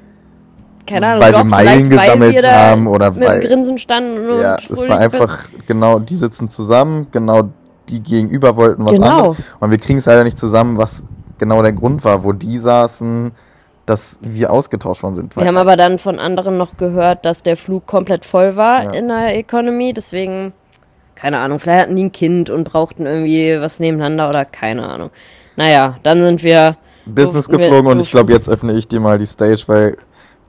keine 0.86 1.06
Ahnung, 1.06 1.22
Weil 1.22 1.32
doch, 1.32 1.38
wir 1.38 1.44
Meilen 1.44 1.90
weil 1.90 1.98
gesammelt 1.98 2.44
da 2.44 2.70
haben 2.70 2.86
oder 2.86 3.10
mit 3.12 3.26
weil- 3.26 3.40
Grinsen 3.40 3.78
standen 3.78 4.28
und 4.28 4.40
Ja, 4.40 4.56
es 4.56 4.88
war 4.88 4.98
einfach 4.98 5.46
genau, 5.66 5.98
die 5.98 6.16
sitzen 6.16 6.48
zusammen, 6.50 7.06
genau 7.10 7.48
die 7.88 8.02
gegenüber 8.02 8.56
wollten 8.56 8.84
was 8.84 8.92
Genau. 8.92 9.06
anderes. 9.28 9.36
Und 9.60 9.70
wir 9.70 9.78
kriegen 9.78 9.98
es 9.98 10.06
leider 10.06 10.24
nicht 10.24 10.36
zusammen, 10.38 10.76
was 10.76 11.06
genau 11.38 11.62
der 11.62 11.72
Grund 11.72 12.04
war, 12.04 12.24
wo 12.24 12.32
die 12.32 12.58
saßen, 12.58 13.32
dass 13.86 14.18
wir 14.22 14.52
ausgetauscht 14.52 15.02
worden 15.02 15.14
sind. 15.14 15.36
Wir 15.36 15.46
haben 15.46 15.56
aber 15.56 15.76
dann 15.76 15.98
von 15.98 16.18
anderen 16.18 16.58
noch 16.58 16.76
gehört, 16.76 17.24
dass 17.24 17.42
der 17.42 17.56
Flug 17.56 17.86
komplett 17.86 18.24
voll 18.24 18.56
war 18.56 18.84
Ja. 18.84 18.90
in 18.90 19.08
der 19.08 19.36
Economy. 19.38 19.92
Deswegen, 19.92 20.52
keine 21.14 21.38
Ahnung, 21.38 21.58
vielleicht 21.60 21.82
hatten 21.82 21.96
die 21.96 22.04
ein 22.04 22.12
Kind 22.12 22.50
und 22.50 22.64
brauchten 22.64 23.06
irgendwie 23.06 23.60
was 23.60 23.78
nebeneinander 23.80 24.28
oder 24.28 24.44
keine 24.44 24.86
Ahnung. 24.88 25.10
Naja, 25.56 25.96
dann 26.02 26.18
sind 26.20 26.42
wir. 26.42 26.76
Business 27.06 27.48
wir- 27.48 27.58
geflogen 27.58 27.86
und 27.92 28.00
ich 28.00 28.10
glaube, 28.10 28.32
jetzt 28.32 28.48
öffne 28.48 28.72
ich 28.74 28.88
dir 28.88 28.98
mal 28.98 29.16
die 29.18 29.26
Stage, 29.26 29.62
weil 29.68 29.96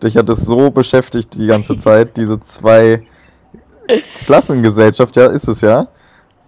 dich 0.03 0.17
hat 0.17 0.27
es 0.29 0.41
so 0.43 0.71
beschäftigt 0.71 1.35
die 1.35 1.45
ganze 1.47 1.77
Zeit, 1.77 2.17
diese 2.17 2.39
zwei 2.41 3.03
Klassengesellschaft, 4.25 5.15
ja, 5.15 5.27
ist 5.27 5.47
es 5.47 5.61
ja. 5.61 5.87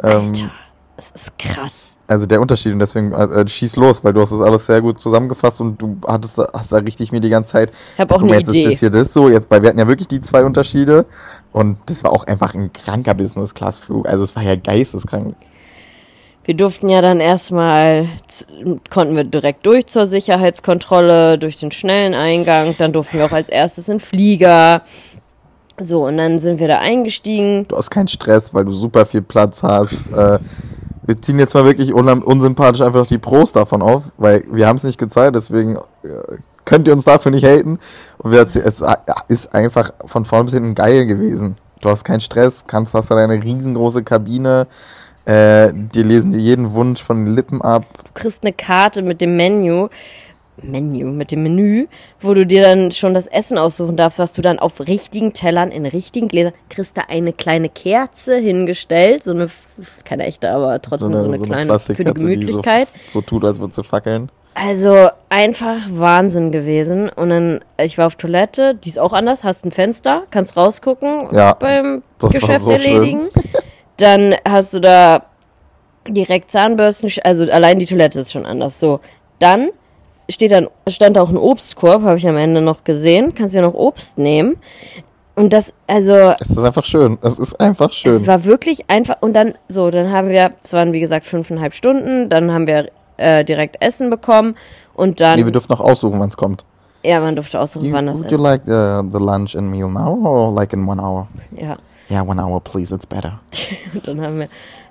Ähm, 0.03 0.29
Alter, 0.29 0.49
das 0.97 1.11
ist 1.11 1.37
krass. 1.37 1.95
Also 2.09 2.25
der 2.25 2.41
Unterschied 2.41 2.73
und 2.73 2.79
deswegen 2.79 3.11
äh, 3.13 3.47
schieß 3.47 3.75
los, 3.75 4.03
weil 4.03 4.13
du 4.13 4.21
hast 4.21 4.31
das 4.31 4.41
alles 4.41 4.65
sehr 4.65 4.81
gut 4.81 4.99
zusammengefasst 4.99 5.61
und 5.61 5.79
du 5.79 5.97
hattest 6.07 6.39
da, 6.39 6.47
hast 6.53 6.71
da 6.71 6.77
richtig 6.77 7.11
mir 7.11 7.19
die 7.19 7.29
ganze 7.29 7.53
Zeit 7.53 7.71
Ich 7.93 7.99
habe 7.99 8.15
auch 8.15 8.21
eine 8.23 8.33
jetzt 8.33 8.49
Idee. 8.49 8.61
ist 8.61 8.71
das 8.71 8.79
hier 8.79 8.89
das 8.89 9.13
so, 9.13 9.29
jetzt, 9.29 9.49
weil 9.51 9.61
wir 9.61 9.69
hatten 9.69 9.79
ja 9.79 9.87
wirklich 9.87 10.07
die 10.07 10.19
zwei 10.21 10.43
Unterschiede 10.43 11.05
und 11.51 11.77
das 11.85 12.03
war 12.03 12.11
auch 12.11 12.25
einfach 12.25 12.55
ein 12.55 12.73
kranker 12.73 13.13
Business-Class-Flug. 13.13 14.07
Also 14.07 14.23
es 14.23 14.35
war 14.35 14.43
ja 14.43 14.55
geisteskrank. 14.55 15.35
Wir 16.45 16.55
durften 16.55 16.89
ja 16.89 17.01
dann 17.01 17.19
erstmal, 17.19 18.07
konnten 18.89 19.15
wir 19.15 19.23
direkt 19.23 19.67
durch 19.67 19.85
zur 19.85 20.07
Sicherheitskontrolle, 20.07 21.37
durch 21.37 21.57
den 21.57 21.69
schnellen 21.69 22.15
Eingang. 22.15 22.73
Dann 22.77 22.91
durften 22.91 23.19
wir 23.19 23.25
auch 23.25 23.31
als 23.31 23.49
erstes 23.49 23.87
in 23.87 23.99
Flieger. 23.99 24.81
So, 25.79 26.07
und 26.07 26.17
dann 26.17 26.39
sind 26.39 26.59
wir 26.59 26.67
da 26.67 26.79
eingestiegen. 26.79 27.67
Du 27.67 27.77
hast 27.77 27.91
keinen 27.91 28.07
Stress, 28.07 28.53
weil 28.53 28.65
du 28.65 28.71
super 28.71 29.05
viel 29.05 29.21
Platz 29.21 29.61
hast. 29.61 30.09
Äh, 30.11 30.39
wir 31.09 31.19
ziehen 31.19 31.39
jetzt 31.39 31.55
mal 31.55 31.65
wirklich 31.65 31.91
un 31.91 32.07
unsympathisch 32.21 32.81
einfach 32.81 33.07
die 33.07 33.17
Pros 33.17 33.51
davon 33.51 33.81
auf, 33.81 34.03
weil 34.19 34.43
wir 34.51 34.67
haben 34.67 34.75
es 34.75 34.83
nicht 34.83 34.99
gezeigt, 34.99 35.35
deswegen 35.35 35.77
äh, 36.03 36.37
könnt 36.65 36.87
ihr 36.87 36.93
uns 36.93 37.03
dafür 37.03 37.31
nicht 37.31 37.43
haten. 37.43 37.79
Und 38.19 38.31
wir, 38.31 38.41
es 38.41 38.55
ist 39.27 39.55
einfach 39.55 39.89
von 40.05 40.23
vorn 40.23 40.45
bis 40.45 40.53
hinten 40.53 40.75
geil 40.75 41.07
gewesen. 41.07 41.57
Du 41.81 41.89
hast 41.89 42.03
keinen 42.03 42.19
Stress, 42.19 42.65
kannst, 42.67 42.93
hast 42.93 43.09
deine 43.09 43.43
riesengroße 43.43 44.03
Kabine, 44.03 44.67
äh, 45.25 45.71
die 45.73 46.03
lesen 46.03 46.29
dir 46.29 46.41
jeden 46.41 46.73
Wunsch 46.73 47.01
von 47.01 47.25
den 47.25 47.33
Lippen 47.33 47.63
ab. 47.63 47.85
Du 48.03 48.11
kriegst 48.13 48.43
eine 48.43 48.53
Karte 48.53 49.01
mit 49.01 49.19
dem 49.19 49.35
Menü. 49.35 49.87
Menü, 50.63 51.05
mit 51.05 51.31
dem 51.31 51.43
Menü, 51.43 51.87
wo 52.19 52.33
du 52.33 52.45
dir 52.45 52.63
dann 52.63 52.91
schon 52.91 53.13
das 53.13 53.27
Essen 53.27 53.57
aussuchen 53.57 53.95
darfst, 53.95 54.19
was 54.19 54.33
du 54.33 54.41
dann 54.41 54.59
auf 54.59 54.81
richtigen 54.81 55.33
Tellern, 55.33 55.71
in 55.71 55.85
richtigen 55.85 56.27
Gläsern, 56.27 56.53
kriegst 56.69 56.97
da 56.97 57.03
eine 57.07 57.33
kleine 57.33 57.69
Kerze 57.69 58.37
hingestellt, 58.37 59.23
so 59.23 59.31
eine, 59.31 59.49
keine 60.05 60.25
echte, 60.25 60.51
aber 60.51 60.81
trotzdem 60.81 61.17
so 61.17 61.25
eine, 61.25 61.39
kleine, 61.39 61.79
für 61.79 62.03
die 62.03 62.13
Gemütlichkeit. 62.13 62.87
Die 62.93 63.09
so, 63.09 63.19
so 63.19 63.21
tut, 63.21 63.45
als 63.45 63.59
würde 63.59 63.73
sie 63.73 63.83
fackeln. 63.83 64.31
Also 64.55 65.09
einfach 65.29 65.77
Wahnsinn 65.89 66.51
gewesen. 66.51 67.09
Und 67.09 67.29
dann, 67.29 67.61
ich 67.77 67.97
war 67.97 68.07
auf 68.07 68.15
Toilette, 68.15 68.75
die 68.75 68.89
ist 68.89 68.99
auch 68.99 69.13
anders, 69.13 69.43
hast 69.43 69.65
ein 69.65 69.71
Fenster, 69.71 70.23
kannst 70.31 70.57
rausgucken 70.57 71.29
Ja, 71.31 71.53
beim 71.53 72.03
Geschäft 72.19 72.61
so 72.61 72.71
schön. 72.71 72.81
erledigen. 72.81 73.21
Dann 73.97 74.35
hast 74.45 74.73
du 74.73 74.79
da 74.79 75.25
direkt 76.07 76.51
Zahnbürsten, 76.51 77.11
also 77.23 77.49
allein 77.49 77.79
die 77.79 77.85
Toilette 77.85 78.19
ist 78.19 78.31
schon 78.31 78.45
anders. 78.45 78.79
So, 78.79 78.99
dann 79.39 79.69
steht 80.29 80.51
dann, 80.51 80.67
stand 80.87 81.17
auch 81.17 81.29
ein 81.29 81.37
Obstkorb, 81.37 82.03
habe 82.03 82.17
ich 82.17 82.27
am 82.27 82.37
Ende 82.37 82.61
noch 82.61 82.83
gesehen. 82.83 83.33
Kannst 83.35 83.55
ja 83.55 83.61
noch 83.61 83.73
Obst 83.73 84.17
nehmen. 84.17 84.57
Und 85.35 85.53
das, 85.53 85.71
also, 85.87 86.13
Es 86.39 86.49
ist 86.49 86.57
einfach 86.59 86.83
schön. 86.85 87.17
Es 87.21 87.39
ist 87.39 87.59
einfach 87.61 87.91
schön. 87.93 88.11
es 88.13 88.27
war 88.27 88.43
wirklich 88.45 88.89
einfach. 88.89 89.17
Und 89.21 89.33
dann, 89.33 89.53
so, 89.69 89.89
dann 89.89 90.11
haben 90.11 90.29
wir, 90.29 90.51
es 90.63 90.73
waren 90.73 90.91
wie 90.93 90.99
gesagt 90.99 91.25
fünfeinhalb 91.25 91.73
Stunden, 91.73 92.27
dann 92.29 92.51
haben 92.51 92.67
wir 92.67 92.89
äh, 93.17 93.45
direkt 93.45 93.81
Essen 93.81 94.09
bekommen 94.09 94.55
und 94.95 95.21
dann, 95.21 95.39
nee, 95.39 95.45
wir 95.45 95.51
dürfen 95.53 95.71
noch 95.71 95.79
aussuchen, 95.79 96.19
wann 96.19 96.27
es 96.29 96.35
kommt. 96.37 96.65
ja, 97.03 97.21
man 97.21 97.35
durfte 97.35 97.57
aussuchen, 97.59 97.85
You, 97.85 97.93
wann 97.93 98.05
das 98.07 98.19
would 98.19 98.29
you 98.31 98.37
ist. 98.37 98.43
like 98.43 98.61
the, 98.65 99.01
the 99.17 99.23
lunch 99.23 99.55
and 99.55 99.71
meal 99.71 99.87
now 99.87 100.17
or 100.25 100.53
like 100.53 100.73
in 100.73 100.85
one 100.87 101.01
hour? 101.01 101.27
Ja, 101.55 101.77
Yeah, 102.11 102.21
one 102.27 102.41
hour, 102.41 102.59
please. 102.59 102.93
It's 102.93 103.05
better. 103.05 103.39
und 103.93 104.05
dann 104.07 104.19
haben 104.19 104.39
wir, 104.39 104.49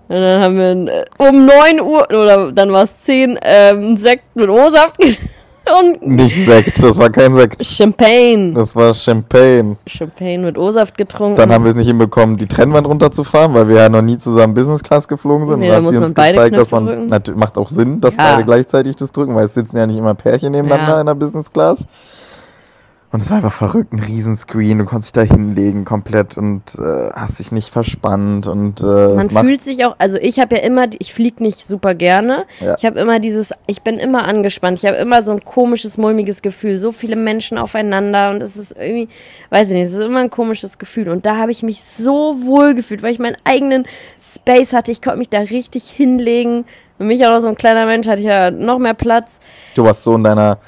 und 0.08 0.16
dann 0.20 0.42
haben 0.42 0.56
wir 0.56 0.92
äh, 0.94 1.04
um 1.18 1.46
9 1.46 1.80
Uhr, 1.80 2.06
oder 2.08 2.52
dann 2.52 2.72
war 2.72 2.84
es 2.84 2.98
10, 3.04 3.38
ähm, 3.42 3.96
Sekt 3.96 4.34
mit 4.34 4.48
O-Saft 4.48 4.96
und 5.80 6.06
Nicht 6.06 6.46
Sekt, 6.46 6.82
das 6.82 6.98
war 6.98 7.10
kein 7.10 7.34
Sekt. 7.34 7.62
Champagne. 7.64 8.52
Das 8.54 8.74
war 8.74 8.94
Champagne. 8.94 9.76
Champagne 9.86 10.38
mit 10.38 10.56
O-Saft 10.56 10.96
getrunken. 10.96 11.36
Dann 11.36 11.52
haben 11.52 11.64
wir 11.64 11.70
es 11.70 11.76
nicht 11.76 11.88
hinbekommen, 11.88 12.38
die 12.38 12.46
Trennwand 12.46 12.86
runterzufahren, 12.86 13.52
weil 13.52 13.68
wir 13.68 13.76
ja 13.76 13.88
noch 13.90 14.00
nie 14.02 14.16
zusammen 14.16 14.54
Business 14.54 14.82
Class 14.82 15.06
geflogen 15.08 15.46
sind. 15.46 15.60
Nee, 15.60 15.68
da 15.68 15.80
da 15.80 15.86
hat 15.86 15.88
sie 15.88 15.94
man 16.00 16.02
uns 16.04 16.14
gezeigt, 16.14 16.56
dass 16.56 16.68
Knöpfe 16.68 16.74
man, 16.74 16.86
drücken. 16.86 17.08
natürlich 17.08 17.38
macht 17.40 17.58
auch 17.58 17.68
Sinn, 17.68 18.00
dass 18.00 18.16
Ja. 18.16 18.32
beide 18.32 18.44
gleichzeitig 18.44 18.96
das 18.96 19.12
drücken, 19.12 19.34
weil 19.34 19.44
es 19.44 19.52
sitzen 19.54 19.76
ja 19.76 19.86
nicht 19.86 19.98
immer 19.98 20.14
Pärchen 20.14 20.52
nebeneinander 20.52 20.94
Ja. 20.94 21.00
in 21.00 21.06
der 21.06 21.14
Business 21.14 21.52
Class. 21.52 21.84
Und 23.10 23.22
es 23.22 23.30
war 23.30 23.38
einfach 23.38 23.52
verrückt, 23.52 23.94
ein 23.94 24.00
Riesenscreen, 24.00 24.78
du 24.78 24.84
konntest 24.84 25.16
dich 25.16 25.26
da 25.26 25.34
hinlegen 25.34 25.86
komplett 25.86 26.36
und 26.36 26.62
äh, 26.78 27.08
hast 27.14 27.38
dich 27.38 27.52
nicht 27.52 27.70
verspannt 27.70 28.46
und 28.46 28.82
äh, 28.82 28.84
Man 28.84 29.46
fühlt 29.46 29.62
sich 29.62 29.86
auch, 29.86 29.96
also 29.98 30.18
ich 30.18 30.38
habe 30.38 30.56
ja 30.56 30.62
immer, 30.62 30.84
ich 30.98 31.14
fliege 31.14 31.42
nicht 31.42 31.66
super 31.66 31.94
gerne. 31.94 32.44
Ja. 32.60 32.76
Ich 32.76 32.84
habe 32.84 33.00
immer 33.00 33.18
dieses, 33.18 33.54
ich 33.66 33.80
bin 33.80 33.98
immer 33.98 34.24
angespannt. 34.24 34.78
Ich 34.78 34.84
habe 34.84 34.98
immer 34.98 35.22
so 35.22 35.32
ein 35.32 35.42
komisches, 35.42 35.96
mulmiges 35.96 36.42
Gefühl. 36.42 36.78
So 36.78 36.92
viele 36.92 37.16
Menschen 37.16 37.56
aufeinander 37.56 38.28
und 38.28 38.42
es 38.42 38.58
ist 38.58 38.76
irgendwie, 38.78 39.08
weiß 39.48 39.68
ich 39.68 39.74
nicht, 39.74 39.86
es 39.86 39.94
ist 39.94 40.00
immer 40.00 40.20
ein 40.20 40.30
komisches 40.30 40.76
Gefühl. 40.76 41.08
Und 41.08 41.24
da 41.24 41.38
habe 41.38 41.50
ich 41.50 41.62
mich 41.62 41.82
so 41.82 42.36
wohl 42.42 42.74
gefühlt, 42.74 43.02
weil 43.02 43.14
ich 43.14 43.18
meinen 43.18 43.38
eigenen 43.44 43.86
Space 44.20 44.74
hatte. 44.74 44.92
Ich 44.92 45.00
konnte 45.00 45.18
mich 45.18 45.30
da 45.30 45.38
richtig 45.38 45.88
hinlegen. 45.88 46.66
Für 46.98 47.04
mich 47.04 47.24
auch 47.24 47.30
noch 47.30 47.40
so 47.40 47.48
ein 47.48 47.56
kleiner 47.56 47.86
Mensch 47.86 48.06
hatte 48.06 48.20
ich 48.20 48.26
ja 48.26 48.50
noch 48.50 48.78
mehr 48.78 48.92
Platz. 48.92 49.40
Du 49.74 49.84
warst 49.84 50.04
so 50.04 50.14
in 50.14 50.24
deiner 50.24 50.58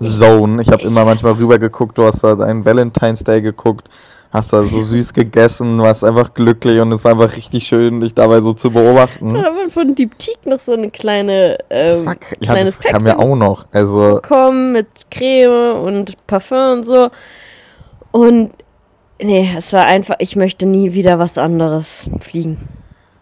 Zone. 0.00 0.62
Ich 0.62 0.68
habe 0.68 0.82
immer 0.82 1.04
manchmal 1.04 1.32
rüber 1.32 1.58
geguckt, 1.58 1.98
du 1.98 2.04
hast 2.04 2.22
da 2.22 2.34
deinen 2.34 2.64
Valentine's 2.64 3.24
Day 3.24 3.40
geguckt, 3.40 3.88
hast 4.30 4.52
da 4.52 4.62
so 4.62 4.82
süß 4.82 5.12
gegessen, 5.12 5.78
warst 5.80 6.04
einfach 6.04 6.34
glücklich 6.34 6.80
und 6.80 6.92
es 6.92 7.04
war 7.04 7.12
einfach 7.12 7.36
richtig 7.36 7.66
schön, 7.66 8.00
dich 8.00 8.14
dabei 8.14 8.40
so 8.40 8.52
zu 8.52 8.70
beobachten. 8.70 9.34
Da 9.34 9.44
hat 9.44 9.54
man 9.54 9.70
von 9.70 9.94
Deep 9.94 10.18
Teak 10.18 10.44
noch 10.46 10.60
so 10.60 10.72
eine 10.72 10.90
kleine, 10.90 11.58
ähm, 11.70 11.88
Das 11.88 12.06
war, 12.06 12.16
ja, 12.40 12.52
kleines 12.52 12.78
das 12.78 12.92
kam 12.92 13.06
ja 13.06 13.18
auch 13.18 13.36
noch. 13.36 13.66
Also, 13.72 14.20
bekommen 14.22 14.72
mit 14.72 14.88
Creme 15.10 15.82
und 15.82 16.26
Parfum 16.26 16.72
und 16.72 16.84
so. 16.84 17.10
Und 18.12 18.52
nee, 19.20 19.48
es 19.56 19.72
war 19.72 19.86
einfach, 19.86 20.16
ich 20.18 20.36
möchte 20.36 20.66
nie 20.66 20.92
wieder 20.92 21.18
was 21.18 21.38
anderes 21.38 22.06
fliegen. 22.20 22.58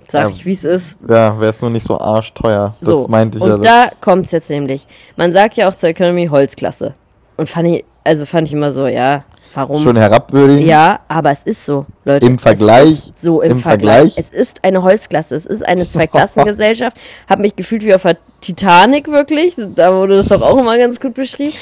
Sag 0.08 0.24
Ja. 0.24 0.28
ich, 0.30 0.44
wie 0.46 0.52
es 0.52 0.64
ist. 0.64 0.98
ja, 1.08 1.38
wäre 1.40 1.50
es 1.50 1.60
nur 1.62 1.70
nicht 1.70 1.86
so 1.86 1.98
arschteuer. 1.98 2.74
Das 2.80 2.88
so. 2.88 3.06
meinte 3.08 3.38
ich 3.38 3.44
und 3.44 3.50
ja. 3.50 3.56
da 3.58 3.84
Das, 3.86 4.00
kommt's 4.00 4.32
jetzt 4.32 4.50
nämlich. 4.50 4.86
Man 5.16 5.32
sagt 5.32 5.56
ja 5.56 5.68
auch 5.68 5.74
zur 5.74 5.88
Economy 5.88 6.26
Holzklasse. 6.26 6.94
Und 7.36 7.48
fand 7.48 7.68
ich, 7.68 7.84
also 8.04 8.26
fand 8.26 8.46
ich 8.48 8.54
immer 8.54 8.70
so, 8.70 8.86
ja, 8.86 9.24
Warum? 9.54 9.82
schon 9.82 9.96
herabwürdigen. 9.96 10.66
Ja, 10.66 11.00
aber 11.08 11.30
es 11.30 11.42
ist 11.44 11.64
so, 11.64 11.86
Leute. 12.04 12.26
Im 12.26 12.38
Vergleich- 12.38 12.88
Es 12.90 13.06
ist 13.06 13.22
so 13.22 13.40
im, 13.40 13.52
im 13.52 13.58
Vergleich. 13.60 14.14
Vergleich- 14.14 14.18
Es 14.18 14.30
ist 14.30 14.62
eine 14.62 14.82
Holzklasse. 14.82 15.34
Es 15.34 15.46
ist 15.46 15.64
eine 15.66 15.88
Zweiklassengesellschaft. 15.88 16.96
Hab 17.28 17.38
mich 17.38 17.56
gefühlt 17.56 17.84
wie 17.84 17.94
auf 17.94 18.02
der 18.02 18.16
Titanic 18.40 19.08
wirklich. 19.08 19.54
Da 19.74 19.92
wurde 19.94 20.16
das 20.16 20.28
doch 20.28 20.42
auch 20.42 20.58
immer 20.58 20.76
ganz 20.78 21.00
gut 21.00 21.14
beschrieben. 21.14 21.54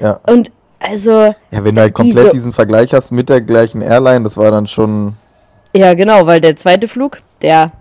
Ja. 0.00 0.20
Und 0.26 0.50
also, 0.78 1.10
ja, 1.50 1.64
wenn 1.64 1.74
du 1.74 1.80
halt 1.82 1.92
komplett 1.92 2.16
Diese- 2.26 2.30
diesen 2.30 2.52
Vergleich 2.54 2.94
hast 2.94 3.10
mit 3.10 3.28
der 3.28 3.40
gleichen 3.42 3.82
Airline, 3.82 4.22
das 4.24 4.36
war 4.38 4.50
dann 4.50 4.66
schon. 4.66 5.14
ja 5.76 5.92
genau, 5.94 6.24
weil 6.26 6.40
der 6.40 6.56
zweite 6.56 6.88
Flug, 6.88 7.18
der 7.42 7.72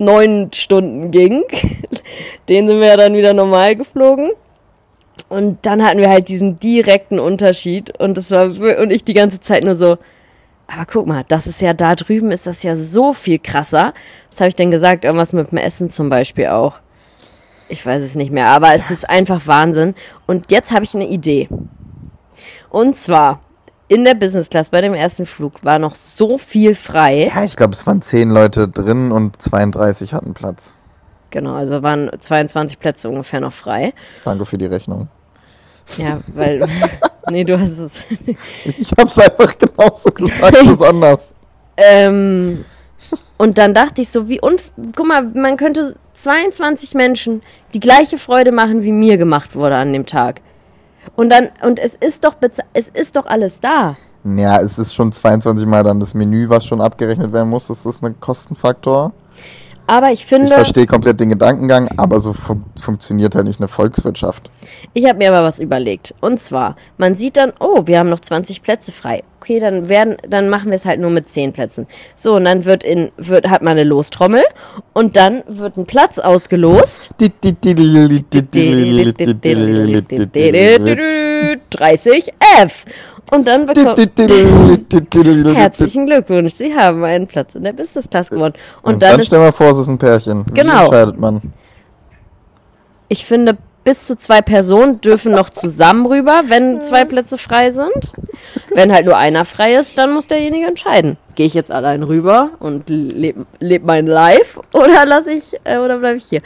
neun 0.00 0.52
Stunden 0.52 1.10
ging, 1.10 1.44
den 2.48 2.66
sind 2.66 2.80
wir 2.80 2.88
ja 2.88 2.96
dann 2.96 3.14
wieder 3.14 3.34
normal 3.34 3.76
geflogen. 3.76 4.30
Und 5.28 5.58
dann 5.66 5.84
hatten 5.84 6.00
wir 6.00 6.08
halt 6.08 6.28
diesen 6.28 6.58
direkten 6.58 7.20
Unterschied 7.20 7.96
und 8.00 8.16
das 8.16 8.30
war 8.30 8.46
und 8.46 8.90
ich 8.90 9.04
die 9.04 9.14
ganze 9.14 9.38
Zeit 9.38 9.62
nur 9.62 9.76
so, 9.76 9.98
aber 10.66 10.86
guck 10.86 11.06
mal, 11.06 11.24
das 11.28 11.46
ist 11.46 11.60
ja 11.60 11.74
da 11.74 11.94
drüben 11.94 12.30
ist 12.30 12.46
das 12.46 12.62
ja 12.62 12.74
so 12.74 13.12
viel 13.12 13.38
krasser. 13.38 13.92
Was 14.30 14.40
habe 14.40 14.48
ich 14.48 14.56
denn 14.56 14.70
gesagt? 14.70 15.04
Irgendwas 15.04 15.32
mit 15.32 15.50
dem 15.50 15.58
Essen 15.58 15.90
zum 15.90 16.08
Beispiel 16.08 16.46
auch. 16.46 16.78
Ich 17.68 17.84
weiß 17.84 18.02
es 18.02 18.14
nicht 18.14 18.32
mehr, 18.32 18.46
aber 18.46 18.74
es 18.74 18.90
ist 18.90 19.08
einfach 19.08 19.46
Wahnsinn. 19.46 19.94
Und 20.26 20.50
jetzt 20.50 20.72
habe 20.72 20.84
ich 20.84 20.94
eine 20.94 21.06
Idee. 21.06 21.48
Und 22.70 22.96
zwar 22.96 23.40
in 23.90 24.04
der 24.04 24.14
Business 24.14 24.48
Class 24.48 24.68
bei 24.68 24.80
dem 24.80 24.94
ersten 24.94 25.26
Flug 25.26 25.64
war 25.64 25.80
noch 25.80 25.96
so 25.96 26.38
viel 26.38 26.76
frei. 26.76 27.28
Ja, 27.34 27.42
ich 27.42 27.56
glaube, 27.56 27.72
es 27.72 27.84
waren 27.88 28.00
zehn 28.00 28.30
Leute 28.30 28.68
drin 28.68 29.10
und 29.10 29.42
32 29.42 30.14
hatten 30.14 30.32
Platz. 30.32 30.78
Genau, 31.30 31.54
also 31.54 31.82
waren 31.82 32.08
22 32.16 32.78
Plätze 32.78 33.08
ungefähr 33.08 33.40
noch 33.40 33.52
frei. 33.52 33.92
Danke 34.24 34.44
für 34.44 34.58
die 34.58 34.66
Rechnung. 34.66 35.08
Ja, 35.96 36.20
weil. 36.28 36.68
nee, 37.30 37.42
du 37.42 37.58
hast 37.58 37.78
es. 37.78 37.96
Ich 38.64 38.92
hab's 38.96 39.18
einfach 39.18 39.58
genauso 39.58 40.12
gesagt, 40.12 40.60
bloß 40.60 40.82
anders. 40.82 41.34
Ähm, 41.82 42.66
und 43.38 43.56
dann 43.56 43.72
dachte 43.72 44.02
ich 44.02 44.10
so, 44.10 44.28
wie 44.28 44.38
unf 44.38 44.70
guck 44.94 45.06
mal, 45.06 45.22
man 45.22 45.56
könnte 45.56 45.96
22 46.12 46.92
Menschen 46.92 47.40
die 47.72 47.80
gleiche 47.80 48.18
Freude 48.18 48.52
machen, 48.52 48.82
wie 48.82 48.92
mir 48.92 49.16
gemacht 49.16 49.54
wurde 49.54 49.76
an 49.76 49.94
dem 49.94 50.04
Tag. 50.04 50.42
Und 51.20 51.28
dann, 51.28 51.50
und 51.60 51.78
es 51.78 51.96
ist 51.96 52.24
doch, 52.24 52.34
es 52.72 52.88
ist 52.88 53.14
doch 53.14 53.26
alles 53.26 53.60
da. 53.60 53.94
Ja, 54.24 54.58
es 54.58 54.78
ist 54.78 54.94
schon 54.94 55.12
22 55.12 55.66
Mal 55.66 55.84
dann 55.84 56.00
das 56.00 56.14
Menü, 56.14 56.48
was 56.48 56.64
schon 56.64 56.80
abgerechnet 56.80 57.30
werden 57.30 57.50
muss. 57.50 57.66
Das 57.66 57.84
ist 57.84 58.02
ein 58.02 58.18
Kostenfaktor. 58.20 59.12
Aber 59.90 60.12
ich 60.12 60.24
finde, 60.24 60.46
Ich 60.46 60.52
verstehe 60.52 60.86
komplett 60.86 61.18
den 61.18 61.30
Gedankengang, 61.30 61.88
aber 61.96 62.20
so 62.20 62.32
fun 62.32 62.64
funktioniert 62.80 63.34
halt 63.34 63.46
nicht 63.46 63.58
eine 63.58 63.66
Volkswirtschaft. 63.66 64.48
ich 64.94 65.04
habe 65.04 65.18
mir 65.18 65.32
aber 65.32 65.44
was 65.44 65.58
überlegt. 65.58 66.14
Und 66.20 66.40
zwar, 66.40 66.76
man 66.96 67.16
sieht 67.16 67.36
dann, 67.36 67.52
oh, 67.58 67.88
wir 67.88 67.98
haben 67.98 68.08
noch 68.08 68.20
20 68.20 68.62
Plätze 68.62 68.92
frei. 68.92 69.24
Okay, 69.40 69.58
dann 69.58 69.88
werden, 69.88 70.16
dann 70.28 70.48
machen 70.48 70.66
wir 70.66 70.76
es 70.76 70.84
halt 70.84 71.00
nur 71.00 71.10
mit 71.10 71.28
10 71.28 71.52
Plätzen. 71.52 71.88
So, 72.14 72.36
und 72.36 72.44
dann 72.44 72.66
wird 72.66 72.84
in, 72.84 73.10
wird, 73.16 73.48
hat 73.50 73.62
man 73.62 73.72
eine 73.72 73.82
Lostrommel 73.82 74.44
und 74.92 75.16
dann 75.16 75.42
wird 75.48 75.76
ein 75.76 75.86
Platz 75.86 76.20
ausgelost. 76.20 77.10
30F. 81.72 82.84
Und 83.30 83.46
dann 83.46 83.66
bekommt. 83.66 83.98
Herzlichen 85.56 86.06
Glückwunsch, 86.06 86.54
Sie 86.54 86.74
haben 86.74 87.04
einen 87.04 87.26
Platz 87.26 87.54
in 87.54 87.62
der 87.62 87.72
Business 87.72 88.08
Class 88.10 88.30
gewonnen. 88.30 88.54
Und, 88.82 88.94
Und 88.94 89.02
dann, 89.02 89.16
dann 89.16 89.24
stell 89.24 89.38
mal 89.38 89.52
vor, 89.52 89.70
es 89.70 89.78
ist 89.78 89.88
ein 89.88 89.98
Pärchen. 89.98 90.44
Wie 90.46 90.54
Genau. 90.54 90.84
entscheidet 90.84 91.18
man? 91.18 91.40
ich 93.12 93.24
finde, 93.24 93.58
bis 93.82 94.06
zu 94.06 94.14
zwei 94.16 94.40
Personen 94.40 95.00
dürfen 95.00 95.32
noch 95.32 95.50
zusammen 95.50 96.06
rüber, 96.06 96.42
wenn 96.46 96.80
zwei 96.80 97.04
Plätze 97.04 97.38
frei 97.38 97.70
sind. 97.72 98.12
Wenn 98.72 98.92
halt 98.92 99.04
nur 99.04 99.16
einer 99.16 99.44
frei 99.44 99.72
ist, 99.72 99.98
dann 99.98 100.12
muss 100.12 100.28
derjenige 100.28 100.66
entscheiden. 100.66 101.16
Gehe 101.34 101.46
ich 101.46 101.54
jetzt 101.54 101.72
allein 101.72 102.04
rüber 102.04 102.50
und 102.60 102.88
lebe 102.88 103.46
leb 103.58 103.84
mein 103.84 104.06
Life 104.06 104.60
oder 104.72 105.04
lasse 105.06 105.32
ich 105.32 105.54
äh, 105.64 105.78
oder 105.78 105.98
bleibe 105.98 106.18
ich 106.18 106.26
hier? 106.26 106.42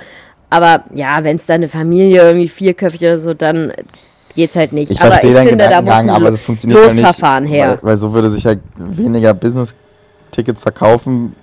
Aber 0.48 0.84
ja, 0.94 1.22
wenn 1.22 1.36
es 1.36 1.44
da 1.46 1.54
eine 1.54 1.68
Familie 1.68 2.22
irgendwie 2.22 2.48
vierköpfig 2.48 3.02
oder 3.02 3.18
so, 3.18 3.34
dann 3.34 3.72
geht's 4.34 4.56
halt 4.56 4.72
nicht. 4.72 4.90
Ich 4.90 5.00
aber 5.00 5.10
verstehe 5.10 5.30
ich 5.30 5.36
deinen 5.36 5.48
finde, 5.48 5.68
da 5.68 5.82
muss 5.82 5.94
ein 5.94 6.10
aber 6.10 6.28
es 6.28 6.42
funktioniert 6.42 6.80
ja 6.80 6.86
nicht. 6.92 6.96
Losverfahren 6.96 7.46
her. 7.46 7.78
Weil, 7.82 7.90
weil 7.90 7.96
so 7.96 8.12
würde 8.12 8.30
sich 8.30 8.46
halt 8.46 8.60
weniger 8.76 9.34
Business-Tickets 9.34 10.60
verkaufen, 10.60 11.34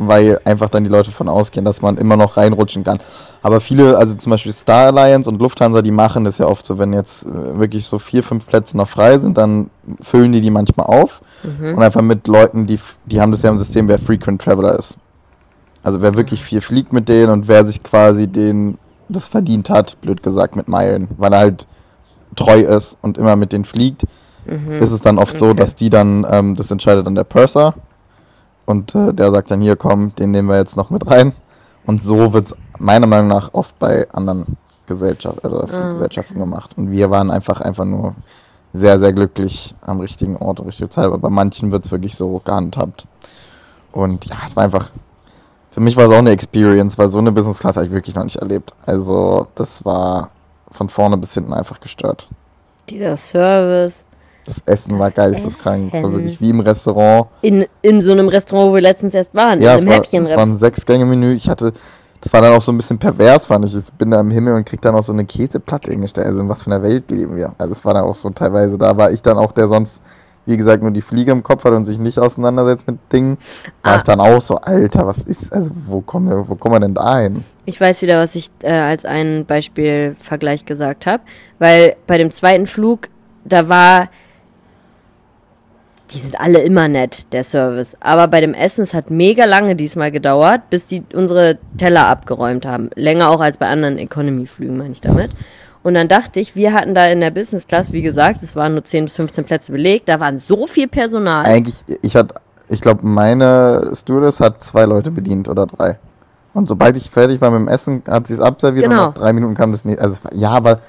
weil 0.00 0.38
einfach 0.44 0.68
dann 0.68 0.84
die 0.84 0.90
Leute 0.90 1.10
von 1.10 1.28
ausgehen, 1.28 1.64
dass 1.64 1.82
man 1.82 1.96
immer 1.96 2.16
noch 2.16 2.36
reinrutschen 2.36 2.84
kann. 2.84 3.00
Aber 3.42 3.60
viele, 3.60 3.96
also 3.96 4.14
zum 4.14 4.30
Beispiel 4.30 4.52
Star 4.52 4.86
Alliance 4.86 5.28
und 5.28 5.40
Lufthansa, 5.40 5.82
die 5.82 5.90
machen 5.90 6.24
das 6.24 6.38
ja 6.38 6.46
oft 6.46 6.64
so, 6.64 6.78
wenn 6.78 6.92
jetzt 6.92 7.26
äh, 7.26 7.58
wirklich 7.58 7.84
so 7.86 7.98
vier, 7.98 8.22
fünf 8.22 8.46
Plätze 8.46 8.76
noch 8.76 8.88
frei 8.88 9.18
sind, 9.18 9.36
dann 9.38 9.70
füllen 10.00 10.30
die 10.32 10.40
die 10.40 10.50
manchmal 10.50 10.86
auf 10.86 11.20
Mhm. 11.44 11.76
und 11.76 11.82
einfach 11.84 12.02
mit 12.02 12.26
Leuten, 12.26 12.66
die, 12.66 12.80
die 13.06 13.20
haben 13.20 13.30
das 13.30 13.42
ja 13.42 13.50
im 13.50 13.58
System, 13.58 13.86
wer 13.86 14.00
Frequent 14.00 14.42
Traveler 14.42 14.76
ist. 14.76 14.96
Also 15.84 16.02
wer 16.02 16.16
wirklich 16.16 16.42
viel 16.42 16.60
fliegt 16.60 16.92
mit 16.92 17.08
denen 17.08 17.30
und 17.30 17.46
wer 17.46 17.64
sich 17.64 17.82
quasi 17.84 18.26
den 18.26 18.76
das 19.08 19.28
verdient 19.28 19.70
hat, 19.70 20.00
blöd 20.00 20.22
gesagt, 20.22 20.56
mit 20.56 20.66
Meilen, 20.66 21.06
weil 21.16 21.32
er 21.32 21.38
halt 21.38 21.68
treu 22.38 22.60
ist 22.60 22.96
und 23.02 23.18
immer 23.18 23.36
mit 23.36 23.52
denen 23.52 23.64
fliegt, 23.64 24.04
ist 24.80 24.92
es 24.92 25.02
dann 25.02 25.18
oft 25.18 25.36
so, 25.36 25.44
Mhm. 25.46 25.50
Okay. 25.52 25.60
dass 25.60 25.74
die 25.74 25.90
dann, 25.90 26.26
ähm, 26.30 26.54
das 26.54 26.70
entscheidet 26.70 27.06
dann 27.06 27.14
der 27.14 27.24
Purser 27.24 27.74
und 28.64 28.94
äh, 28.94 29.12
der 29.12 29.30
sagt 29.30 29.50
dann, 29.50 29.60
hier 29.60 29.76
komm, 29.76 30.14
den 30.14 30.30
nehmen 30.30 30.48
wir 30.48 30.56
jetzt 30.56 30.76
noch 30.76 30.88
mit 30.90 31.06
rein. 31.10 31.32
Und 31.84 32.02
so 32.02 32.32
wird 32.32 32.46
es 32.46 32.54
meiner 32.78 33.06
Meinung 33.06 33.28
nach 33.28 33.50
oft 33.52 33.78
bei 33.78 34.08
anderen 34.10 34.56
Gesellschaft, 34.86 35.44
oder 35.44 35.64
Ah, 35.72 35.88
Gesellschaften 35.90 36.38
gemacht. 36.38 36.70
Und 36.78 36.90
wir 36.90 37.10
waren 37.10 37.30
einfach, 37.30 37.60
einfach 37.60 37.84
nur 37.84 38.14
sehr, 38.72 38.98
sehr 38.98 39.12
glücklich 39.12 39.74
am 39.82 40.00
richtigen 40.00 40.36
Ort 40.36 40.60
und 40.60 40.66
richtige 40.66 40.88
Zeit. 40.90 41.06
Aber 41.06 41.18
bei 41.18 41.30
manchen 41.30 41.70
wird 41.72 41.84
es 41.86 41.90
wirklich 41.92 42.14
so 42.16 42.40
gehandhabt. 42.44 43.06
Und 43.92 44.26
ja, 44.26 44.36
es 44.46 44.54
war 44.56 44.64
einfach, 44.64 44.90
für 45.70 45.80
mich 45.80 45.96
war 45.96 46.04
es 46.06 46.10
auch 46.12 46.18
eine 46.18 46.30
Experience, 46.30 46.96
weil 46.98 47.08
so 47.08 47.18
eine 47.18 47.32
Business 47.32 47.58
Class 47.60 47.76
habe 47.76 47.86
ich 47.86 47.92
wirklich 47.92 48.14
noch 48.16 48.24
nicht 48.24 48.36
erlebt. 48.36 48.74
Also 48.86 49.46
das 49.54 49.84
war 49.84 50.30
von 50.70 50.88
vorne 50.88 51.16
bis 51.16 51.34
hinten 51.34 51.52
einfach 51.52 51.80
gestört. 51.80 52.28
Dieser 52.88 53.16
Service. 53.16 54.06
Das 54.46 54.62
Essen 54.64 54.98
war 54.98 55.08
Das 55.10 55.16
geisteskrank. 55.16 55.92
Es 55.92 56.02
war 56.02 56.10
wirklich 56.12 56.40
wie 56.40 56.50
im 56.50 56.60
Restaurant. 56.60 57.26
In, 57.42 57.66
in 57.82 58.00
so 58.00 58.12
einem 58.12 58.28
Restaurant, 58.28 58.70
wo 58.70 58.74
wir 58.76 58.80
letztens 58.80 59.12
erst 59.14 59.34
waren, 59.34 59.60
Ja, 59.60 59.72
in 59.72 59.76
es 59.76 59.82
einem 59.82 59.90
war, 59.90 59.96
Häppchen. 59.98 60.22
es 60.22 60.30
war 60.34 60.42
ein 60.46 60.56
Sechs-Gänge-Menü. 60.56 61.34
Ich 61.34 61.50
hatte, 61.50 61.72
das 62.22 62.32
war 62.32 62.40
dann 62.40 62.54
auch 62.54 62.62
so 62.62 62.72
ein 62.72 62.78
bisschen 62.78 62.98
pervers, 62.98 63.46
fand 63.46 63.66
ich. 63.66 63.74
Ich 63.76 63.92
bin 63.92 64.10
da 64.10 64.20
im 64.20 64.30
Himmel 64.30 64.54
und 64.54 64.64
krieg 64.66 64.80
dann 64.80 64.94
auch 64.94 65.02
so 65.02 65.12
eine 65.12 65.26
Käseplatte 65.26 65.90
hingestellt. 65.90 66.26
Also 66.28 66.40
in 66.40 66.48
was 66.48 66.62
für 66.62 66.70
einer 66.70 66.82
Welt 66.82 67.10
leben 67.10 67.36
wir? 67.36 67.52
Also 67.58 67.72
es 67.72 67.84
war 67.84 67.92
dann 67.92 68.04
auch 68.04 68.14
so 68.14 68.30
teilweise, 68.30 68.78
da 68.78 68.96
war 68.96 69.10
ich 69.12 69.20
dann 69.20 69.36
auch, 69.36 69.52
der 69.52 69.68
sonst, 69.68 70.02
wie 70.46 70.56
gesagt, 70.56 70.82
nur 70.82 70.92
die 70.92 71.02
Fliege 71.02 71.30
im 71.30 71.42
Kopf 71.42 71.64
hat 71.64 71.72
und 71.74 71.84
sich 71.84 71.98
nicht 71.98 72.18
auseinandersetzt 72.18 72.86
mit 72.86 72.98
Dingen. 73.12 73.36
War 73.82 73.92
Ah. 73.92 73.96
ich 73.98 74.02
dann 74.04 74.18
auch 74.20 74.40
so, 74.40 74.56
Alter, 74.56 75.06
was 75.06 75.18
ist, 75.24 75.52
also 75.52 75.72
wo 75.86 76.00
kommen 76.00 76.30
wir, 76.30 76.48
wo 76.48 76.54
kommen 76.54 76.74
wir 76.76 76.80
denn 76.80 76.94
da 76.94 77.18
hin? 77.18 77.44
Ich 77.68 77.78
weiß 77.78 78.00
wieder, 78.00 78.18
was 78.18 78.34
ich 78.34 78.50
äh, 78.62 78.70
als 78.70 79.04
einen 79.04 79.44
Beispielvergleich 79.44 80.64
gesagt 80.64 81.04
habe, 81.04 81.22
weil 81.58 81.96
bei 82.06 82.16
dem 82.16 82.30
zweiten 82.30 82.66
Flug, 82.66 83.10
da 83.44 83.68
war, 83.68 84.08
die 86.10 86.16
sind 86.16 86.40
alle 86.40 86.60
immer 86.60 86.88
nett, 86.88 87.30
der 87.34 87.44
Service, 87.44 87.94
aber 88.00 88.26
bei 88.26 88.40
dem 88.40 88.54
Essen, 88.54 88.84
es 88.84 88.94
hat 88.94 89.10
mega 89.10 89.44
lange 89.44 89.76
diesmal 89.76 90.10
gedauert, 90.10 90.70
bis 90.70 90.86
die 90.86 91.02
unsere 91.12 91.58
Teller 91.76 92.06
abgeräumt 92.06 92.64
haben. 92.64 92.88
Länger 92.94 93.28
auch 93.28 93.42
als 93.42 93.58
bei 93.58 93.66
anderen 93.66 93.98
Economy-Flügen, 93.98 94.78
meine 94.78 94.92
ich 94.92 95.02
damit. 95.02 95.30
Und 95.82 95.92
dann 95.92 96.08
dachte 96.08 96.40
ich, 96.40 96.56
wir 96.56 96.72
hatten 96.72 96.94
da 96.94 97.04
in 97.04 97.20
der 97.20 97.32
Business 97.32 97.66
Class, 97.66 97.92
wie 97.92 98.00
gesagt, 98.00 98.42
es 98.42 98.56
waren 98.56 98.72
nur 98.72 98.84
10 98.84 99.04
bis 99.04 99.16
15 99.16 99.44
Plätze 99.44 99.72
belegt, 99.72 100.08
da 100.08 100.20
waren 100.20 100.38
so 100.38 100.66
viel 100.66 100.88
Personal. 100.88 101.44
Eigentlich, 101.44 101.84
ich 102.00 102.16
hatte, 102.16 102.36
ich 102.70 102.80
glaube, 102.80 103.06
meine 103.06 103.90
Stewardess 103.92 104.40
hat 104.40 104.62
zwei 104.62 104.86
Leute 104.86 105.10
bedient 105.10 105.50
oder 105.50 105.66
drei. 105.66 105.98
Und 106.54 106.66
sobald 106.68 106.96
ich 106.96 107.10
fertig 107.10 107.40
war 107.40 107.50
mit 107.50 107.60
dem 107.60 107.68
Essen, 107.68 108.02
hat 108.08 108.26
sie 108.26 108.34
es 108.34 108.40
abserviert 108.40 108.84
Genau. 108.88 109.06
und 109.08 109.08
nach 109.08 109.14
drei 109.14 109.32
Minuten 109.32 109.54
kam 109.54 109.70
das 109.72 109.84
nicht. 109.84 110.00
Also 110.00 110.24
war, 110.24 110.34
ja, 110.34 110.50
aber 110.50 110.80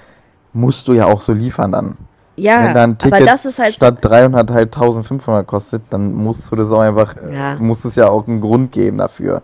musst 0.53 0.87
du 0.87 0.93
ja 0.93 1.05
auch 1.05 1.21
so 1.21 1.33
liefern 1.33 1.71
dann. 1.71 1.97
ja, 2.37 2.63
Wenn 2.63 2.73
da 2.73 2.83
ein 2.83 2.89
aber 2.91 2.97
Ticket 2.97 3.27
das 3.27 3.45
ist 3.45 3.59
halt 3.59 3.73
statt 3.75 3.97
300 4.01 4.49
halt 4.51 4.75
1500 4.75 5.45
kostet, 5.45 5.83
dann 5.89 6.13
musst 6.13 6.49
du 6.51 6.55
das 6.55 6.71
auch 6.71 6.79
einfach, 6.79 7.15
Ja. 7.31 7.55
du 7.55 7.63
musst 7.63 7.85
es 7.85 7.95
ja 7.95 8.09
auch 8.09 8.27
einen 8.27 8.41
Grund 8.41 8.71
geben 8.71 8.97
dafür. 8.97 9.41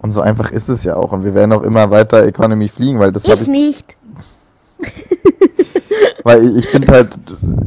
Und 0.00 0.12
so 0.12 0.20
einfach 0.20 0.50
ist 0.50 0.68
es 0.68 0.84
ja 0.84 0.96
auch. 0.96 1.12
Und 1.12 1.24
wir 1.24 1.34
werden 1.34 1.52
auch 1.54 1.62
immer 1.62 1.90
weiter 1.90 2.24
Economy 2.26 2.68
fliegen, 2.68 3.00
weil 3.00 3.10
das 3.10 3.24
habe 3.24 3.36
ich 3.36 3.42
ich, 3.42 3.48
nicht. 3.48 3.96
weil 6.24 6.44
ich, 6.44 6.56
ich 6.58 6.66
finde 6.68 6.92
halt, 6.92 7.18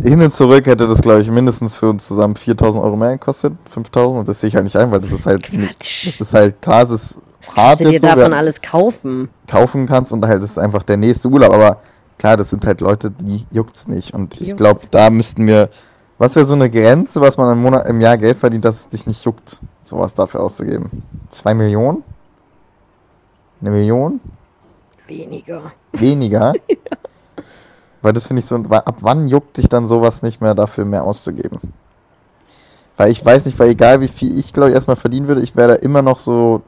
hin 0.04 0.22
und 0.22 0.32
zurück 0.32 0.66
hätte 0.68 0.88
das, 0.88 1.02
glaube 1.02 1.22
ich, 1.22 1.32
mindestens 1.32 1.76
für 1.76 1.90
uns 1.90 2.08
zusammen 2.08 2.36
4000 2.36 2.84
Euro 2.84 2.96
mehr 2.96 3.14
gekostet, 3.14 3.54
5000. 3.70 4.20
Und 4.20 4.28
das 4.30 4.40
sehe 4.42 4.48
ich 4.50 4.56
halt 4.56 4.66
nicht 4.66 4.78
ein, 4.78 4.92
weil 4.92 5.00
das 5.02 5.12
ist 5.12 5.26
halt, 5.26 5.52
nicht, 5.52 6.08
das 6.08 6.22
ist 6.22 6.34
halt, 6.34 6.62
klar, 6.62 6.84
es 6.84 6.92
ist 6.92 7.20
hart 7.56 7.80
Kannst 7.80 7.86
du 7.86 7.90
dir 7.92 8.00
so, 8.00 8.08
davon 8.08 8.34
alles 8.34 8.62
kaufen? 8.62 9.30
kaufen 9.48 9.86
kannst 9.86 10.12
und 10.14 10.26
halt, 10.26 10.42
das 10.42 10.52
ist 10.52 10.58
einfach 10.58 10.84
der 10.84 10.98
nächste 10.98 11.30
Urlaub. 11.30 11.54
Aber 11.54 11.78
klar, 12.18 12.38
das 12.38 12.50
sind 12.50 12.66
halt 12.66 12.82
Leute, 12.82 13.12
die 13.12 13.46
juckt's 13.52 13.88
nicht. 13.88 14.14
Und 14.14 14.34
ich 14.36 14.50
Juckt's 14.50 14.58
glaube, 14.58 14.82
da 14.92 15.10
müssten 15.10 15.48
wir, 15.48 15.70
was 16.18 16.36
wäre 16.36 16.46
so 16.46 16.56
eine 16.56 16.70
Grenze, 16.70 17.22
was 17.22 17.38
man 17.38 17.52
im 17.52 17.62
Monat, 17.62 17.88
im 17.88 18.02
Jahr 18.02 18.18
Geld 18.18 18.38
verdient, 18.38 18.66
dass 18.66 18.82
es 18.82 18.88
dich 18.90 19.08
nicht 19.08 19.24
juckt, 19.24 19.62
sowas 19.82 20.14
dafür 20.14 20.42
auszugeben? 20.42 21.04
Zwei 21.30 21.54
Millionen? 21.54 22.04
Eine 23.62 23.72
Million? 23.72 24.20
Weniger. 25.08 25.72
Weniger? 25.94 26.54
Weil 28.02 28.14
das 28.14 28.26
finde 28.26 28.42
ich 28.42 28.46
so, 28.46 28.56
ab 28.56 28.98
wann 29.02 29.28
juckt 29.28 29.58
dich 29.58 29.68
dann 29.68 29.88
sowas 29.88 30.22
nicht 30.22 30.42
mehr 30.42 30.54
dafür 30.54 30.86
mehr 30.86 31.04
auszugeben? 31.04 31.60
Weil 32.96 33.12
ich 33.12 33.24
weiß 33.24 33.46
nicht, 33.46 33.58
weil 33.60 33.70
egal 33.70 34.02
wie 34.02 34.08
viel 34.08 34.38
ich 34.38 34.54
glaube 34.54 34.70
ich 34.70 34.76
erstmal 34.76 34.96
verdienen 34.96 35.28
würde, 35.28 35.42
ich 35.42 35.56
wäre 35.56 35.70
da 35.70 35.76
immer 35.76 36.02
noch 36.02 36.18
so 36.18 36.62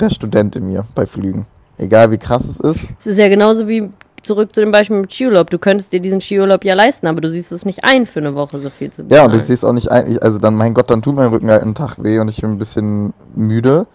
der 0.00 0.10
Student 0.10 0.56
in 0.56 0.66
mir 0.66 0.84
bei 0.94 1.06
Flügen. 1.06 1.46
Egal 1.78 2.10
wie 2.10 2.18
krass 2.18 2.44
es 2.46 2.60
ist. 2.60 2.92
Es 2.98 3.06
ist 3.06 3.18
ja 3.18 3.28
genauso 3.28 3.68
wie 3.68 3.90
zurück 4.22 4.54
zu 4.54 4.60
dem 4.60 4.72
Beispiel 4.72 4.98
mit 5.00 5.12
Skiurlaub. 5.12 5.50
Du 5.50 5.58
könntest 5.58 5.92
dir 5.92 6.00
diesen 6.00 6.20
Skiurlaub 6.20 6.64
ja 6.64 6.74
leisten, 6.74 7.06
aber 7.06 7.20
du 7.20 7.28
siehst 7.30 7.52
es 7.52 7.64
nicht 7.64 7.84
ein, 7.84 8.06
für 8.06 8.20
eine 8.20 8.34
Woche 8.34 8.58
so 8.58 8.70
viel 8.70 8.90
zu 8.90 9.04
bezahlen. 9.04 9.20
Ja, 9.20 9.26
und 9.26 9.36
ich 9.36 9.42
sehe 9.42 9.54
es 9.54 9.64
auch 9.64 9.72
nicht 9.72 9.90
eigentlich, 9.90 10.22
also 10.22 10.38
dann, 10.38 10.54
mein 10.54 10.74
Gott, 10.74 10.90
dann 10.90 11.02
tut 11.02 11.14
mein 11.14 11.28
Rücken 11.28 11.50
halt 11.50 11.62
einen 11.62 11.74
Tag 11.74 12.02
weh 12.02 12.18
und 12.18 12.28
ich 12.28 12.40
bin 12.40 12.52
ein 12.52 12.58
bisschen 12.58 13.12
müde. 13.34 13.86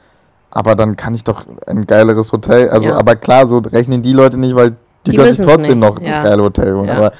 Aber 0.51 0.75
dann 0.75 0.95
kann 0.95 1.15
ich 1.15 1.23
doch 1.23 1.45
ein 1.65 1.87
geileres 1.87 2.31
Hotel, 2.33 2.69
also, 2.69 2.89
Ja. 2.89 2.97
aber 2.97 3.15
klar, 3.15 3.47
so 3.47 3.59
rechnen 3.59 4.01
die 4.01 4.13
Leute 4.13 4.37
nicht, 4.37 4.55
weil 4.55 4.71
die, 5.05 5.11
Die 5.11 5.17
können 5.17 5.31
sich 5.31 5.45
trotzdem 5.45 5.79
nicht, 5.79 5.89
noch 5.89 5.99
ja. 6.01 6.17
das 6.19 6.29
geile 6.29 6.43
Hotel 6.43 6.75
holen. 6.75 6.87
Ja. 6.87 6.95
Aber 6.97 7.11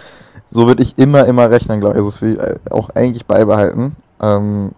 so 0.50 0.68
würde 0.68 0.84
ich 0.84 0.98
immer, 0.98 1.26
immer 1.26 1.50
rechnen, 1.50 1.80
glaube 1.80 1.94
ich. 1.96 1.98
Also 2.00 2.10
das 2.12 2.22
will 2.22 2.34
ich 2.34 2.40
äh, 2.40 2.56
auch 2.70 2.90
eigentlich 2.92 3.26
beibehalten. 3.26 3.96
Ähm, 4.22 4.72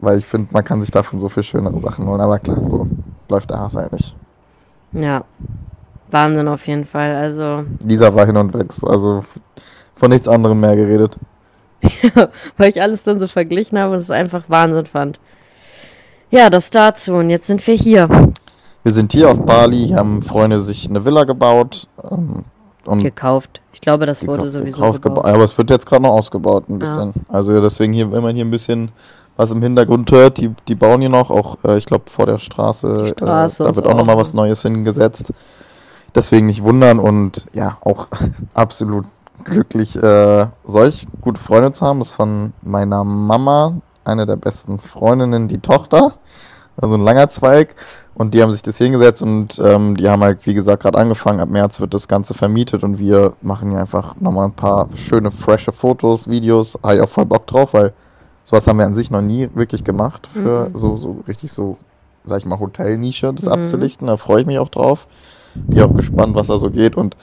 weil 0.00 0.18
ich 0.18 0.26
finde, 0.26 0.48
man 0.52 0.62
kann 0.62 0.80
sich 0.80 0.90
davon 0.90 1.18
so 1.18 1.28
viel 1.28 1.42
schönere 1.42 1.78
Sachen 1.80 2.06
holen. 2.06 2.20
Aber 2.20 2.38
klar, 2.38 2.60
so 2.62 2.86
läuft 3.28 3.50
der 3.50 3.60
Hass 3.60 3.74
nicht. 3.92 4.14
Ja. 4.92 5.24
Wahnsinn 6.10 6.48
auf 6.48 6.66
jeden 6.66 6.84
Fall. 6.84 7.14
Also, 7.16 7.64
Lisa 7.84 8.14
war 8.14 8.26
hin 8.26 8.36
und 8.36 8.54
weg. 8.54 8.68
Also 8.84 9.24
von 9.94 10.10
nichts 10.10 10.28
anderem 10.28 10.60
mehr 10.60 10.76
geredet. 10.76 11.18
weil 12.56 12.68
ich 12.70 12.80
alles 12.80 13.04
dann 13.04 13.18
so 13.18 13.26
verglichen 13.26 13.78
habe 13.78 13.92
und 13.94 13.98
es 13.98 14.10
einfach 14.10 14.44
Wahnsinn 14.48 14.86
fand. 14.86 15.18
Ja, 16.30 16.50
das 16.50 16.70
dazu. 16.70 17.14
Und 17.14 17.30
jetzt 17.30 17.46
sind 17.46 17.64
wir 17.66 17.74
hier. 17.74 18.08
Wir 18.82 18.92
sind 18.92 19.12
hier 19.12 19.30
auf 19.30 19.44
Bali, 19.44 19.86
hier 19.88 19.96
haben 19.96 20.22
Freunde 20.22 20.60
sich 20.60 20.88
eine 20.88 21.04
Villa 21.04 21.24
gebaut. 21.24 21.88
Ähm, 22.08 22.44
und 22.84 23.02
Gekauft. 23.02 23.60
Ich 23.72 23.80
glaube, 23.80 24.06
das 24.06 24.24
wurde 24.26 24.48
sowieso 24.48 24.76
gekauft, 24.78 25.02
gebaut. 25.02 25.24
geba- 25.26 25.34
Aber 25.34 25.42
es 25.44 25.58
wird 25.58 25.70
jetzt 25.70 25.86
gerade 25.86 26.02
noch 26.04 26.10
ausgebaut 26.12 26.68
ein 26.68 26.78
bisschen. 26.78 27.12
Also 27.28 27.52
ja, 27.52 27.60
deswegen 27.60 27.92
hier, 27.92 28.10
wenn 28.12 28.22
man 28.22 28.34
hier 28.36 28.44
ein 28.44 28.50
bisschen 28.50 28.90
was 29.36 29.50
im 29.50 29.62
Hintergrund 29.62 30.10
hört, 30.10 30.38
die, 30.38 30.54
die 30.68 30.74
bauen 30.74 31.00
hier 31.00 31.10
noch, 31.10 31.30
auch 31.30 31.58
äh, 31.64 31.76
ich 31.76 31.86
glaube 31.86 32.10
vor 32.10 32.26
der 32.26 32.38
Straße, 32.38 33.02
Die 33.04 33.08
Straße 33.08 33.62
äh, 33.62 33.66
da 33.66 33.76
wird 33.76 33.86
so 33.86 33.90
auch 33.90 33.96
nochmal 33.96 34.16
auch. 34.16 34.20
was 34.20 34.34
Neues 34.34 34.62
hingesetzt. 34.62 35.32
Deswegen 36.14 36.46
nicht 36.46 36.62
wundern 36.62 36.98
und 36.98 37.46
ja, 37.52 37.76
auch 37.82 38.08
absolut 38.54 39.04
glücklich, 39.44 39.96
äh, 40.02 40.46
solch 40.64 41.06
gute 41.20 41.40
Freunde 41.40 41.72
zu 41.72 41.84
haben. 41.86 41.98
Das 41.98 42.08
ist 42.08 42.14
von 42.14 42.52
meiner 42.62 43.04
Mama, 43.04 43.80
eine 44.04 44.26
der 44.26 44.36
besten 44.36 44.78
Freundinnen, 44.78 45.48
die 45.48 45.58
Tochter. 45.58 46.12
Also 46.78 46.94
ein 46.94 47.02
langer 47.02 47.28
Zweig. 47.28 47.74
Und 48.14 48.32
die 48.32 48.42
haben 48.42 48.52
sich 48.52 48.62
das 48.62 48.78
hingesetzt 48.78 49.22
und 49.22 49.60
ähm, 49.62 49.94
die 49.94 50.08
haben 50.08 50.22
halt, 50.22 50.46
wie 50.46 50.54
gesagt, 50.54 50.82
gerade 50.82 50.98
angefangen. 50.98 51.40
Ab 51.40 51.50
März 51.50 51.80
wird 51.80 51.92
das 51.92 52.08
Ganze 52.08 52.32
vermietet 52.32 52.82
und 52.82 52.98
wir 52.98 53.34
machen 53.42 53.70
hier 53.70 53.78
einfach 53.78 54.16
nochmal 54.18 54.46
ein 54.46 54.54
paar 54.54 54.88
schöne, 54.94 55.30
frische 55.30 55.72
Fotos, 55.72 56.26
Videos. 56.26 56.78
Habe 56.82 56.94
ich 56.96 57.00
auch 57.02 57.08
voll 57.10 57.26
Bock 57.26 57.46
drauf, 57.46 57.74
weil 57.74 57.92
sowas 58.46 58.66
haben 58.68 58.78
wir 58.78 58.86
an 58.86 58.94
sich 58.94 59.10
noch 59.10 59.22
nie 59.22 59.48
wirklich 59.54 59.82
gemacht 59.82 60.28
für 60.28 60.68
Mhm. 60.68 60.76
so, 60.76 60.94
so 60.96 61.16
richtig 61.26 61.50
so, 61.52 61.78
sag 62.24 62.38
ich 62.38 62.46
mal, 62.46 62.60
Hotelnische, 62.60 63.32
das 63.34 63.46
Mhm. 63.46 63.52
abzulichten. 63.52 64.06
Da 64.06 64.16
freue 64.16 64.40
ich 64.42 64.46
mich 64.46 64.58
auch 64.60 64.68
drauf. 64.68 65.08
Bin 65.56 65.82
auch 65.82 65.92
gespannt, 65.94 66.36
was 66.36 66.46
da 66.46 66.58
so 66.58 66.70
geht. 66.70 66.96
Und 66.96 67.16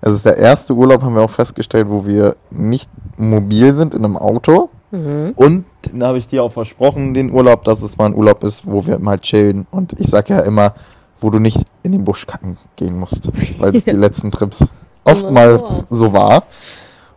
es 0.00 0.14
ist 0.14 0.24
der 0.24 0.38
erste 0.38 0.72
Urlaub, 0.72 1.02
haben 1.02 1.14
wir 1.14 1.22
auch 1.22 1.30
festgestellt, 1.30 1.90
wo 1.90 2.06
wir 2.06 2.34
nicht 2.50 2.88
mobil 3.18 3.72
sind 3.72 3.92
in 3.92 4.04
einem 4.06 4.16
Auto. 4.16 4.70
Mhm. 4.90 5.34
Und 5.36 5.64
da 5.92 6.06
habe 6.08 6.18
ich 6.18 6.26
dir 6.28 6.42
auch 6.42 6.52
versprochen, 6.52 7.12
den 7.12 7.30
Urlaub, 7.30 7.64
dass 7.64 7.82
es 7.82 7.98
mal 7.98 8.06
ein 8.06 8.14
Urlaub 8.14 8.42
ist, 8.42 8.66
wo 8.66 8.86
wir 8.86 8.98
mal 8.98 9.18
chillen. 9.18 9.66
Und 9.70 9.92
ich 10.00 10.08
sage 10.08 10.32
ja 10.34 10.40
immer, 10.40 10.72
wo 11.20 11.28
du 11.28 11.38
nicht 11.40 11.58
in 11.82 11.92
den 11.92 12.04
Busch 12.04 12.26
kacken 12.26 12.56
gehen 12.76 12.98
musst, 12.98 13.30
weil 13.60 13.72
das 13.72 13.84
die 13.84 13.90
letzten 14.06 14.30
Trips 14.30 14.70
oftmals 15.04 15.84
so 15.90 16.12
war. 16.14 16.44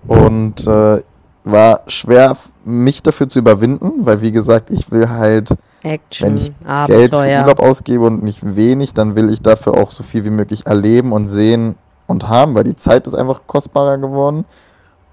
Und 0.08 0.68
äh, 0.68 1.02
war 1.46 1.82
schwer, 1.88 2.36
mich 2.64 3.04
dafür 3.04 3.28
zu 3.28 3.40
überwinden, 3.40 4.06
weil 4.06 4.22
wie 4.22 4.32
gesagt, 4.32 4.70
ich 4.70 4.92
will 4.92 5.10
halt 5.10 5.54
Action, 5.84 6.30
Wenn 6.30 6.36
ich 6.38 6.46
Geld 6.88 7.10
für 7.10 7.18
Abenteuer. 7.18 7.42
Urlaub 7.42 7.60
ausgebe 7.60 8.06
und 8.06 8.24
nicht 8.24 8.56
wenig, 8.56 8.94
dann 8.94 9.16
will 9.16 9.30
ich 9.30 9.42
dafür 9.42 9.74
auch 9.74 9.92
so 9.92 10.04
viel 10.04 10.24
wie 10.24 10.30
möglich 10.30 10.66
erleben 10.66 11.12
und 11.12 11.28
sehen 11.28 11.76
und 12.08 12.30
haben, 12.30 12.56
weil 12.56 12.64
die 12.64 12.76
Zeit 12.76 13.06
ist 13.08 13.14
einfach 13.14 13.42
kostbarer 13.48 13.98
geworden 13.98 14.46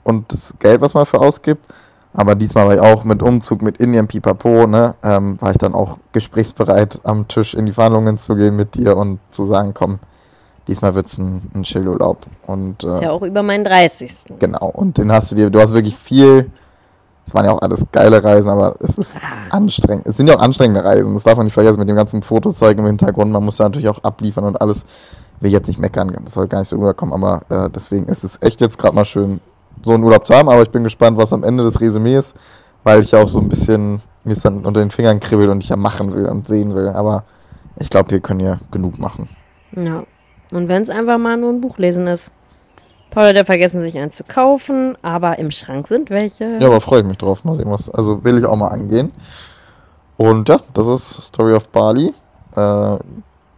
und 0.04 0.32
das 0.32 0.54
Geld, 0.58 0.80
was 0.80 0.94
man 0.94 1.06
für 1.06 1.20
ausgibt. 1.20 1.66
Aber 2.12 2.34
diesmal 2.34 2.66
war 2.66 2.74
ich 2.74 2.80
auch 2.80 3.04
mit 3.04 3.22
Umzug, 3.22 3.62
mit 3.62 3.78
Indien, 3.78 4.08
Pipapo, 4.08 4.66
ne, 4.66 4.94
ähm, 5.02 5.36
war 5.40 5.52
ich 5.52 5.58
dann 5.58 5.74
auch 5.74 5.98
gesprächsbereit, 6.12 7.00
am 7.04 7.28
Tisch 7.28 7.54
in 7.54 7.66
die 7.66 7.72
Verhandlungen 7.72 8.18
zu 8.18 8.34
gehen 8.34 8.56
mit 8.56 8.74
dir 8.74 8.96
und 8.96 9.20
zu 9.30 9.44
sagen, 9.44 9.74
komm, 9.74 10.00
diesmal 10.66 10.94
wird's 10.96 11.18
ein, 11.18 11.40
ein 11.54 11.62
Chillurlaub. 11.62 12.18
Und 12.46 12.82
ist 12.82 13.00
äh, 13.00 13.04
ja 13.04 13.10
auch 13.10 13.22
über 13.22 13.44
meinen 13.44 13.64
30. 13.64 14.24
Genau, 14.40 14.70
und 14.70 14.98
den 14.98 15.12
hast 15.12 15.30
du 15.30 15.36
dir, 15.36 15.50
du 15.50 15.60
hast 15.60 15.72
wirklich 15.72 15.96
viel, 15.96 16.50
es 17.24 17.34
waren 17.34 17.44
ja 17.44 17.52
auch 17.52 17.62
alles 17.62 17.84
geile 17.92 18.22
Reisen, 18.22 18.50
aber 18.50 18.74
es 18.80 18.98
ist 18.98 19.20
anstrengend. 19.50 20.06
Es 20.06 20.16
sind 20.16 20.28
ja 20.28 20.36
auch 20.36 20.40
anstrengende 20.40 20.84
Reisen, 20.84 21.14
das 21.14 21.24
darf 21.24 21.36
man 21.36 21.46
nicht 21.46 21.54
vergessen 21.54 21.78
mit 21.78 21.88
dem 21.88 21.96
ganzen 21.96 22.22
Fotozeug 22.22 22.78
im 22.78 22.86
Hintergrund. 22.86 23.30
Man 23.30 23.44
muss 23.44 23.58
ja 23.58 23.66
natürlich 23.66 23.88
auch 23.88 24.02
abliefern 24.02 24.44
und 24.44 24.60
alles. 24.60 24.84
Will 25.42 25.50
jetzt 25.50 25.68
nicht 25.68 25.80
meckern, 25.80 26.14
das 26.22 26.34
soll 26.34 26.48
gar 26.48 26.58
nicht 26.58 26.68
so 26.68 26.76
rüberkommen, 26.76 27.14
aber 27.14 27.40
äh, 27.48 27.70
deswegen 27.70 28.04
ist 28.08 28.24
es 28.24 28.42
echt 28.42 28.60
jetzt 28.60 28.76
gerade 28.76 28.94
mal 28.94 29.06
schön, 29.06 29.40
so 29.82 29.94
einen 29.94 30.04
Urlaub 30.04 30.26
zu 30.26 30.34
haben, 30.34 30.50
aber 30.50 30.60
ich 30.60 30.70
bin 30.70 30.84
gespannt, 30.84 31.16
was 31.16 31.32
am 31.32 31.44
Ende 31.44 31.64
des 31.64 31.80
Resümees 31.80 32.32
ist, 32.32 32.36
weil 32.84 33.00
ich 33.00 33.12
ja 33.12 33.22
auch 33.22 33.26
so 33.26 33.38
ein 33.38 33.48
bisschen 33.48 34.02
mir 34.24 34.32
es 34.32 34.40
dann 34.40 34.64
unter 34.64 34.80
den 34.80 34.90
Fingern 34.90 35.20
kribbelt 35.20 35.48
und 35.50 35.62
ich 35.62 35.70
ja 35.70 35.76
machen 35.76 36.14
will 36.14 36.26
und 36.26 36.46
sehen 36.46 36.74
will. 36.74 36.88
Aber 36.88 37.24
ich 37.76 37.90
glaube, 37.90 38.10
wir 38.10 38.20
können 38.20 38.40
hier 38.40 38.58
genug 38.70 38.98
machen. 38.98 39.28
Ja. 39.72 40.04
Und 40.52 40.68
wenn 40.68 40.82
es 40.82 40.90
einfach 40.90 41.18
mal 41.18 41.36
nur 41.36 41.50
ein 41.50 41.60
Buch 41.60 41.78
lesen 41.78 42.06
ist. 42.06 42.32
Paul 43.10 43.24
hat 43.24 43.36
ja 43.36 43.44
vergessen, 43.44 43.80
sich 43.80 43.98
eins 43.98 44.16
zu 44.16 44.24
kaufen, 44.24 44.96
aber 45.02 45.38
im 45.38 45.50
Schrank 45.50 45.88
sind 45.88 46.10
welche. 46.10 46.58
Ja, 46.58 46.68
aber 46.68 46.80
freue 46.80 47.00
ich 47.00 47.06
mich 47.06 47.18
drauf. 47.18 47.44
Mal 47.44 47.56
sehen, 47.56 47.70
was. 47.70 47.90
Also 47.90 48.24
will 48.24 48.38
ich 48.38 48.44
auch 48.44 48.56
mal 48.56 48.68
angehen. 48.68 49.12
Und 50.16 50.48
ja, 50.48 50.60
das 50.74 50.86
ist 50.86 51.22
Story 51.22 51.54
of 51.54 51.68
Bali. 51.68 52.14
Äh, 52.54 52.96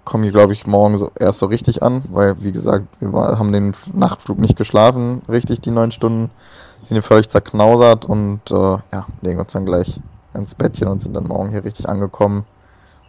Komme 0.04 0.24
hier, 0.24 0.32
glaube 0.32 0.52
ich, 0.52 0.66
morgen 0.66 0.96
so 0.98 1.12
erst 1.16 1.38
so 1.38 1.46
richtig 1.46 1.80
an, 1.82 2.02
weil, 2.10 2.42
wie 2.42 2.50
gesagt, 2.50 2.86
wir 2.98 3.12
war, 3.12 3.38
haben 3.38 3.52
den 3.52 3.72
Nachtflug 3.94 4.36
nicht 4.38 4.56
geschlafen, 4.56 5.22
richtig 5.28 5.60
die 5.60 5.70
neun 5.70 5.92
Stunden. 5.92 6.30
Sind 6.82 6.96
hier 6.96 7.02
völlig 7.02 7.28
zerknausert 7.28 8.06
und 8.06 8.40
äh, 8.50 8.54
ja, 8.54 9.06
legen 9.20 9.38
uns 9.38 9.52
dann 9.52 9.64
gleich 9.64 10.00
ins 10.34 10.56
Bettchen 10.56 10.88
und 10.88 11.00
sind 11.00 11.14
dann 11.14 11.28
morgen 11.28 11.50
hier 11.50 11.64
richtig 11.64 11.88
angekommen. 11.88 12.44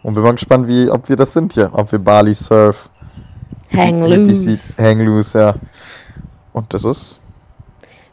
Und 0.04 0.14
bin 0.14 0.22
mal 0.22 0.32
gespannt, 0.32 0.68
wie, 0.68 0.88
ob 0.88 1.08
wir 1.08 1.16
das 1.16 1.32
sind 1.32 1.54
hier. 1.54 1.70
Ob 1.72 1.90
wir 1.90 1.98
Bali 1.98 2.34
Surf, 2.34 2.90
Hang 3.72 4.02
loose. 4.02 4.80
Hang 4.80 5.00
loose, 5.00 5.38
ja. 5.38 5.54
Und 6.54 6.72
das 6.72 6.84
ist 6.84 7.20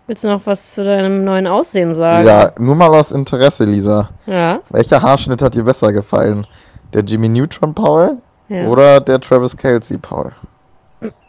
Willst 0.07 0.25
du 0.25 0.27
noch 0.27 0.45
was 0.45 0.73
zu 0.73 0.83
deinem 0.83 1.23
neuen 1.23 1.47
Aussehen 1.47 1.95
sagen? 1.95 2.27
ja 2.27 2.51
nur 2.59 2.75
mal 2.75 2.89
aus 2.93 3.13
Interesse, 3.13 3.63
Lisa. 3.63 4.09
Ja. 4.25 4.59
Welcher 4.69 5.01
Haarschnitt 5.01 5.41
hat 5.41 5.55
dir 5.55 5.63
besser 5.63 5.93
gefallen? 5.93 6.45
Der 6.91 7.03
Jimmy 7.03 7.29
Neutron 7.29 7.73
Paul 7.73 8.17
ja. 8.49 8.67
oder 8.67 8.99
der 8.99 9.21
Travis 9.21 9.55
Kelsey 9.55 9.97
Paul? 9.97 10.31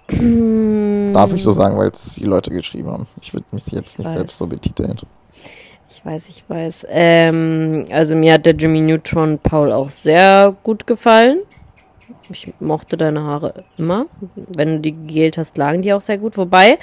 Hm, 0.08 1.12
Darf 1.12 1.32
ich 1.32 1.42
so 1.42 1.52
sagen, 1.52 1.78
weil 1.78 1.90
es 1.90 2.16
die 2.16 2.24
Leute 2.24 2.50
geschrieben 2.50 2.90
haben. 2.90 3.06
Ich 3.20 3.32
würde 3.32 3.46
mich 3.52 3.66
jetzt 3.68 3.98
nicht 3.98 4.08
weiß. 4.08 4.14
selbst 4.14 4.38
so 4.38 4.48
betiteln. 4.48 4.98
Ich 5.88 6.04
weiß, 6.04 6.28
ich 6.28 6.42
weiß. 6.48 6.86
Ähm, 6.88 7.84
also 7.90 8.16
mir 8.16 8.32
hat 8.32 8.46
der 8.46 8.54
Jimmy 8.54 8.80
Neutron 8.80 9.38
Paul 9.38 9.70
auch 9.70 9.90
sehr 9.90 10.56
gut 10.64 10.86
gefallen. 10.86 11.38
Ich 12.33 12.53
mochte 12.61 12.97
deine 12.97 13.22
Haare 13.22 13.64
immer. 13.78 14.07
Wenn 14.37 14.76
du 14.76 14.80
die 14.80 14.93
gegelt 14.93 15.39
hast, 15.39 15.57
lagen 15.59 15.83
die 15.83 15.93
auch 15.93 16.01
sehr 16.01 16.18
gut. 16.18 16.37
Wobei, 16.37 16.78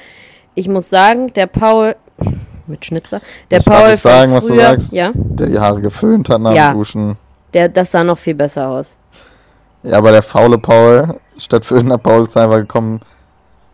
ich 0.55 0.67
muss 0.67 0.89
sagen, 0.89 1.33
der 1.33 1.47
Paul 1.47 1.95
mit 2.67 2.85
Schnitzer, 2.85 3.21
der 3.51 3.59
Ich 3.59 3.65
Paul 3.65 3.91
nicht 3.91 4.01
sagen, 4.01 4.31
von 4.31 4.37
was 4.37 4.45
du 4.47 4.53
früher, 4.53 4.63
sagst. 4.63 4.93
ja, 4.93 5.11
Der 5.15 5.47
die 5.47 5.59
Haare 5.59 5.81
geföhnt 5.81 6.29
hat 6.29 6.41
nach 6.41 6.53
Ja. 6.53 6.71
dem 6.71 6.77
Duschen. 6.77 7.17
der, 7.53 7.67
das 7.69 7.91
sah 7.91 8.03
noch 8.03 8.17
viel 8.17 8.35
besser 8.35 8.67
aus. 8.67 8.97
Ja, 9.83 9.97
aber 9.97 10.11
der 10.11 10.21
faule 10.21 10.57
Paul, 10.57 11.15
statt 11.37 11.65
föhnender 11.65 11.97
Paul 11.97 12.21
ist 12.23 12.35
einfach 12.37 12.57
gekommen. 12.57 12.99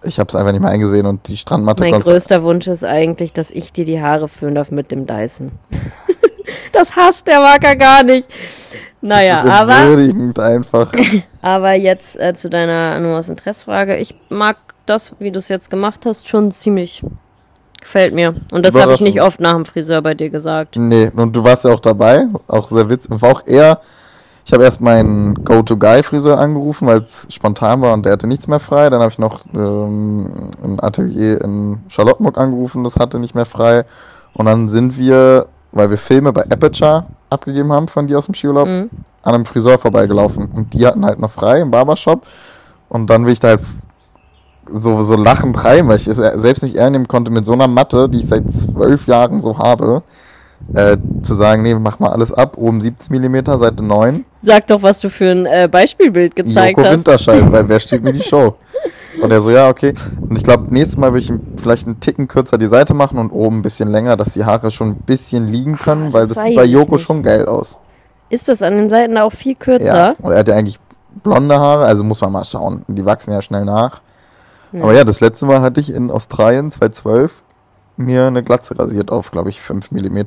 Ich 0.03 0.19
habe 0.19 0.27
es 0.29 0.35
einfach 0.35 0.51
nicht 0.51 0.61
mehr 0.61 0.69
eingesehen 0.69 1.07
und 1.07 1.27
die 1.27 1.35
Strandmatte 1.35 1.83
Mein 1.83 1.99
größter 1.99 2.43
Wunsch 2.43 2.67
ist 2.67 2.83
eigentlich, 2.83 3.33
dass 3.33 3.49
ich 3.49 3.73
dir 3.73 3.85
die 3.85 3.99
Haare 3.99 4.27
föhnen 4.27 4.53
darf 4.55 4.69
mit 4.69 4.91
dem 4.91 5.07
Dyson. 5.07 5.51
das 6.71 6.95
hasst 6.95 7.27
der 7.27 7.39
Wacker 7.39 7.75
gar 7.75 8.03
nicht. 8.03 8.29
Naja, 9.05 9.35
das 9.35 9.43
ist 9.43 9.51
aber, 9.51 9.77
entwürdigend 9.77 10.39
einfach. 10.39 10.91
aber 11.43 11.73
jetzt 11.73 12.19
äh, 12.19 12.33
zu 12.33 12.49
deiner 12.49 12.99
nur 12.99 13.19
aus 13.19 13.29
Interessfrage. 13.29 13.97
Ich 13.97 14.15
mag 14.29 14.57
das, 14.87 15.15
wie 15.19 15.29
du 15.29 15.37
es 15.37 15.47
jetzt 15.47 15.69
gemacht 15.69 16.07
hast, 16.07 16.27
schon 16.27 16.49
ziemlich. 16.49 17.03
Gefällt 17.79 18.15
mir. 18.15 18.33
Und 18.51 18.65
das 18.65 18.73
habe 18.73 18.93
ich 18.93 19.01
nicht 19.01 19.21
oft 19.21 19.39
nach 19.39 19.53
dem 19.53 19.63
Friseur 19.63 20.01
bei 20.01 20.15
dir 20.15 20.31
gesagt. 20.31 20.75
Nee, 20.75 21.11
und 21.15 21.35
du 21.35 21.43
warst 21.43 21.65
ja 21.65 21.71
auch 21.71 21.79
dabei, 21.79 22.25
auch 22.47 22.67
sehr 22.67 22.89
witzig. 22.89 23.11
War 23.21 23.31
auch 23.31 23.45
eher, 23.45 23.79
ich 24.43 24.51
habe 24.53 24.63
erst 24.63 24.81
meinen 24.81 25.35
Go-To-Guy-Friseur 25.45 26.39
angerufen, 26.39 26.87
weil 26.87 27.01
es 27.01 27.27
spontan 27.29 27.81
war 27.81 27.93
und 27.93 28.07
der 28.07 28.13
hatte 28.13 28.25
nichts 28.25 28.47
mehr 28.47 28.59
frei. 28.59 28.89
Dann 28.89 29.01
habe 29.01 29.11
ich 29.11 29.19
noch 29.19 29.41
ähm, 29.53 30.49
ein 30.63 30.79
Atelier 30.79 31.41
in 31.41 31.77
Charlottenburg 31.89 32.39
angerufen, 32.39 32.83
das 32.83 32.97
hatte 32.97 33.19
nicht 33.19 33.35
mehr 33.35 33.45
frei. 33.45 33.85
Und 34.33 34.47
dann 34.47 34.67
sind 34.67 34.97
wir, 34.97 35.45
weil 35.71 35.91
wir 35.91 35.99
Filme 35.99 36.33
bei 36.33 36.41
Aperture 36.41 37.05
abgegeben 37.29 37.71
haben 37.73 37.87
von 37.87 38.07
dir 38.07 38.17
aus 38.17 38.25
dem 38.25 38.33
Skiurlaub, 38.35 38.67
Mhm. 38.67 38.89
an 39.23 39.35
einem 39.35 39.45
Friseur 39.45 39.77
vorbeigelaufen. 39.77 40.49
Und 40.53 40.73
die 40.73 40.85
hatten 40.85 41.05
halt 41.05 41.19
noch 41.19 41.31
frei 41.31 41.61
im 41.61 41.71
Barbershop. 41.71 42.25
Und 42.89 43.09
dann 43.09 43.25
will 43.25 43.33
ich 43.33 43.39
da 43.39 43.49
halt 43.49 43.61
so, 44.71 45.01
so 45.03 45.15
lachend 45.15 45.63
rein, 45.63 45.87
weil 45.87 45.97
ich 45.97 46.07
es 46.07 46.17
selbst 46.17 46.63
nicht 46.63 46.75
ernst 46.75 47.07
konnte 47.07 47.31
mit 47.31 47.45
so 47.45 47.53
einer 47.53 47.67
Matte, 47.67 48.09
die 48.09 48.19
ich 48.19 48.27
seit 48.27 48.51
zwölf 48.53 49.07
Jahren 49.07 49.39
so 49.39 49.57
habe, 49.59 50.01
äh, 50.73 50.97
zu 51.21 51.35
sagen, 51.35 51.61
nee, 51.63 51.75
mach 51.75 51.99
mal 51.99 52.09
alles 52.11 52.33
ab, 52.33 52.57
oben 52.57 52.81
17 52.81 53.15
mm, 53.21 53.45
Seite 53.59 53.83
9. 53.83 54.25
Sag 54.41 54.67
doch, 54.67 54.81
was 54.81 54.99
du 55.01 55.09
für 55.09 55.29
ein 55.29 55.45
äh, 55.45 55.67
Beispielbild 55.69 56.35
gezeigt 56.35 56.77
Joko 56.77 56.87
hast. 56.87 56.97
Winterscheid, 56.97 57.51
weil 57.51 57.67
wer 57.69 57.79
steht 57.79 58.03
mir 58.03 58.13
die 58.13 58.23
Show? 58.23 58.55
Und 59.21 59.31
er 59.31 59.41
so, 59.41 59.49
ja, 59.49 59.69
okay. 59.69 59.93
Und 60.21 60.37
ich 60.37 60.43
glaube, 60.43 60.73
nächstes 60.73 60.97
Mal 60.97 61.13
würde 61.13 61.19
ich 61.23 61.33
vielleicht 61.57 61.87
einen 61.87 61.99
Ticken 61.99 62.27
kürzer 62.27 62.57
die 62.57 62.67
Seite 62.67 62.93
machen 62.93 63.17
und 63.17 63.31
oben 63.31 63.59
ein 63.59 63.61
bisschen 63.61 63.89
länger, 63.89 64.17
dass 64.17 64.33
die 64.33 64.45
Haare 64.45 64.71
schon 64.71 64.89
ein 64.89 64.95
bisschen 64.95 65.47
liegen 65.47 65.77
können, 65.77 66.09
Ah, 66.09 66.13
weil 66.13 66.27
das 66.27 66.41
sieht 66.41 66.55
bei 66.55 66.65
Joko 66.65 66.97
schon 66.97 67.23
geil 67.23 67.45
aus. 67.45 67.79
Ist 68.29 68.47
das 68.47 68.61
an 68.61 68.75
den 68.75 68.89
Seiten 68.89 69.17
auch 69.17 69.31
viel 69.31 69.55
kürzer? 69.55 69.85
Ja. 69.85 70.15
Und 70.21 70.31
er 70.31 70.39
hat 70.39 70.47
ja 70.47 70.55
eigentlich 70.55 70.79
blonde 71.23 71.59
Haare, 71.59 71.85
also 71.85 72.03
muss 72.03 72.21
man 72.21 72.31
mal 72.31 72.43
schauen. 72.43 72.83
Die 72.87 73.05
wachsen 73.05 73.31
ja 73.31 73.41
schnell 73.41 73.65
nach. 73.65 74.01
Aber 74.73 74.93
ja, 74.93 75.03
das 75.03 75.21
letzte 75.21 75.45
Mal 75.45 75.61
hatte 75.61 75.79
ich 75.79 75.93
in 75.93 76.11
Australien 76.11 76.69
2012 76.69 77.43
mir 77.97 78.25
eine 78.25 78.43
Glatze 78.43 78.77
rasiert 78.77 79.11
auf, 79.11 79.31
glaube 79.31 79.49
ich, 79.49 79.61
5 79.61 79.91
mm. 79.91 80.19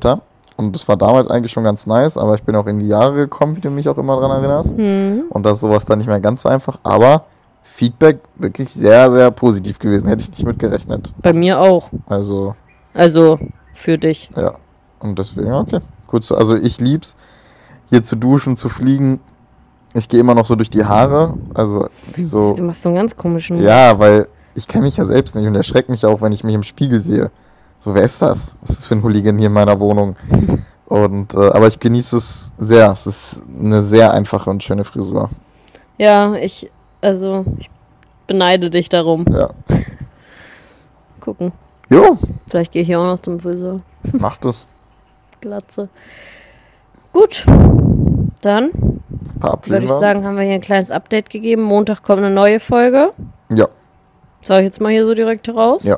Und 0.57 0.75
das 0.75 0.87
war 0.87 0.97
damals 0.97 1.29
eigentlich 1.29 1.51
schon 1.51 1.63
ganz 1.63 1.85
nice, 1.87 2.17
aber 2.17 2.35
ich 2.35 2.43
bin 2.43 2.55
auch 2.55 2.65
in 2.65 2.79
die 2.79 2.87
Jahre 2.87 3.13
gekommen, 3.13 3.55
wie 3.55 3.61
du 3.61 3.69
mich 3.69 3.87
auch 3.87 3.97
immer 3.97 4.19
dran 4.19 4.31
erinnerst. 4.31 4.77
Hm. 4.77 5.25
Und 5.29 5.45
das 5.45 5.53
ist 5.53 5.61
sowas 5.61 5.85
dann 5.85 5.99
nicht 5.99 6.07
mehr 6.07 6.19
ganz 6.19 6.41
so 6.41 6.49
einfach. 6.49 6.79
Aber 6.83 7.25
Feedback 7.63 8.19
wirklich 8.35 8.69
sehr, 8.69 9.09
sehr 9.11 9.31
positiv 9.31 9.79
gewesen. 9.79 10.09
Hätte 10.09 10.23
ich 10.23 10.29
nicht 10.31 10.45
mit 10.45 10.59
gerechnet. 10.59 11.13
Bei 11.21 11.33
mir 11.33 11.59
auch. 11.59 11.89
Also, 12.07 12.55
Also 12.93 13.39
für 13.73 13.97
dich. 13.97 14.29
ja. 14.35 14.55
Und 14.99 15.17
deswegen, 15.17 15.53
okay. 15.53 15.79
Gut, 16.07 16.25
so. 16.25 16.35
also 16.35 16.55
ich 16.57 16.81
lieb's, 16.81 17.15
hier 17.89 18.03
zu 18.03 18.17
duschen, 18.17 18.57
zu 18.57 18.67
fliegen. 18.67 19.19
Ich 19.93 20.09
gehe 20.09 20.19
immer 20.19 20.35
noch 20.35 20.45
so 20.45 20.55
durch 20.55 20.69
die 20.69 20.83
Haare. 20.83 21.35
Also, 21.53 21.87
wie 22.13 22.23
so. 22.23 22.53
Du 22.53 22.63
machst 22.63 22.81
so 22.81 22.89
einen 22.89 22.97
ganz 22.97 23.15
komischen. 23.15 23.61
Ja, 23.61 23.97
weil 23.97 24.27
ich 24.55 24.67
kenne 24.67 24.83
mich 24.85 24.97
ja 24.97 25.05
selbst 25.05 25.35
nicht 25.35 25.47
und 25.47 25.55
erschreckt 25.55 25.89
mich 25.89 26.05
auch, 26.05 26.21
wenn 26.21 26.31
ich 26.33 26.43
mich 26.43 26.53
im 26.53 26.63
Spiegel 26.63 26.99
sehe. 26.99 27.31
So, 27.79 27.95
wer 27.95 28.03
ist 28.03 28.21
das? 28.21 28.57
Was 28.61 28.71
ist 28.71 28.79
das 28.79 28.85
für 28.87 28.95
ein 28.95 29.03
Hooligan 29.03 29.37
hier 29.37 29.47
in 29.47 29.53
meiner 29.53 29.79
Wohnung? 29.79 30.17
Und, 30.85 31.35
äh, 31.35 31.37
aber 31.51 31.67
ich 31.67 31.79
genieße 31.79 32.17
es 32.17 32.53
sehr. 32.57 32.91
Es 32.91 33.05
ist 33.05 33.43
eine 33.47 33.81
sehr 33.83 34.11
einfache 34.11 34.49
und 34.49 34.63
schöne 34.63 34.83
Frisur. 34.83 35.29
Ja, 35.99 36.33
ich, 36.33 36.71
also, 37.01 37.45
ich 37.57 37.69
beneide 38.27 38.69
dich 38.69 38.89
darum. 38.89 39.25
Ja. 39.31 39.51
Gucken. 41.19 41.51
Jo, 41.89 42.17
Vielleicht 42.47 42.71
gehe 42.71 42.81
ich 42.81 42.87
hier 42.87 42.99
auch 42.99 43.05
noch 43.05 43.19
zum 43.19 43.39
Friseur. 43.39 43.81
macht 44.13 44.45
es. 44.45 44.65
Glatze. 45.41 45.89
Gut. 47.11 47.45
Dann 48.41 48.71
würde 49.65 49.85
ich 49.85 49.91
sagen, 49.91 50.23
haben 50.23 50.37
wir 50.37 50.43
hier 50.43 50.53
ein 50.53 50.61
kleines 50.61 50.91
Update 50.91 51.29
gegeben. 51.29 51.63
Montag 51.63 52.03
kommt 52.03 52.19
eine 52.19 52.29
neue 52.33 52.59
Folge. 52.59 53.11
Ja, 53.51 53.67
Sag 54.41 54.59
ich 54.59 54.65
jetzt 54.65 54.81
mal 54.81 54.91
hier 54.91 55.05
so 55.05 55.13
direkt 55.13 55.49
raus. 55.49 55.83
Ja. 55.83 55.97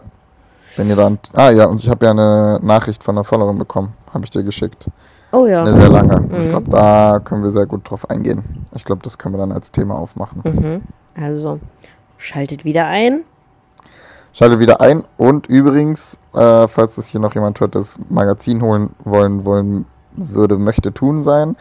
wenn 0.75 0.89
ihr 0.89 0.95
dann. 0.95 1.19
Ah 1.33 1.51
ja, 1.51 1.65
und 1.65 1.81
ich 1.83 1.89
habe 1.89 2.05
ja 2.05 2.11
eine 2.11 2.59
Nachricht 2.63 3.03
von 3.03 3.15
einer 3.15 3.23
Followerin 3.23 3.57
bekommen. 3.57 3.93
Habe 4.13 4.23
ich 4.23 4.29
dir 4.29 4.43
geschickt. 4.43 4.87
Oh 5.31 5.45
ja. 5.47 5.61
Eine 5.61 5.73
sehr 5.73 5.89
lange. 5.89 6.17
Und 6.21 6.33
Ich 6.39 6.45
Mhm. 6.45 6.49
glaube, 6.49 6.69
da 6.69 7.19
können 7.23 7.43
wir 7.43 7.51
sehr 7.51 7.65
gut 7.65 7.89
drauf 7.89 8.09
eingehen. 8.09 8.43
Ich 8.73 8.83
glaube, 8.85 9.01
das 9.03 9.17
können 9.17 9.33
wir 9.35 9.39
dann 9.39 9.51
als 9.51 9.71
Thema 9.71 9.95
aufmachen. 9.95 10.41
Mhm. 10.43 10.81
Also, 11.21 11.59
schaltet 12.17 12.65
wieder 12.65 12.85
ein. 12.85 13.23
Schalte 14.33 14.59
wieder 14.59 14.79
ein. 14.81 15.03
Und 15.17 15.47
übrigens, 15.47 16.19
äh, 16.33 16.67
falls 16.67 16.95
das 16.95 17.07
hier 17.07 17.19
noch 17.19 17.33
jemand 17.35 17.59
hört, 17.59 17.75
das 17.75 17.99
Magazin 18.09 18.61
holen 18.61 18.91
wollen, 19.03 19.43
wollen 19.45 19.85
würde, 20.15 20.57
möchte 20.57 20.93
tun 20.93 21.23
sein. 21.23 21.55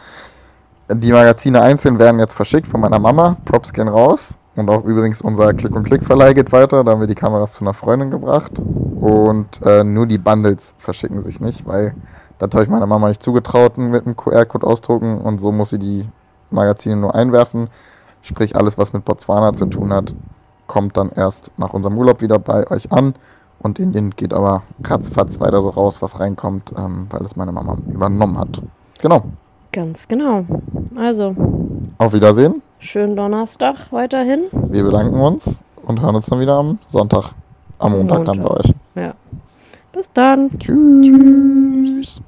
Die 0.92 1.12
Magazine 1.12 1.62
einzeln 1.62 1.98
werden 1.98 2.18
jetzt 2.18 2.34
verschickt 2.34 2.66
von 2.68 2.80
meiner 2.80 2.98
Mama. 2.98 3.36
Props 3.44 3.72
gehen 3.72 3.88
raus. 3.88 4.36
Und 4.56 4.68
auch 4.68 4.84
übrigens 4.84 5.22
unser 5.22 5.54
Klick 5.54 5.74
und 5.74 5.84
Klick 5.84 6.04
Verleih 6.04 6.32
geht 6.34 6.50
weiter. 6.52 6.82
Da 6.82 6.90
haben 6.92 7.00
wir 7.00 7.06
die 7.06 7.14
Kameras 7.14 7.52
zu 7.54 7.64
einer 7.64 7.74
Freundin 7.74 8.10
gebracht. 8.10 8.60
Und 9.00 9.62
äh, 9.64 9.84
nur 9.84 10.06
die 10.06 10.18
Bundles 10.18 10.74
verschicken 10.78 11.20
sich 11.22 11.40
nicht, 11.40 11.66
weil 11.66 11.94
das 12.40 12.50
habe 12.54 12.64
ich 12.64 12.70
meiner 12.70 12.86
Mama 12.86 13.08
nicht 13.08 13.22
zugetraut 13.22 13.76
mit 13.78 14.06
einem 14.06 14.16
QR-Code 14.16 14.66
ausdrucken. 14.66 15.18
Und 15.20 15.40
so 15.40 15.52
muss 15.52 15.70
sie 15.70 15.78
die 15.78 16.08
Magazine 16.50 16.96
nur 16.96 17.14
einwerfen. 17.14 17.68
Sprich, 18.22 18.56
alles, 18.56 18.78
was 18.78 18.92
mit 18.92 19.04
Botswana 19.04 19.52
zu 19.52 19.66
tun 19.66 19.92
hat, 19.92 20.14
kommt 20.66 20.96
dann 20.96 21.10
erst 21.10 21.52
nach 21.58 21.72
unserem 21.74 21.98
Urlaub 21.98 22.22
wieder 22.22 22.38
bei 22.38 22.68
euch 22.70 22.90
an. 22.92 23.14
Und 23.62 23.78
Indien 23.78 24.10
geht 24.10 24.32
aber 24.32 24.62
ratzfatz 24.82 25.38
weiter 25.38 25.60
so 25.60 25.68
raus, 25.68 26.00
was 26.00 26.18
reinkommt, 26.18 26.72
ähm, 26.78 27.06
weil 27.10 27.22
es 27.22 27.36
meine 27.36 27.52
Mama 27.52 27.76
übernommen 27.92 28.38
hat. 28.38 28.62
Genau. 29.02 29.22
Ganz 29.72 30.08
genau. 30.08 30.44
Also, 30.96 31.36
Auf 31.98 32.12
Wiedersehen. 32.14 32.62
schönen 32.78 33.16
Donnerstag 33.16 33.92
weiterhin. 33.92 34.44
Wir 34.50 34.82
bedanken 34.82 35.20
uns 35.20 35.62
und 35.82 36.00
hören 36.00 36.16
uns 36.16 36.26
dann 36.26 36.40
wieder 36.40 36.54
am 36.54 36.78
Sonntag. 36.86 37.32
Am 37.78 37.92
Montag, 37.92 38.24
dann 38.24 38.38
bei 38.38 38.48
Montag. 38.48 38.64
euch. 38.64 38.74
Ja. 38.94 39.14
Bis 39.92 40.10
dann. 40.12 40.50
Tschüss. 40.58 42.20